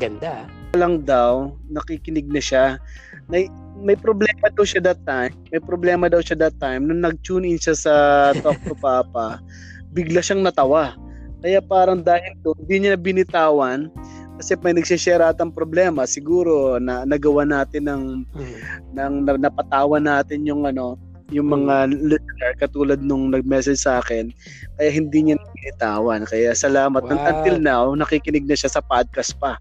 Ganda. 0.01 0.49
lang 0.73 1.03
daw, 1.03 1.51
nakikinig 1.67 2.31
na 2.31 2.39
siya. 2.39 2.79
May, 3.27 3.51
may 3.77 3.99
problema 3.99 4.47
daw 4.55 4.63
siya 4.63 4.79
that 4.87 5.03
time. 5.03 5.35
May 5.51 5.59
problema 5.59 6.07
daw 6.07 6.23
siya 6.23 6.39
that 6.47 6.57
time. 6.63 6.87
Nung 6.87 7.03
nag-tune 7.03 7.43
in 7.43 7.59
siya 7.59 7.75
sa 7.75 7.95
Talk 8.39 8.59
to 8.65 8.75
Papa, 8.79 9.43
bigla 9.95 10.23
siyang 10.23 10.47
natawa. 10.47 10.95
Kaya 11.43 11.59
parang 11.59 12.01
dahil 12.01 12.39
doon, 12.41 12.55
hindi 12.65 12.87
niya 12.87 12.95
binitawan 12.95 13.91
kasi 14.39 14.55
may 14.63 14.73
nagsishare 14.73 15.21
atang 15.27 15.51
problema. 15.51 16.07
Siguro 16.07 16.79
na 16.79 17.03
nagawa 17.03 17.43
natin 17.43 17.91
ng, 17.91 18.05
Hmm. 18.31 18.57
ng 18.95 19.13
na, 19.27 19.33
napatawa 19.37 19.99
natin 19.99 20.47
yung 20.47 20.65
ano, 20.71 20.95
yung 21.31 21.47
mga 21.47 21.95
listener 21.95 22.53
katulad 22.59 22.99
nung 22.99 23.31
nag-message 23.31 23.79
sa 23.79 24.03
akin 24.03 24.35
kaya 24.77 24.91
hindi 24.91 25.31
niya 25.31 25.39
na 25.39 25.47
binitawan 25.55 26.23
kaya 26.27 26.51
salamat 26.51 27.07
Wow. 27.07 27.23
until 27.23 27.57
now 27.63 27.85
nakikinig 27.95 28.51
na 28.51 28.59
siya 28.59 28.67
sa 28.67 28.83
podcast 28.83 29.39
pa 29.39 29.55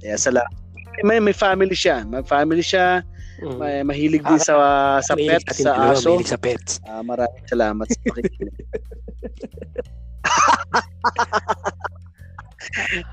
kaya 0.00 0.16
salamat 0.18 0.66
may 1.04 1.20
may 1.20 1.36
family 1.36 1.76
siya. 1.76 2.06
May 2.08 2.24
family 2.24 2.64
siya. 2.64 3.04
Hmm. 3.36 3.60
may 3.60 3.84
mahilig 3.84 4.24
din 4.24 4.40
sa 4.40 4.56
sa 5.04 5.12
Mahilig 5.12 5.44
pets 5.44 5.60
sa 5.60 5.76
dalawa, 5.76 5.92
aso. 5.92 6.08
mahilig 6.08 6.32
sa 6.32 6.40
pets. 6.40 6.80
Ah, 6.88 7.04
maraming 7.04 7.44
salamat 7.44 7.84
sa 7.84 7.98
pakikinig. 8.08 8.56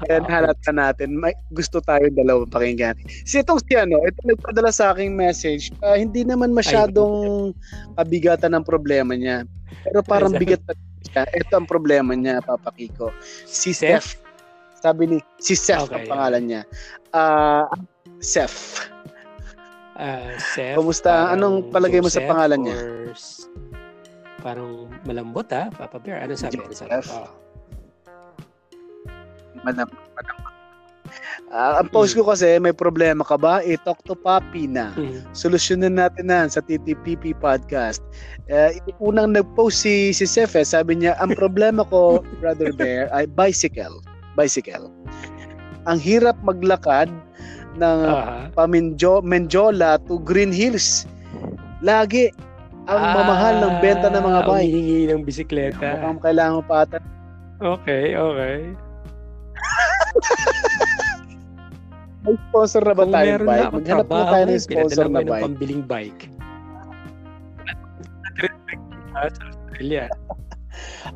Kaya 0.07 0.23
nahalata 0.23 0.71
natin. 0.71 1.19
May 1.19 1.36
gusto 1.51 1.84
tayo 1.84 2.07
dalawang 2.07 2.47
pakinggan. 2.47 2.95
Si 3.27 3.43
itong 3.43 3.59
si 3.67 3.75
ano 3.75 3.99
ito 4.07 4.23
nagpadala 4.23 4.71
sa 4.71 4.95
aking 4.95 5.11
message. 5.11 5.75
Ah, 5.84 5.99
hindi 5.99 6.23
naman 6.23 6.55
masyadong 6.55 7.51
kabigatan 7.99 8.55
ng 8.55 8.63
problema 8.63 9.19
niya. 9.19 9.43
Pero 9.84 9.99
parang 10.07 10.31
bigat 10.31 10.63
pa 10.63 10.71
siya. 11.03 11.27
Ito 11.36 11.59
ang 11.59 11.67
problema 11.67 12.15
niya 12.15 12.39
Papa 12.39 12.71
Kiko. 12.71 13.11
Si 13.43 13.75
Seth? 13.75 14.22
Sabi 14.84 15.07
ni 15.07 15.17
si 15.39 15.55
Seth 15.55 15.88
Okay, 15.88 16.03
ang 16.03 16.11
pangalan 16.11 16.43
niya 16.43 16.61
ah 17.15 17.63
Seth 18.19 18.91
Ah, 19.93 20.34
Seth. 20.41 20.73
Kumusta? 20.73 21.13
parang 21.13 21.38
Anong 21.38 21.57
palagay 21.69 22.01
mo 22.01 22.09
sa 22.09 22.25
pangalan 22.25 22.65
niya? 22.65 22.77
Parang 24.41 24.89
malambot 25.05 25.45
ha, 25.53 25.69
Papa 25.69 26.01
Bear. 26.01 26.17
Ano 26.25 26.34
sabi? 26.34 26.57
Ano 26.57 26.73
sabi? 26.73 26.89
Oh. 27.13 27.29
Madam, 29.61 29.88
madam. 30.17 30.38
Ah, 31.53 31.77
ang 31.77 31.93
post 31.93 32.17
ko 32.17 32.25
kasi 32.25 32.57
may 32.57 32.73
problema 32.73 33.21
ka 33.21 33.38
ba? 33.38 33.61
I-talk 33.61 34.01
to 34.09 34.17
Papi 34.17 34.65
na. 34.65 34.89
Hmm. 34.97 35.21
solusyonan 35.38 36.01
natin 36.01 36.25
na 36.34 36.49
sa 36.49 36.65
TTPP 36.65 37.38
podcast. 37.38 38.01
Uh, 38.49 38.73
unang 38.97 39.38
nag-post 39.38 39.86
si, 39.86 40.09
si 40.09 40.25
Seth, 40.25 40.57
eh, 40.57 40.65
sabi 40.65 40.97
niya, 40.97 41.13
ang 41.21 41.38
problema 41.38 41.86
ko, 41.93 42.19
Brother 42.41 42.73
Bear, 42.73 43.13
ay 43.13 43.29
bicycle. 43.29 44.01
Bicycle. 44.34 44.89
Ang 45.84 45.99
hirap 45.99 46.39
maglakad 46.41 47.11
ng 47.75 47.99
Aha. 48.05 48.53
Paminjo, 48.53 49.19
Menjola 49.19 49.97
to 50.05 50.21
Green 50.21 50.49
Hills. 50.49 51.03
Lagi 51.81 52.29
ang 52.86 52.99
mamahal 52.99 53.63
ng 53.63 53.73
benta 53.79 54.07
ng 54.07 54.21
mga 54.21 54.39
Ah, 54.43 54.45
bike. 54.45 54.67
Humihingi 54.67 54.99
ng 55.07 55.21
bisikleta. 55.23 55.88
Mukhang 55.97 56.19
kailangan 56.21 56.61
pa 56.63 56.75
ata. 56.84 56.97
Okay, 57.59 58.13
okay. 58.13 58.55
May 62.23 62.36
sponsor 62.47 62.81
na 62.84 62.93
ba 62.95 63.03
Kung 63.03 63.11
na 63.11 63.19
bike? 63.19 63.67
akong 63.67 63.84
Maghanap 63.84 64.07
na 64.07 64.23
tayo 64.25 64.43
ng 64.45 64.61
sponsor 64.61 65.05
na 65.07 65.21
bike. 65.21 65.43
pambiling 65.43 65.84
bike. 65.84 66.21
Ah, 69.13 69.29
Australia. 69.29 70.09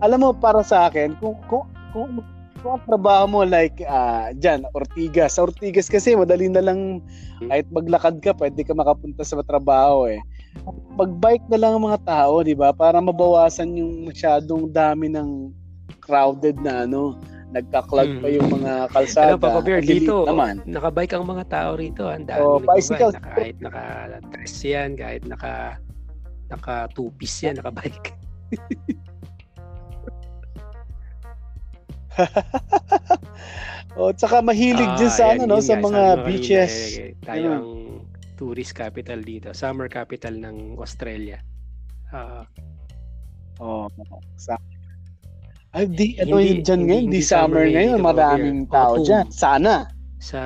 Alam 0.06 0.20
mo, 0.22 0.30
para 0.30 0.62
sa 0.62 0.86
akin, 0.86 1.18
kung, 1.18 1.34
kung, 1.50 1.66
kung, 1.90 2.22
kung 2.68 2.76
ang 2.76 2.84
trabaho 2.84 3.24
mo 3.32 3.40
like 3.48 3.80
ah 3.88 4.36
dyan, 4.36 4.68
Ortigas. 4.76 5.40
Sa 5.40 5.48
Ortigas 5.48 5.88
kasi 5.88 6.20
madali 6.20 6.52
na 6.52 6.60
lang 6.60 7.00
kahit 7.48 7.64
maglakad 7.72 8.20
ka, 8.20 8.36
pwede 8.36 8.60
ka 8.68 8.76
makapunta 8.76 9.24
sa 9.24 9.40
trabaho 9.40 10.12
eh. 10.12 10.20
Mag-bike 11.00 11.48
na 11.48 11.64
lang 11.64 11.72
ang 11.80 11.88
mga 11.88 12.04
tao, 12.04 12.44
di 12.44 12.52
ba? 12.52 12.76
Para 12.76 13.00
mabawasan 13.00 13.72
yung 13.80 14.12
masyadong 14.12 14.68
dami 14.68 15.08
ng 15.08 15.56
crowded 16.04 16.60
na 16.60 16.84
ano, 16.84 17.16
nagka-clog 17.56 18.20
pa 18.20 18.28
yung 18.28 18.52
mga 18.52 18.92
kalsada. 18.92 19.40
Alam 19.40 19.40
pa 19.40 19.56
ko, 19.56 19.60
Bear, 19.64 19.80
dito, 19.80 20.28
naman. 20.28 20.60
nakabike 20.68 21.16
ang 21.16 21.24
mga 21.24 21.46
tao 21.48 21.80
rito. 21.80 22.04
Ang 22.12 22.28
dami 22.28 22.44
Oh, 22.44 22.60
bicycle. 22.60 23.16
Naka, 23.16 23.32
kahit 23.32 23.58
naka-dress 23.64 24.56
yan, 24.68 24.90
kahit 25.00 25.24
naka 25.24 25.80
naka 26.52 26.92
two-piece 26.92 27.48
yan, 27.48 27.56
nakabike. 27.64 28.12
O, 33.98 34.14
tsaka 34.14 34.46
mahilig 34.46 34.86
din 34.94 35.10
Ah, 35.10 35.12
sa 35.12 35.24
yan, 35.34 35.50
ano, 35.50 35.58
no, 35.58 35.62
sa 35.64 35.74
mga 35.74 35.90
kanina, 36.14 36.22
beaches. 36.22 36.74
eh, 36.96 37.18
tayo 37.26 37.42
Yun. 37.42 37.54
ang 37.56 37.70
tourist 38.38 38.78
capital 38.78 39.20
dito. 39.20 39.50
Summer 39.52 39.90
capital 39.90 40.38
ng 40.38 40.78
Australia. 40.78 41.42
Ah, 42.14 42.46
Oh, 43.58 43.90
sa 44.38 44.54
Ay, 45.74 45.90
di, 45.90 46.14
ano 46.22 46.38
Hindi- 46.38 46.46
yun 46.48 46.60
dyan 46.62 46.78
hindi- 46.78 46.88
ngayon? 46.88 47.02
Di 47.02 47.10
hindi 47.10 47.22
summer 47.26 47.42
summer 47.42 47.66
ngayon. 47.68 47.98
dito, 47.98 48.06
Maraming 48.06 48.60
tao 48.70 48.94
Autumn. 48.94 49.06
dyan. 49.06 49.26
Sana. 49.30 49.74
sa 50.18 50.42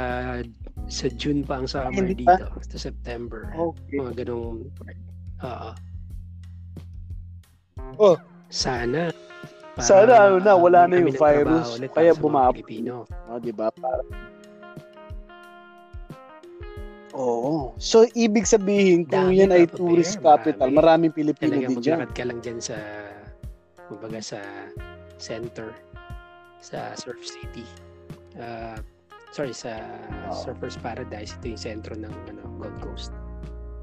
sa 0.87 1.07
June 1.11 1.43
pa 1.43 1.59
ang 1.59 1.67
summer 1.67 1.91
Hindi 1.93 2.23
pa? 2.23 2.35
dito. 2.39 2.47
Sa 2.67 2.77
September. 2.81 3.51
Okay. 3.51 3.99
Mga 3.99 4.11
ganong 4.23 4.67
Oo. 5.41 5.69
Oh. 7.99 8.15
Sana. 8.47 9.11
Para 9.81 10.05
Sana, 10.05 10.13
ano 10.29 10.37
na, 10.37 10.53
wala 10.53 10.85
na 10.85 11.01
yung 11.01 11.17
virus, 11.17 11.81
kaya 11.97 12.13
bumaba. 12.13 12.53
Pilipino. 12.53 13.09
Oh, 13.25 13.41
di 13.41 13.49
ba? 13.49 13.73
Para... 13.73 14.05
Oo. 17.17 17.73
So, 17.81 18.05
ibig 18.13 18.45
sabihin, 18.45 19.09
kung 19.09 19.33
Dami 19.33 19.41
yan 19.41 19.51
ay 19.51 19.65
tourist 19.65 20.21
Bear, 20.21 20.37
capital, 20.37 20.69
marami. 20.69 21.09
maraming 21.09 21.13
Pilipino 21.17 21.53
din 21.57 21.81
dyan. 21.81 21.97
maglakad 21.97 22.11
ka 22.13 22.23
lang 22.29 22.39
dyan 22.45 22.59
sa 22.61 22.77
kumbaga 23.89 24.21
sa 24.23 24.39
center 25.17 25.73
sa 26.61 26.93
Surf 26.93 27.19
City. 27.25 27.65
Ah, 28.37 28.77
sorry, 29.33 29.51
sa 29.51 29.81
Oo. 30.29 30.37
Surfers 30.45 30.77
Paradise. 30.77 31.35
Ito 31.41 31.57
yung 31.57 31.61
sentro 31.61 31.97
ng 31.97 32.13
ano, 32.29 32.41
Gold 32.61 32.77
Coast. 32.85 33.11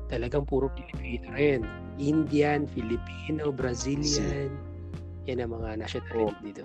Talagang 0.08 0.46
puro 0.48 0.72
Pilipino 0.72 1.28
rin. 1.34 1.66
Indian, 2.00 2.64
Filipino, 2.70 3.50
Brazilian. 3.52 4.48
Yan 5.28 5.44
ang 5.44 5.52
mga 5.60 5.68
nationality 5.76 6.24
Oh. 6.24 6.32
dito. 6.40 6.62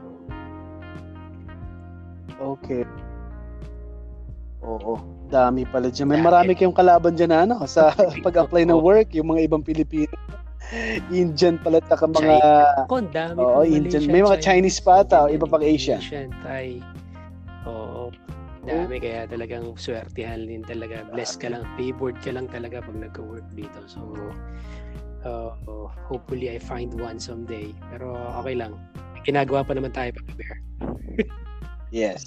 Okay. 2.40 2.84
Oo. 4.64 4.96
Dami 5.28 5.68
pala 5.68 5.92
dyan. 5.92 6.08
May 6.08 6.24
marami 6.24 6.56
kayong 6.56 6.76
kalaban 6.76 7.20
dyan 7.20 7.36
ano, 7.36 7.68
sa 7.68 7.92
pag-apply 8.26 8.64
ng 8.64 8.80
work, 8.80 9.12
yung 9.12 9.36
mga 9.36 9.52
ibang 9.52 9.64
Pilipino. 9.64 10.16
Indian 11.12 11.60
pala 11.60 11.84
taka 11.84 12.08
mga 12.08 12.40
Ako, 12.88 13.04
dami 13.12 13.38
Oo, 13.38 13.62
pang 13.62 13.68
Indian. 13.68 14.08
May 14.08 14.24
mga 14.24 14.40
Chinese 14.40 14.80
pa 14.80 15.04
ata, 15.04 15.28
iba 15.28 15.44
pang 15.44 15.62
Asian. 15.62 16.00
Asian, 16.00 16.32
Thai. 16.42 16.80
Oo. 17.68 18.10
Dami 18.64 18.96
kaya 18.96 19.28
talagang 19.28 19.76
swertihan 19.76 20.40
din 20.48 20.64
talaga. 20.64 21.04
Blessed 21.12 21.44
ka 21.44 21.52
lang, 21.52 21.68
favored 21.76 22.16
ka 22.24 22.32
lang 22.32 22.48
talaga 22.48 22.80
pag 22.80 22.96
nagka-work 22.96 23.44
dito. 23.52 23.84
So, 23.92 24.00
uh, 25.26 25.56
hopefully 26.08 26.52
I 26.52 26.60
find 26.60 26.94
one 26.96 27.20
someday. 27.20 27.72
Pero 27.92 28.16
okay 28.44 28.56
lang. 28.56 28.78
Ginagawa 29.24 29.64
pa 29.64 29.74
naman 29.76 29.96
tayo 29.96 30.12
pa 30.16 30.22
bear. 30.36 30.56
Yes. 31.94 32.26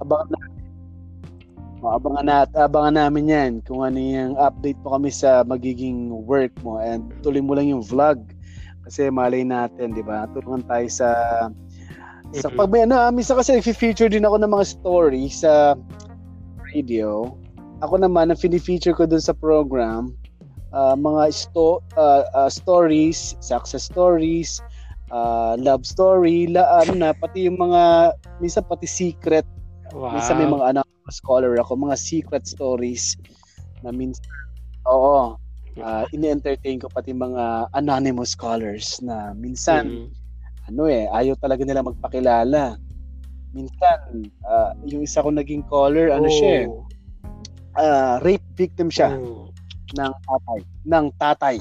Abangan 0.00 0.32
na 0.32 0.38
Oh, 1.78 1.94
abangan 1.94 2.26
na 2.26 2.38
abangan 2.58 3.06
namin 3.06 3.30
'yan 3.30 3.52
kung 3.62 3.86
ano 3.86 4.02
yung 4.02 4.34
update 4.34 4.74
po 4.82 4.98
kami 4.98 5.14
sa 5.14 5.46
magiging 5.46 6.10
work 6.26 6.50
mo 6.66 6.82
and 6.82 7.06
tuloy 7.22 7.38
mo 7.38 7.54
lang 7.54 7.70
yung 7.70 7.86
vlog 7.86 8.18
kasi 8.82 9.06
malay 9.14 9.46
natin, 9.46 9.94
'di 9.94 10.02
ba? 10.02 10.26
Tulungan 10.34 10.66
tayo 10.66 10.88
sa 10.90 11.10
sa 12.34 12.50
pag 12.50 12.66
may 12.74 12.82
ano, 12.82 12.98
ah, 12.98 13.14
minsan 13.14 13.38
kasi 13.38 13.62
feature 13.62 14.10
din 14.10 14.26
ako 14.26 14.42
ng 14.42 14.50
mga 14.50 14.66
story 14.66 15.30
sa 15.30 15.78
radio. 16.74 17.30
Ako 17.78 17.94
naman 18.02 18.34
ang 18.34 18.40
fini-feature 18.42 18.98
ko 18.98 19.06
dun 19.06 19.22
sa 19.22 19.30
program 19.38 20.17
ah, 20.74 20.96
mga 20.98 21.32
sto 21.32 21.80
ah, 21.96 22.24
ah, 22.36 22.50
stories, 22.50 23.36
success 23.40 23.88
stories, 23.88 24.60
ah, 25.12 25.54
love 25.60 25.84
story, 25.86 26.48
la, 26.50 26.84
ano 26.84 26.92
na 26.98 27.10
pati 27.16 27.48
yung 27.48 27.58
mga 27.60 28.12
minsan 28.40 28.64
pati 28.66 28.86
secret 28.88 29.44
Wow. 29.88 30.12
Minsan 30.12 30.36
may 30.36 30.48
mga 30.52 30.66
anak 30.76 30.86
scholar 31.08 31.56
ako, 31.56 31.72
mga 31.80 31.96
secret 31.96 32.44
stories 32.44 33.16
na 33.80 33.88
minsan, 33.88 34.20
oo, 34.88 35.32
ah, 35.80 36.04
ini-entertain 36.12 36.76
ko 36.82 36.92
pati 36.92 37.16
mga 37.16 37.72
anonymous 37.72 38.36
scholars 38.36 39.00
na 39.00 39.32
minsan, 39.32 39.96
Mhm. 39.96 40.12
ano 40.68 40.82
eh, 40.92 41.08
ayaw 41.08 41.34
talaga 41.40 41.64
nila 41.64 41.80
magpakilala. 41.84 42.76
Minsan, 43.56 44.28
ah, 44.44 44.76
yung 44.84 45.04
isa 45.08 45.24
ko 45.24 45.32
naging 45.32 45.64
caller, 45.64 46.12
ano 46.12 46.28
siya 46.28 46.50
eh, 46.62 46.66
Oh. 46.68 46.84
ah, 47.80 48.20
rape 48.20 48.44
victim 48.56 48.92
siya 48.92 49.16
Oh. 49.16 49.47
Ng 49.96 50.12
tatay. 50.24 50.60
Ng 50.84 51.06
tatay. 51.16 51.56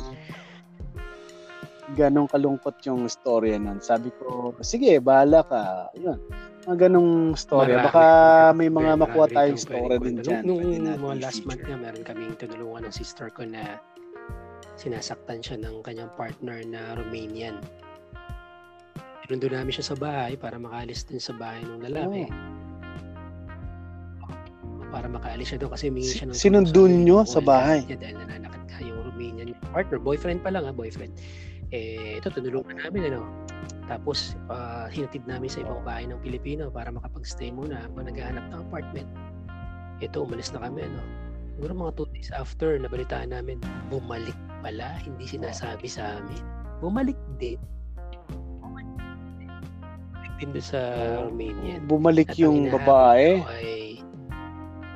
Ganong 1.96 2.28
kalungkot 2.28 2.84
yung 2.84 3.08
story 3.08 3.56
nun. 3.56 3.80
Sabi 3.80 4.12
ko, 4.12 4.52
sige, 4.60 5.00
bahala 5.00 5.40
ka. 5.48 5.64
Yun. 5.96 6.20
Mga 6.68 6.92
ganong 6.92 7.32
story. 7.40 7.80
Marami. 7.80 7.86
Baka 7.88 8.06
may 8.52 8.68
mga 8.68 8.92
Marami 9.00 9.04
makuha 9.08 9.26
tayong 9.32 9.56
itong 9.56 9.68
story 9.72 9.88
pwedeng 9.88 10.04
din 10.04 10.16
dyan. 10.20 10.42
Nung, 10.44 10.60
nung 10.68 11.00
mga 11.00 11.16
last 11.24 11.42
month 11.48 11.64
nga, 11.64 11.78
meron 11.80 12.04
kaming 12.04 12.36
tinulungan 12.36 12.92
ng 12.92 12.96
sister 12.96 13.32
ko 13.32 13.48
na 13.48 13.80
sinasaktan 14.76 15.40
siya 15.40 15.58
ng 15.64 15.80
kanyang 15.80 16.12
partner 16.20 16.60
na 16.68 17.00
Romanian. 17.00 17.64
Pinundo 19.24 19.48
namin 19.48 19.72
siya 19.72 19.92
sa 19.92 19.96
bahay 19.96 20.36
para 20.36 20.60
makaalis 20.60 21.08
din 21.08 21.24
sa 21.24 21.32
bahay 21.36 21.64
ng 21.64 21.84
lalaki. 21.88 22.28
Para 24.88 25.06
makaalis 25.06 25.52
siya 25.52 25.60
doon 25.60 25.72
kasi 25.72 25.88
humingi 25.88 26.14
siya 26.14 26.26
ng 26.28 26.34
Si- 26.34 26.48
sinundun 26.48 26.72
tulong 26.72 27.04
nyo 27.04 27.18
Hindi 27.22 27.34
sa 27.34 27.42
bahay? 27.42 27.80
niya 27.84 27.98
dahil 27.98 28.16
nananakit 28.18 28.64
nga 28.66 28.80
yung 28.80 29.00
Romanian 29.04 29.48
partner. 29.70 30.00
Boyfriend 30.00 30.40
pa 30.40 30.50
lang 30.50 30.64
ha, 30.64 30.72
boyfriend. 30.72 31.12
Eh, 31.70 32.16
ito, 32.16 32.32
tinulungan 32.32 32.80
namin 32.80 33.12
ano. 33.12 33.28
Tapos, 33.86 34.36
ah, 34.48 34.88
hinatid 34.88 35.28
namin 35.28 35.48
sa 35.48 35.60
ibang 35.60 35.84
bahay 35.84 36.08
ng 36.08 36.20
Pilipino 36.20 36.72
para 36.72 36.88
makapag-stay 36.88 37.52
muna 37.52 37.84
habang 37.84 38.08
naghahanap 38.08 38.48
ng 38.48 38.60
apartment. 38.62 39.08
Ito, 40.00 40.24
umalis 40.24 40.52
na 40.52 40.64
kami, 40.64 40.84
ano. 40.84 41.04
Siguro 41.52 41.72
mga 41.74 41.94
two 41.96 42.08
days 42.14 42.32
after, 42.32 42.78
nabalitaan 42.78 43.32
namin, 43.32 43.60
bumalik 43.88 44.36
pala, 44.62 44.96
hindi 45.02 45.26
sinasabi 45.26 45.88
sa 45.88 46.16
amin. 46.16 46.40
Bumalik 46.80 47.18
din. 47.36 47.60
Bumalik 48.62 48.88
din 50.38 50.50
doon 50.54 50.64
sa 50.64 50.80
Romanian. 51.20 51.80
Bumalik 51.84 52.30
At 52.32 52.38
yung 52.38 52.70
babae. 52.70 53.42
ay 53.44 53.68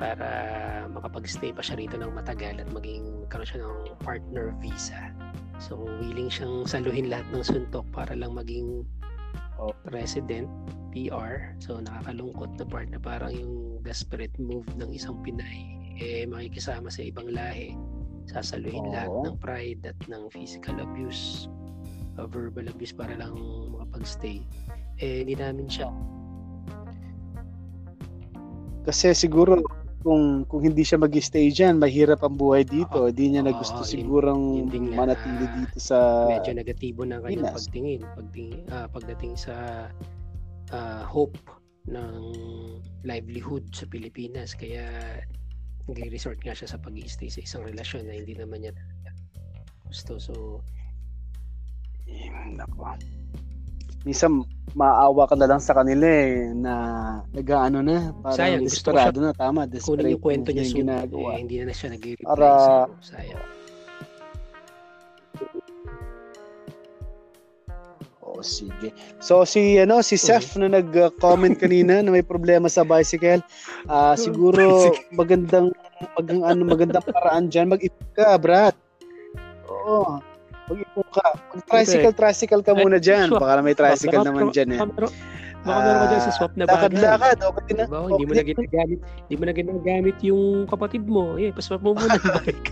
para 0.02 0.30
makapag-stay 0.90 1.54
pa 1.54 1.62
siya 1.62 1.78
rito 1.78 1.94
ng 1.94 2.10
matagal 2.10 2.58
at 2.58 2.66
maging 2.74 3.22
magkaroon 3.22 3.46
siya 3.46 3.62
ng 3.62 3.94
partner 4.02 4.50
visa. 4.58 5.14
So, 5.62 5.78
willing 6.02 6.26
siyang 6.26 6.66
saluhin 6.66 7.06
lahat 7.06 7.30
ng 7.30 7.46
suntok 7.46 7.86
para 7.94 8.18
lang 8.18 8.34
maging 8.34 8.82
Oh. 9.62 9.70
resident, 9.94 10.50
PR. 10.90 11.54
So, 11.62 11.78
nakakalungkot 11.78 12.58
na 12.58 12.66
part 12.66 12.90
na 12.90 12.98
parang 12.98 13.30
yung 13.30 13.54
desperate 13.86 14.34
move 14.42 14.66
ng 14.74 14.90
isang 14.90 15.22
Pinay 15.22 15.78
eh 16.02 16.26
makikisama 16.26 16.90
sa 16.90 17.06
ibang 17.06 17.30
lahi. 17.30 17.78
Sasaluhin 18.26 18.90
lahat 18.90 19.06
Oo. 19.06 19.22
ng 19.22 19.36
pride 19.38 19.86
at 19.86 19.98
ng 20.10 20.26
physical 20.34 20.82
abuse, 20.82 21.46
uh, 22.18 22.26
verbal 22.26 22.66
abuse 22.66 22.90
para 22.90 23.14
lang 23.14 23.38
makapag-stay. 23.70 24.42
Eh, 24.98 25.22
hindi 25.22 25.38
namin 25.38 25.70
siya 25.70 25.90
Kasi 28.82 29.14
siguro, 29.14 29.62
kung 30.02 30.42
kung 30.44 30.60
hindi 30.60 30.82
siya 30.82 30.98
mag-stay 30.98 31.48
dyan, 31.48 31.78
mahirap 31.78 32.20
ang 32.20 32.34
buhay 32.34 32.62
dito. 32.62 33.06
Hindi 33.06 33.32
niya 33.32 33.42
na 33.46 33.54
Oo, 33.54 33.58
gusto 33.58 33.80
yun- 33.80 33.88
sigurang 33.88 34.42
yun 34.58 34.68
din 34.68 34.84
nga 34.90 34.96
manatili 35.06 35.46
na 35.46 35.54
dito 35.54 35.76
sa... 35.78 36.28
medyo 36.28 36.52
negatibo 36.52 37.06
ng 37.06 37.22
kanyang 37.22 37.46
Pinas. 37.48 37.56
pagtingin 37.56 38.00
pagtingin 38.12 38.60
ah, 38.68 38.86
pagdating 38.86 39.34
sa 39.34 39.54
ah, 40.70 41.04
hope 41.06 41.38
ng 41.86 42.14
livelihood 43.02 43.66
sa 43.70 43.86
Pilipinas 43.86 44.54
kaya 44.54 44.86
nag-resort 45.90 46.38
nga 46.42 46.54
siya 46.54 46.70
sa 46.70 46.78
pag 46.78 46.94
stay 47.06 47.26
sa 47.26 47.42
isang 47.42 47.62
relasyon 47.66 48.06
na 48.06 48.14
hindi 48.14 48.38
naman 48.38 48.62
niya 48.62 48.70
gusto 49.86 50.18
so 50.18 50.34
Eh, 52.06 52.28
Nako. 52.52 52.92
Minsan, 54.02 54.42
maawa 54.74 55.30
ka 55.30 55.38
na 55.38 55.46
lang 55.46 55.62
sa 55.62 55.78
kanila 55.78 56.06
eh, 56.08 56.50
na 56.50 56.74
nag-ano 57.30 57.84
na, 57.84 58.10
parang 58.18 58.38
Sayang, 58.38 58.64
desperado 58.66 59.18
na, 59.22 59.30
tama, 59.30 59.62
kunin 59.62 59.72
desperate 59.78 60.10
yung 60.10 60.22
kwento 60.22 60.48
niya 60.50 60.64
yung 60.66 60.80
ginagawa. 60.82 61.28
eh, 61.36 61.38
hindi 61.38 61.54
na, 61.62 61.64
na 61.70 61.74
siya 61.76 61.88
nag-reply 61.94 62.26
Para- 62.26 62.90
so, 62.90 63.14
sayang 63.14 63.44
Oh, 68.22 68.40
sige. 68.40 68.96
So 69.20 69.44
si 69.44 69.76
ano 69.76 70.00
si 70.00 70.16
Seth 70.16 70.56
na 70.56 70.66
nag-comment 70.66 71.52
kanina 71.52 72.00
na 72.00 72.08
may 72.08 72.24
problema 72.24 72.64
sa 72.66 72.80
bicycle. 72.80 73.44
Ah 73.84 74.16
siguro 74.16 74.88
magandang 75.20 75.68
magang 76.16 76.40
ano 76.40 76.64
magandang 76.64 77.04
paraan 77.04 77.52
diyan 77.52 77.68
mag-ipon 77.68 78.08
ka, 78.16 78.40
brat. 78.40 78.72
Oo. 79.68 80.31
Mag-ipon 80.72 81.06
ka. 81.12 81.26
Mag-tricycle, 81.52 82.14
tricycle 82.16 82.62
ka 82.64 82.72
muna 82.72 82.96
diyan. 82.96 83.28
Baka 83.36 83.60
may 83.60 83.76
tricycle 83.76 84.24
naman 84.24 84.48
diyan 84.50 84.68
eh. 84.76 84.80
baka 85.62 85.78
meron 85.78 86.00
ka 86.02 86.06
dyan 86.10 86.22
sa 86.26 86.32
swap 86.34 86.52
na 86.58 86.66
bagay 86.66 86.90
Lakad-lakad, 86.90 87.38
okay 87.38 87.72
na. 87.78 87.84
Diba? 87.86 88.00
Hindi 88.10 88.24
mo 88.26 88.32
na 88.34 88.42
ginagamit, 88.42 88.98
hindi 88.98 89.34
mo 89.38 89.44
na 89.46 89.54
ginagamit 89.54 90.16
yung 90.26 90.42
kapatid 90.66 91.04
mo. 91.06 91.38
Eh, 91.38 91.54
paswap 91.54 91.86
mo 91.86 91.94
muna 91.94 92.18
yung 92.18 92.34
bike. 92.42 92.68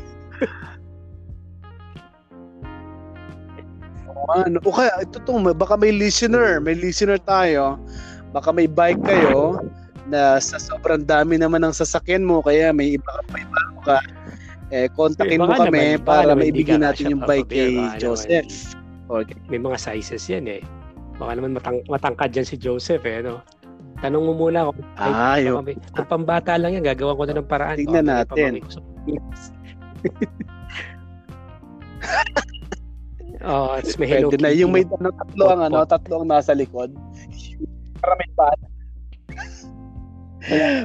Ano, 4.31 4.59
o 4.63 4.75
kaya, 4.75 4.91
ito 5.03 5.23
to, 5.23 5.33
baka 5.55 5.75
may 5.79 5.95
listener, 5.95 6.59
may 6.59 6.75
listener 6.75 7.19
tayo, 7.23 7.79
baka 8.35 8.51
may 8.51 8.67
bike 8.67 9.03
kayo 9.03 9.59
na 10.11 10.39
sa 10.43 10.59
sobrang 10.59 11.03
dami 11.07 11.39
naman 11.39 11.63
ng 11.63 11.75
sasakyan 11.75 12.27
mo, 12.27 12.43
kaya 12.43 12.75
may 12.75 12.99
iba 12.99 13.07
ka, 13.07 13.23
may 13.31 13.47
bago 13.47 13.79
ka, 13.87 13.97
eh, 14.71 14.87
kontakin 14.91 15.39
mo 15.43 15.51
kami 15.51 15.99
naman- 15.99 16.07
para 16.07 16.33
ka 16.35 16.77
natin 16.79 17.05
yung 17.11 17.23
bike 17.27 17.51
kay. 17.51 17.75
Joseph. 17.99 18.75
Okay. 19.11 19.35
May 19.51 19.59
mga 19.59 19.79
sizes 19.79 20.25
yan 20.31 20.47
eh. 20.47 20.63
Baka 21.19 21.37
naman 21.37 21.59
matang 21.59 21.83
matangkad 21.91 22.31
yan 22.33 22.47
si 22.47 22.55
Joseph 22.55 23.03
eh, 23.03 23.21
no? 23.21 23.43
Tanong 24.01 24.23
mo 24.25 24.33
muna 24.33 24.71
kung, 24.71 24.81
ay, 24.97 25.13
Ah, 25.13 25.37
baka 25.37 25.37
yun. 25.37 25.55
kung 25.93 26.09
pambata 26.09 26.57
lang 26.57 26.73
yan, 26.79 26.87
gagawan 26.87 27.19
ko 27.19 27.25
na 27.29 27.37
ng 27.37 27.51
paraan. 27.51 27.77
Tignan 27.77 28.07
Baka 28.09 28.33
may 28.33 28.41
natin. 28.41 28.53
oh, 33.45 33.77
it's 33.77 33.95
may 34.01 34.09
Hello 34.09 34.33
Pwede 34.33 34.41
na. 34.41 34.57
Yung 34.57 34.73
may 34.73 34.89
no? 34.89 34.97
ano, 34.97 35.11
tatlo 35.13 35.45
ang, 35.53 35.61
ano, 35.69 35.79
tatlo 35.85 36.15
ang 36.23 36.29
nasa 36.31 36.57
likod. 36.57 36.95
para 38.01 38.15
may 38.17 38.31
bata. 38.33 38.65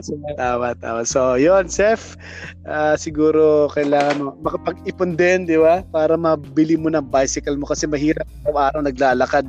So, 0.04 0.20
Tama, 0.36 0.76
tama. 0.76 1.02
So, 1.04 1.36
yun, 1.36 1.68
Seth. 1.68 2.20
ah, 2.66 2.96
siguro 2.96 3.72
kailangan 3.72 4.20
mo 4.20 4.30
makapag-ipon 4.42 5.16
din, 5.16 5.48
di 5.48 5.56
ba? 5.56 5.80
Para 5.90 6.16
mabili 6.16 6.76
mo 6.76 6.92
ng 6.92 7.08
bicycle 7.08 7.56
mo 7.56 7.64
kasi 7.64 7.88
mahirap 7.88 8.28
araw-araw 8.44 8.84
naglalakad 8.84 9.48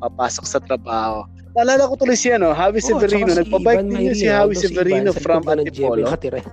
papasok 0.00 0.44
sa 0.44 0.58
trabaho. 0.58 1.22
Naalala 1.54 1.86
ko 1.86 1.94
tuloy 1.94 2.18
siya, 2.18 2.34
no? 2.34 2.50
Javi 2.50 2.82
oh, 2.82 2.98
Severino. 2.98 3.30
tsaka 3.30 3.38
si 3.38 3.40
Nagpabike 3.46 3.82
din 3.86 4.00
yun 4.02 4.16
si 4.18 4.26
Javi 4.26 4.54
si 4.58 4.66
Severino 4.66 5.10
Ivan, 5.10 5.14
sa 5.14 5.22
from 5.22 5.42
Antipolo. 5.46 6.02
nakatira. 6.02 6.40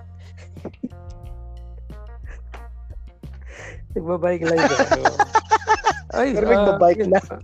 Nagbabike 3.92 4.46
lang 4.48 4.60
siya. 4.62 4.78
no? 4.96 5.04
Ay, 6.12 6.28
Pero 6.32 6.46
ah, 6.48 6.52
nagbabike 6.54 7.02
yun, 7.02 7.12
lang. 7.12 7.26
ah, 7.28 7.42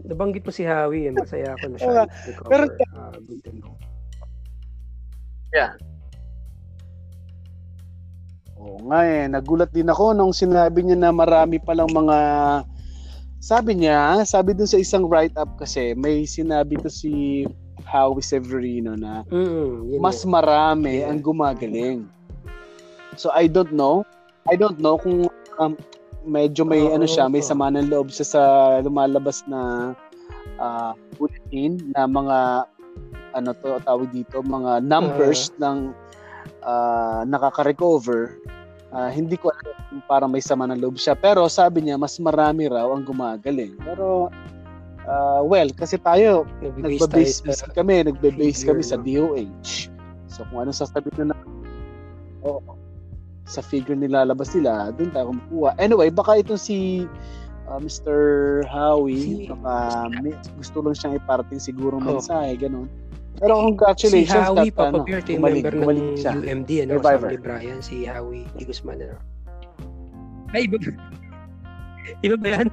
Nabanggit 0.00 0.42
mo 0.42 0.50
si 0.50 0.64
Howie, 0.64 1.06
eh. 1.08 1.12
masaya 1.12 1.54
ako 1.54 1.64
na 1.68 1.76
siya. 1.78 2.04
Pero- 2.48 2.72
Ah, 2.96 3.12
good 3.14 3.40
to 3.44 3.52
know. 3.54 3.76
Oo 8.60 8.78
nga 8.86 9.00
eh. 9.08 9.26
Nagulat 9.26 9.72
din 9.72 9.88
ako 9.90 10.12
nung 10.14 10.36
sinabi 10.36 10.84
niya 10.84 10.98
na 10.98 11.10
marami 11.10 11.56
palang 11.58 11.90
mga 11.90 12.18
sabi 13.40 13.72
niya, 13.72 14.20
sabi 14.28 14.52
dun 14.52 14.68
sa 14.68 14.76
isang 14.76 15.08
write-up 15.08 15.48
kasi, 15.56 15.96
may 15.96 16.28
sinabi 16.28 16.76
to 16.76 16.92
si 16.92 17.42
Howie 17.88 18.20
Severino 18.20 18.92
na 18.92 19.24
Mm, 19.32 19.96
mas 19.96 20.22
marami 20.28 21.00
Yeah. 21.00 21.08
ang 21.08 21.24
gumagaling. 21.24 22.04
So 23.16 23.32
I 23.32 23.48
don't 23.48 23.72
know. 23.72 24.04
I 24.52 24.60
don't 24.60 24.76
know 24.76 25.00
kung 25.00 25.32
um, 25.56 25.72
medyo 26.28 26.68
may 26.68 26.84
Oo, 26.84 27.00
ano 27.00 27.08
siya, 27.08 27.32
may 27.32 27.40
sama 27.40 27.72
ng 27.72 27.88
loob 27.88 28.12
siya 28.12 28.26
sa 28.28 28.42
lumalabas 28.84 29.40
na 29.48 29.92
ah, 30.60 30.92
bulletin 31.16 31.80
na 31.96 32.04
mga 32.04 32.68
ano 33.32 33.50
to 33.54 33.78
tawag 33.80 34.10
dito, 34.10 34.40
mga 34.40 34.80
numbers 34.80 35.50
ng 35.56 35.92
ah, 36.62 37.22
nakaka-recover. 37.24 38.36
Ah, 38.90 39.06
hindi 39.06 39.38
ko 39.38 39.54
alam 39.54 39.76
kung 39.86 40.02
parang 40.04 40.30
may 40.30 40.42
sama 40.42 40.66
ng 40.66 40.78
loob 40.78 40.98
siya. 40.98 41.14
Pero 41.14 41.46
sabi 41.46 41.82
niya, 41.82 41.94
mas 41.94 42.18
marami 42.18 42.66
raw 42.66 42.90
ang 42.90 43.06
gumagaling. 43.06 43.78
Pero, 43.78 44.26
ah, 45.04 45.40
well, 45.40 45.70
kasi 45.70 45.94
tayo, 45.96 46.42
Nagbe-base 46.58 47.38
tayo 47.40 47.54
sa- 47.54 47.70
kami, 47.70 48.02
nagbe-base 48.02 48.66
kami 48.66 48.82
sa? 48.82 48.98
DOH. 48.98 49.86
So 50.26 50.42
kung 50.48 50.62
ano 50.62 50.70
sasabihin 50.70 51.30
na 51.30 51.36
Oo. 52.40 52.78
sa 53.44 53.60
figure 53.60 53.94
nilalabas 53.94 54.54
nila, 54.54 54.90
doon 54.90 55.10
tayo 55.10 55.34
kumukuha. 55.34 55.74
Anyway, 55.76 56.08
baka 56.08 56.38
itong 56.38 56.58
si 56.58 57.06
uh, 57.66 57.78
Mr. 57.78 58.16
Howie, 58.64 59.50
baka 59.50 60.06
may, 60.18 60.34
gusto 60.56 60.78
lang 60.80 60.94
siyang 60.94 61.14
iparating 61.14 61.58
siguro 61.58 61.98
Oh. 61.98 62.02
mensahe, 62.02 62.54
ganun. 62.54 62.86
Pero 63.40 63.56
Si 63.56 63.64
congratulations 63.72 64.52
Howie, 64.52 64.68
that, 64.68 64.92
ano, 64.92 65.00
Papa 65.00 65.08
ito 65.08 65.32
yung 65.32 65.40
gumaling, 65.40 65.64
member 65.64 65.72
ng 65.72 65.80
siya. 66.14 66.32
UMD, 66.36 66.70
ano, 66.84 66.92
Survivor. 66.94 67.28
ni 67.32 67.38
Brian, 67.40 67.80
si 67.80 68.04
Howie 68.04 68.44
Di 68.52 68.62
Guzman, 68.68 69.00
ano. 69.00 69.16
Ay, 70.52 70.68
iba 70.68 70.76
ba? 70.76 70.92
Iba 72.20 72.36
ba 72.36 72.48
yan? 72.52 72.68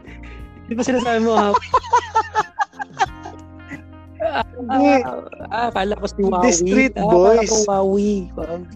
Di 0.67 0.75
ba 0.75 0.83
sinasabi 0.83 1.19
mo, 1.23 1.31
Howie? 1.33 1.55
ah, 4.19 4.43
Hindi. 4.59 4.91
ah, 5.07 5.23
ah, 5.47 5.71
akala 5.71 5.95
ko 5.95 6.05
si 6.05 6.19
Hindi, 6.19 6.35
Wowie. 6.35 6.51
Street 6.51 6.95
ah, 6.99 7.07
Boys. 7.07 7.47
Akala 7.47 7.47
ko. 7.47 7.55
Parang, 8.35 8.67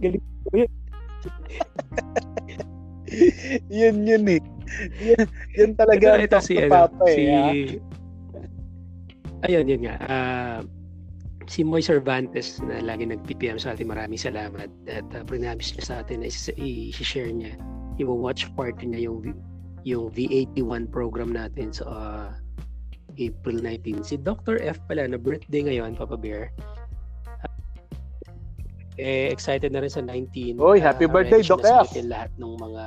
galing 0.00 0.22
ko 0.22 0.48
yun. 0.54 0.70
yun 3.66 3.96
yun 4.04 4.24
eh. 4.30 4.40
Yun, 5.00 5.26
yun 5.56 5.72
talaga 5.74 6.14
ang 6.14 6.20
ito, 6.22 6.30
ito 6.30 6.38
talk 6.38 6.40
si, 6.40 6.54
ano, 6.60 6.70
Papa 6.70 7.04
si, 7.08 7.22
eh. 7.24 7.34
ha? 7.34 7.50
Ayun, 9.44 9.68
yun 9.68 9.82
nga. 9.84 9.96
Ah, 10.08 10.60
si 11.46 11.62
Moy 11.62 11.84
Cervantes 11.84 12.58
na 12.64 12.80
lagi 12.82 13.06
nag-PPM 13.06 13.60
sa 13.60 13.76
atin, 13.76 13.90
maraming 13.92 14.18
salamat. 14.18 14.70
At 14.88 15.06
uh, 15.12 15.22
prinamis 15.26 15.76
niya 15.76 15.84
sa 15.84 15.94
atin 16.02 16.24
na 16.24 16.28
is- 16.32 16.54
i-share 16.56 17.30
niya. 17.30 17.54
I-watch 18.00 18.48
party 18.56 18.92
niya 18.92 19.08
yung 19.12 19.36
yung 19.86 20.10
V81 20.10 20.90
program 20.90 21.30
natin 21.30 21.70
sa 21.70 21.84
ah, 21.86 22.28
April 23.16 23.62
19. 23.62 24.02
Si 24.02 24.18
Dr. 24.18 24.58
F 24.60 24.82
pala, 24.90 25.06
na 25.06 25.16
birthday 25.16 25.62
ngayon, 25.62 25.94
Papa 25.94 26.18
Bear. 26.18 26.50
Eh, 28.96 29.28
excited 29.28 29.76
na 29.76 29.84
rin 29.84 29.92
sa 29.92 30.00
19. 30.00 30.56
Oy, 30.56 30.80
happy 30.80 31.04
Ah, 31.04 31.12
birthday, 31.12 31.44
Doc 31.44 31.60
F. 31.62 31.92
lahat 32.00 32.32
ng 32.40 32.56
mga 32.56 32.84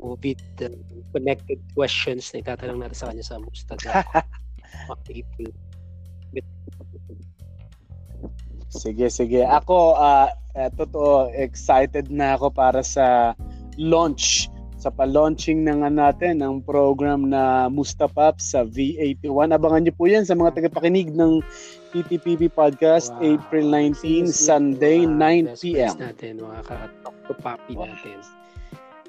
COVID-connected 0.00 1.60
questions 1.76 2.32
na 2.32 2.40
itatanong 2.40 2.80
natin 2.80 2.96
sa 2.96 3.06
kanya 3.12 3.24
sa 3.26 3.36
Mustaga. 3.36 4.00
April. 4.88 5.52
Sige, 8.70 9.10
sige. 9.10 9.42
Ako, 9.42 9.98
ah 9.98 10.30
eh, 10.54 10.70
totoo, 10.74 11.30
excited 11.30 12.10
na 12.10 12.34
ako 12.34 12.50
para 12.50 12.82
sa 12.82 13.34
launch, 13.78 14.50
sa 14.80 14.90
pa-launching 14.90 15.62
ng 15.62 15.84
ano 15.84 16.10
natin, 16.10 16.42
ng 16.42 16.62
program 16.62 17.30
na 17.30 17.68
Mustapap 17.68 18.38
sa 18.38 18.66
V81. 18.66 19.54
Abangan 19.54 19.82
niyo 19.84 19.94
po 19.94 20.10
yan 20.10 20.26
sa 20.26 20.34
mga 20.34 20.58
tagapakinig 20.58 21.12
ng 21.14 21.38
PTPP 21.90 22.50
Podcast, 22.50 23.10
Wow. 23.18 23.38
April 23.38 23.66
19, 23.68 23.94
Sino 23.94 24.30
si- 24.30 24.46
Sunday, 24.46 24.98
mga 25.04 25.50
9 25.50 25.50
best 25.50 25.62
p.m. 25.62 25.94
natin, 25.98 26.32
mga 26.38 26.60
ka-talk 26.64 27.16
to 27.26 27.34
papi 27.38 27.74
natin. 27.74 28.18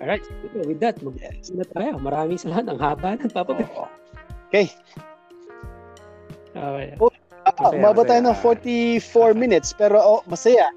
Alright, 0.02 0.26
with 0.66 0.82
that, 0.82 0.98
mag 1.06 1.14
Yes. 1.14 1.54
na 1.54 1.62
tayo. 1.62 2.02
Maraming 2.02 2.42
salamat. 2.42 2.74
Ang 2.74 2.82
haba 2.82 3.14
ng 3.22 3.30
Papa 3.30 3.54
Bear. 3.54 5.10
Okay. 6.52 6.96
Okay. 7.00 7.20
Ah, 7.42 7.74
umabot 7.74 8.06
tayo 8.06 8.22
ng 8.22 8.38
masaya. 8.38 9.34
44 9.34 9.34
minutes 9.34 9.74
pero 9.74 9.98
oh, 9.98 10.22
masaya. 10.30 10.70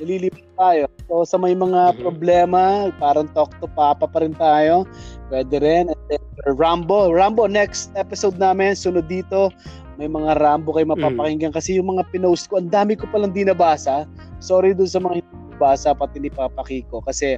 Nalilipad 0.00 0.42
tayo. 0.56 0.84
So 1.06 1.22
sa 1.28 1.36
may 1.38 1.54
mga 1.54 1.94
Mhm. 1.94 1.96
problema, 2.02 2.88
parang 2.98 3.28
talk 3.36 3.52
to 3.60 3.68
papa 3.76 4.08
pa 4.08 4.18
rin 4.24 4.34
tayo. 4.34 4.88
Pwede 5.28 5.60
rin. 5.60 5.92
And 5.92 6.02
then, 6.10 6.22
Rambo. 6.56 7.12
Rambo, 7.12 7.46
next 7.46 7.92
episode 7.94 8.40
namin, 8.40 8.74
sunod 8.74 9.06
dito. 9.06 9.52
May 10.00 10.08
mga 10.08 10.40
Rambo 10.40 10.72
kayo 10.72 10.88
mapapakinggan 10.88 11.52
kasi 11.52 11.76
yung 11.76 11.92
mga 11.92 12.08
pinost 12.08 12.48
ko, 12.48 12.56
ang 12.56 12.72
dami 12.72 12.96
ko 12.96 13.04
palang 13.12 13.36
di 13.36 13.44
nabasa. 13.44 14.08
Sorry 14.40 14.72
dun 14.72 14.88
sa 14.88 14.98
mga 14.98 15.20
hindi 15.20 15.36
nabasa, 15.52 15.92
pati 15.92 16.16
ni 16.24 16.32
Papa 16.32 16.64
Kiko. 16.64 17.04
Kasi 17.04 17.36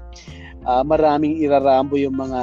uh, 0.66 0.82
maraming 0.86 1.38
irarambo 1.38 1.98
yung 1.98 2.18
mga 2.18 2.40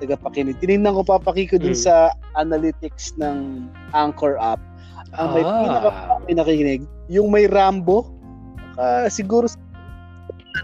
tagapakinig. 0.00 0.56
Tinignan 0.60 0.96
ko 0.96 1.02
papakiko 1.04 1.56
din 1.56 1.76
mm. 1.76 1.84
sa 1.86 2.12
analytics 2.36 3.16
ng 3.20 3.68
Anchor 3.96 4.36
app. 4.40 4.60
Ang 5.16 5.28
uh, 5.28 5.34
may 5.34 5.44
ah. 5.44 5.56
pinaka 5.56 5.90
nakikinig, 6.28 6.82
yung 7.08 7.32
may 7.32 7.46
Rambo, 7.48 8.04
uh, 8.76 9.08
siguro 9.08 9.48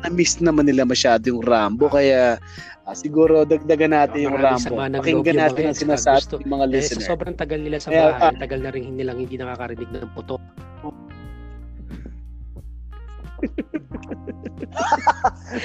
na-miss 0.03 0.41
naman 0.41 0.65
nila 0.65 0.89
masyado 0.89 1.29
yung 1.29 1.45
Rambo 1.45 1.93
kaya 1.93 2.41
uh, 2.89 2.97
siguro 2.97 3.45
dagdagan 3.45 3.93
natin 3.93 4.29
yung 4.29 4.37
Rambo. 4.41 4.73
Pakinggan 4.77 5.39
natin 5.39 5.73
ang 5.73 5.77
sinasabi 5.77 6.43
ng 6.43 6.49
mga 6.49 6.67
eh, 6.67 6.73
listener. 6.73 7.05
Sa 7.05 7.11
sobrang 7.13 7.37
tagal 7.37 7.61
nila 7.61 7.77
sa 7.79 7.93
bahay, 7.93 8.33
uh, 8.33 8.35
tagal 8.41 8.61
na 8.61 8.71
rin 8.73 8.97
nilang 8.97 9.21
hindi 9.21 9.37
nakakarinig 9.37 9.89
ng 9.93 10.11
putok. 10.17 10.41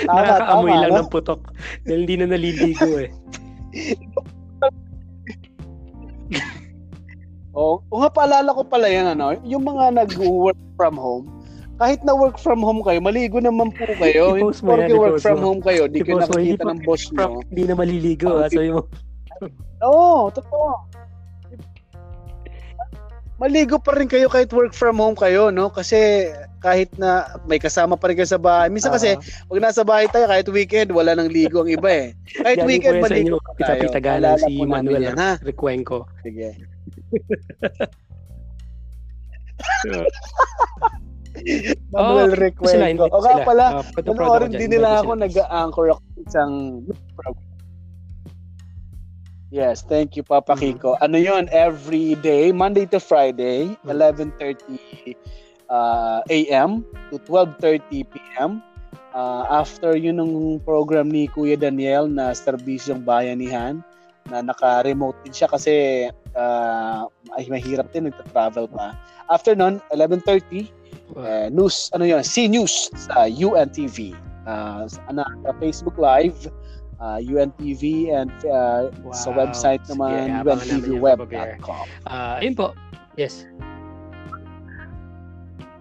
Tama, 0.06 0.22
Nakakaamoy 0.22 0.72
tama, 0.72 0.82
lang 0.82 0.92
no? 0.92 0.98
ng 1.02 1.10
putok 1.12 1.42
dahil 1.86 2.00
hindi 2.04 2.18
na 2.18 2.26
naliligo 2.30 2.98
eh. 2.98 3.10
oh, 7.58 7.82
nga 7.82 8.10
paalala 8.14 8.54
ko 8.54 8.64
pala 8.66 8.88
yan 8.90 9.08
ano, 9.14 9.34
yung 9.46 9.64
mga 9.66 9.92
nag-work 10.06 10.58
from 10.78 10.98
home, 10.98 11.38
kahit 11.78 12.02
na 12.02 12.18
work 12.18 12.42
from 12.42 12.66
home 12.66 12.82
kayo, 12.82 12.98
maligo 12.98 13.38
naman 13.38 13.70
po 13.70 13.86
kayo. 14.02 14.34
Hindi 14.42 14.66
porke 14.66 14.94
work 14.98 15.22
from 15.22 15.46
home 15.46 15.62
kayo, 15.62 15.86
di 15.86 16.02
kayo 16.02 16.26
nakikita 16.26 16.66
ng 16.66 16.82
boss 16.82 17.14
nyo. 17.14 17.46
Hindi 17.54 17.64
na 17.70 17.78
maliligo, 17.78 18.34
ah, 18.34 18.50
sabi 18.50 18.74
mo. 18.74 18.90
Oo, 19.86 20.34
totoo. 20.34 20.74
Maligo 23.38 23.78
pa 23.78 23.94
rin 23.94 24.10
kayo 24.10 24.26
kahit 24.26 24.50
work 24.50 24.74
from 24.74 24.98
home 24.98 25.14
kayo, 25.14 25.54
no? 25.54 25.70
Kasi 25.70 26.34
kahit 26.68 26.92
na 27.00 27.40
may 27.48 27.64
kasama 27.64 27.96
pa 27.96 28.12
rin 28.12 28.20
kayo 28.20 28.28
sa 28.28 28.36
bahay. 28.36 28.68
Minsan 28.68 28.92
kasi, 28.92 29.16
uh, 29.16 29.24
pag 29.48 29.64
nasa 29.64 29.88
bahay 29.88 30.12
tayo, 30.12 30.28
kahit 30.28 30.52
weekend, 30.52 30.92
wala 30.92 31.16
nang 31.16 31.32
ligo 31.32 31.64
ang 31.64 31.72
iba 31.72 31.88
eh. 31.88 32.12
Kahit 32.44 32.68
weekend, 32.68 33.00
maligo 33.00 33.40
tayo. 33.56 33.88
Pita-pita 33.88 34.36
si 34.44 34.60
Manuel 34.68 35.16
yan, 35.16 35.40
Recuenco. 35.48 36.12
Sige. 36.28 36.52
Manuel 41.96 42.36
oh, 42.36 42.36
Recuenco. 42.36 43.08
O 43.16 43.24
nga 43.24 43.48
pala, 43.48 43.80
uh, 43.80 43.84
panoorin 43.96 44.52
din 44.52 44.76
nila 44.76 45.00
ako, 45.00 45.16
nag-anchor 45.16 45.96
ako 45.96 46.04
isang 46.28 46.84
program. 47.16 47.48
Yes, 49.48 49.80
thank 49.80 50.20
you 50.20 50.28
Papa 50.28 50.60
mm-hmm. 50.60 50.76
Kiko. 50.76 51.00
Ano 51.00 51.16
'yon? 51.16 51.48
Every 51.56 52.20
day, 52.20 52.52
Monday 52.52 52.84
to 52.92 53.00
Friday, 53.00 53.80
mm-hmm. 53.80 54.36
11:30 54.36 55.16
uh, 55.70 56.20
AM 56.30 56.84
to 57.12 57.20
12:30 57.26 58.08
PM. 58.08 58.62
Uh, 59.18 59.50
after 59.50 59.98
yun 59.98 60.22
ng 60.22 60.62
program 60.62 61.10
ni 61.10 61.26
Kuya 61.26 61.58
Daniel 61.58 62.06
na 62.06 62.38
serbisyong 62.38 63.02
bayanihan 63.02 63.82
na 64.30 64.44
naka-remote 64.46 65.18
din 65.26 65.34
siya 65.34 65.50
kasi 65.50 65.74
uh, 66.38 67.08
ay 67.40 67.50
mahirap 67.50 67.90
din 67.96 68.12
nagta-travel 68.12 68.70
pa. 68.70 68.94
After 69.34 69.58
nun, 69.58 69.82
11:30 69.96 70.70
uh, 71.18 71.48
news, 71.50 71.90
ano 71.98 72.06
yun, 72.06 72.22
C 72.22 72.46
News 72.46 72.92
sa 72.94 73.26
UNTV. 73.26 74.14
Uh, 74.48 74.88
ano, 75.12 75.28
Facebook 75.60 76.00
Live, 76.00 76.48
uh, 77.00 77.20
UNTV 77.20 78.14
and 78.16 78.32
uh, 78.48 78.94
wow. 79.04 79.12
sa 79.12 79.30
website 79.36 79.84
naman 79.92 80.32
yeah, 80.32 80.48
untwweb.com. 80.48 81.86
Uh, 82.08 82.40
ayun 82.40 82.56
po. 82.56 82.72
Yes. 83.18 83.50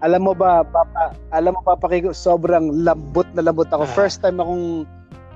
Alam 0.06 0.30
mo 0.30 0.32
ba, 0.38 0.62
Papa, 0.62 1.18
alam 1.34 1.58
mo 1.58 1.60
Papa 1.66 1.90
Kiko, 1.90 2.14
sobrang 2.14 2.70
lambot 2.86 3.26
na 3.34 3.42
lambot 3.42 3.66
ako. 3.74 3.82
Uh, 3.82 3.94
first 3.98 4.22
time 4.22 4.38
akong 4.38 4.86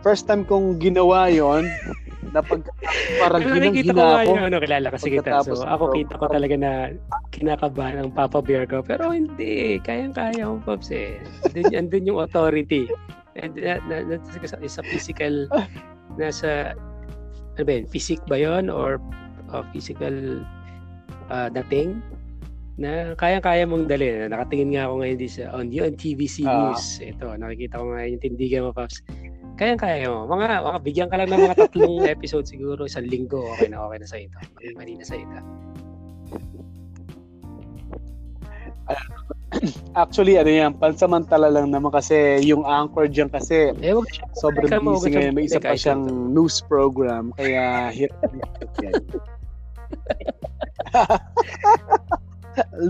first 0.07 0.31
time 0.31 0.47
kong 0.47 0.79
ginawa 0.79 1.27
'yon 1.27 1.67
na 2.31 2.39
pag 2.39 2.63
parang 3.19 3.43
Pero 3.43 3.59
nakikita 3.59 3.91
ko 3.91 4.03
nga 4.07 4.23
yung 4.23 4.45
ano, 4.47 4.57
kilala 4.63 4.89
kasi 4.95 5.09
kita. 5.11 5.43
So, 5.43 5.67
ako 5.67 5.91
kita 5.91 6.15
ko 6.15 6.27
talaga 6.31 6.55
na 6.55 6.73
kinakabahan 7.35 7.99
ng 7.99 8.11
Papa 8.15 8.39
Bear 8.39 8.71
ko. 8.71 8.87
Pero 8.87 9.11
hindi, 9.11 9.83
kayang-kaya 9.83 10.47
mo, 10.47 10.63
Pops 10.63 10.95
eh. 10.95 11.19
Andun, 11.51 11.75
andun 11.75 12.09
yung 12.09 12.21
authority. 12.23 12.87
And, 13.35 13.59
na, 13.59 13.83
na, 13.91 14.07
na, 14.07 14.17
sa 14.47 14.83
physical, 14.87 15.51
nasa, 16.15 16.79
ano 17.59 17.63
ba 17.67 17.73
yun, 17.83 17.87
physique 17.91 18.23
ba 18.31 18.39
yun? 18.39 18.71
Or 18.71 19.03
uh, 19.51 19.67
physical 19.75 20.47
uh, 21.35 21.51
dating? 21.51 21.99
Na 22.81 23.13
kayang-kaya 23.15 23.69
mong 23.69 23.85
dali. 23.85 24.09
Nakatingin 24.33 24.73
nga 24.73 24.89
ako 24.89 25.05
ngayon 25.05 25.19
di 25.21 25.29
sa 25.29 25.53
on 25.53 25.69
yun 25.69 25.93
TVC 25.93 26.49
uh, 26.49 26.73
News. 26.73 27.05
Ito, 27.05 27.37
nakikita 27.37 27.77
ko 27.77 27.93
ngayon 27.93 28.17
yung 28.17 28.25
tindigan 28.25 28.65
mo, 28.65 28.73
Pops 28.73 29.05
Kayang-kaya 29.61 30.09
mo. 30.09 30.25
Mga, 30.25 30.65
mga 30.65 30.79
bigyan 30.81 31.09
ka 31.13 31.21
lang 31.21 31.29
ng 31.29 31.45
mga 31.45 31.57
tatlong 31.69 32.09
episode 32.17 32.49
siguro 32.49 32.89
isang 32.89 33.05
linggo, 33.05 33.45
okay 33.53 33.69
na 33.69 33.85
okay 33.85 34.01
na 34.01 34.09
sa 34.09 34.17
ito. 34.17 34.33
Mali 34.73 34.97
na 34.97 35.05
sa 35.05 35.21
ito. 35.21 35.37
Actually, 40.01 40.41
ano 40.41 40.49
yan, 40.49 40.73
pansamantala 40.81 41.53
lang 41.53 41.69
naman 41.69 41.93
kasi 41.93 42.41
yung 42.47 42.65
anchor 42.65 43.11
dyan 43.11 43.29
kasi 43.29 43.77
eh, 43.77 43.93
wag 43.93 44.09
siya, 44.09 44.25
sobrang 44.41 44.71
busy 44.81 45.13
ngayon. 45.13 45.35
May 45.37 45.45
isa 45.51 45.61
pa 45.61 45.77
siyang 45.77 46.33
news 46.33 46.65
program, 46.65 47.37
kaya 47.37 47.93
hirap 47.93 48.17
yan. 48.87 48.95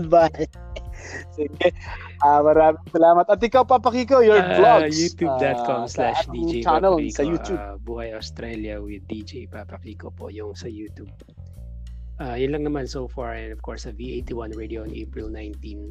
Bye. 0.09 0.47
Sige. 1.35 1.73
Uh, 2.21 2.41
maraming 2.45 2.85
salamat. 2.93 3.25
At 3.27 3.41
ikaw, 3.41 3.65
Papa 3.65 3.89
Kiko, 3.89 4.21
your 4.21 4.39
uh, 4.39 4.57
vlogs. 4.57 4.93
YouTube.com 4.93 5.85
uh, 5.85 5.89
slash 5.89 6.25
DJ 6.29 6.61
channel 6.61 6.97
Papa 6.97 7.05
Kiko, 7.05 7.17
sa 7.17 7.23
YouTube. 7.25 7.61
Uh, 7.61 7.75
Buhay 7.81 8.09
Australia 8.13 8.77
with 8.79 9.03
DJ 9.09 9.49
Papa 9.49 9.81
Kiko 9.81 10.13
po 10.13 10.29
yung 10.29 10.53
sa 10.53 10.69
YouTube. 10.69 11.09
Uh, 12.21 12.37
yun 12.37 12.53
lang 12.53 12.63
naman 12.69 12.85
so 12.85 13.09
far. 13.09 13.33
And 13.33 13.49
of 13.49 13.61
course, 13.65 13.89
sa 13.89 13.91
V81 13.97 14.53
Radio 14.53 14.85
on 14.85 14.93
April 14.93 15.27
19. 15.33 15.89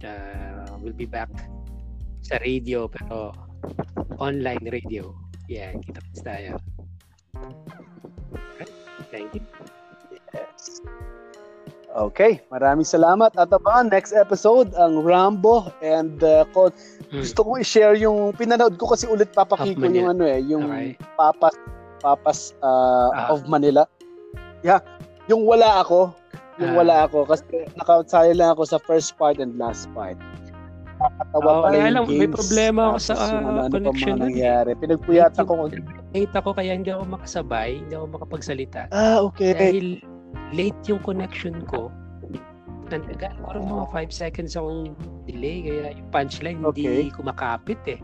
Uh, 0.00 0.78
we'll 0.80 0.96
be 0.96 1.10
back 1.10 1.28
sa 2.22 2.38
radio 2.40 2.86
pero 2.88 3.34
online 4.18 4.62
radio. 4.70 5.12
Yeah, 5.48 5.76
kita-kits 5.80 6.22
tayo. 6.24 6.60
Okay. 7.36 8.68
Thank 9.10 9.34
you. 9.34 9.44
Yes. 10.34 10.84
Okay, 11.88 12.44
maraming 12.52 12.84
salamat. 12.84 13.32
At 13.40 13.48
abangan 13.48 13.88
next 13.88 14.12
episode 14.12 14.76
ang 14.76 15.00
Rambo 15.00 15.72
and 15.80 16.20
uh, 16.20 16.44
ko, 16.52 16.68
hmm. 17.08 17.24
gusto 17.24 17.40
kong 17.40 17.64
i-share 17.64 17.96
yung 17.96 18.36
pinanood 18.36 18.76
ko 18.76 18.92
kasi 18.92 19.08
ulit 19.08 19.32
papakiko 19.32 19.88
yung 19.88 20.12
ano 20.12 20.24
eh, 20.28 20.40
yung 20.44 20.68
okay. 20.68 21.00
Papas 21.16 21.56
Papas 21.98 22.54
uh, 22.62 23.10
ah. 23.10 23.34
of 23.34 23.48
Manila. 23.50 23.88
Yeah, 24.62 24.84
yung 25.26 25.48
wala 25.48 25.82
ako, 25.82 26.14
yung 26.62 26.74
ah. 26.74 26.78
wala 26.78 26.94
ako 27.10 27.26
kasi 27.26 27.66
naka-outside 27.74 28.38
lang 28.38 28.54
ako 28.54 28.62
sa 28.68 28.78
first 28.84 29.16
part 29.18 29.42
and 29.42 29.58
last 29.58 29.90
part. 29.96 30.14
Nakakatawa 30.98 31.50
oh, 31.50 31.62
pala 31.62 31.74
yung 31.74 31.88
alam, 31.94 32.04
games. 32.06 32.18
May 32.18 32.30
problema 32.30 32.80
ako 32.90 32.98
sa 32.98 33.14
uh, 33.14 33.38
ano, 33.38 33.70
connection. 33.70 34.14
Ano 34.18 34.26
nangyari. 34.30 34.70
Pinagpuyatan 34.74 35.42
ko. 35.46 35.52
Late 36.14 36.34
ako 36.34 36.48
kaya 36.58 36.72
hindi 36.74 36.90
ako 36.90 37.02
makasabay, 37.06 37.70
hindi 37.82 37.94
ako 37.94 38.06
makapagsalita. 38.18 38.90
Ah, 38.90 39.22
okay. 39.22 39.54
Dahil 39.54 40.02
late 40.54 40.76
yung 40.88 41.00
connection 41.02 41.64
ko. 41.66 41.92
Nandaga, 42.88 43.36
parang 43.44 43.68
mga 43.68 43.84
5 43.92 44.08
seconds 44.08 44.56
akong 44.56 44.96
delay, 45.28 45.60
kaya 45.60 45.92
yung 45.92 46.08
punchline 46.08 46.58
okay. 46.64 46.80
hindi 46.88 47.12
kumakapit 47.12 47.80
eh. 47.84 48.00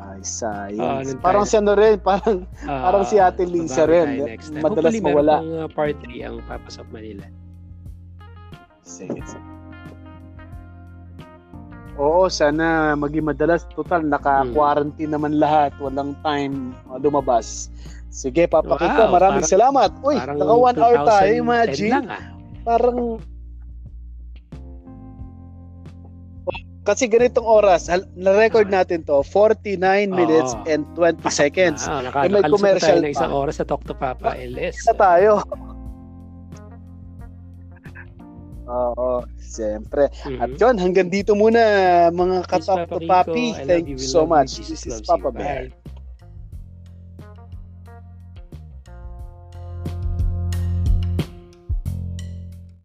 Ay, 0.00 0.24
science. 0.24 1.12
Uh, 1.12 1.20
parang 1.20 1.44
si 1.44 1.60
ano 1.60 1.76
rin, 1.76 2.00
parang, 2.00 2.48
uh, 2.64 2.80
parang 2.88 3.04
si 3.04 3.20
Ate 3.20 3.44
Lisa 3.44 3.84
rin. 3.84 4.40
Madalas 4.64 4.96
Hopefully, 4.96 5.04
mawala. 5.04 5.44
Hopefully, 5.44 5.60
uh, 5.60 5.68
part 5.68 5.96
3 6.00 6.24
ang 6.24 6.36
papasok 6.48 6.86
Manila. 6.88 7.28
Sige, 8.80 9.20
sige. 9.28 9.49
Oo, 12.00 12.32
sana 12.32 12.96
maging 12.96 13.28
madalas. 13.28 13.68
Total, 13.76 14.00
naka-quarantine 14.00 15.12
naman 15.12 15.36
lahat. 15.36 15.76
Walang 15.76 16.16
time 16.24 16.72
lumabas. 16.96 17.68
Sige, 18.08 18.48
Papa 18.48 18.74
wow, 18.74 18.80
Kiko, 18.80 19.02
maraming 19.12 19.44
parang, 19.44 19.54
salamat. 19.54 19.90
Uy, 20.02 20.16
naka 20.16 20.54
one 20.56 20.78
hour 20.80 20.98
tayo, 21.06 21.30
imagine. 21.30 21.92
Lang, 21.92 22.08
ah. 22.08 22.22
Parang 22.64 23.20
kasi 26.80 27.06
ganitong 27.06 27.44
oras, 27.44 27.86
na-record 28.16 28.72
natin 28.72 29.04
to, 29.04 29.20
49 29.22 29.78
minutes 30.10 30.56
oh, 30.56 30.64
and 30.66 30.82
20 30.96 31.22
seconds. 31.28 31.84
Ah, 31.86 32.00
naka, 32.02 32.24
eh, 32.26 32.32
may 32.32 32.42
commercial 32.42 32.98
tayo 32.98 33.04
ng 33.04 33.12
isang 33.12 33.30
oras 33.30 33.60
sa 33.60 33.68
Talk 33.68 33.84
to 33.84 33.92
Papa 33.94 34.34
LS. 34.34 34.88
Na 34.88 34.94
tayo. 34.96 35.44
Oo, 38.70 39.26
siyempre. 39.42 40.14
Mm-hmm. 40.22 40.42
At 40.42 40.50
yun, 40.54 40.76
hanggang 40.78 41.10
dito 41.10 41.34
muna 41.34 41.60
mga 42.14 42.46
katok 42.46 42.86
to 42.86 42.98
Papi. 43.02 43.58
Thank 43.66 43.90
you 43.90 43.98
so 43.98 44.22
much. 44.22 44.62
This 44.62 44.86
is 44.86 45.02
Papa 45.02 45.34
Bear. 45.34 45.74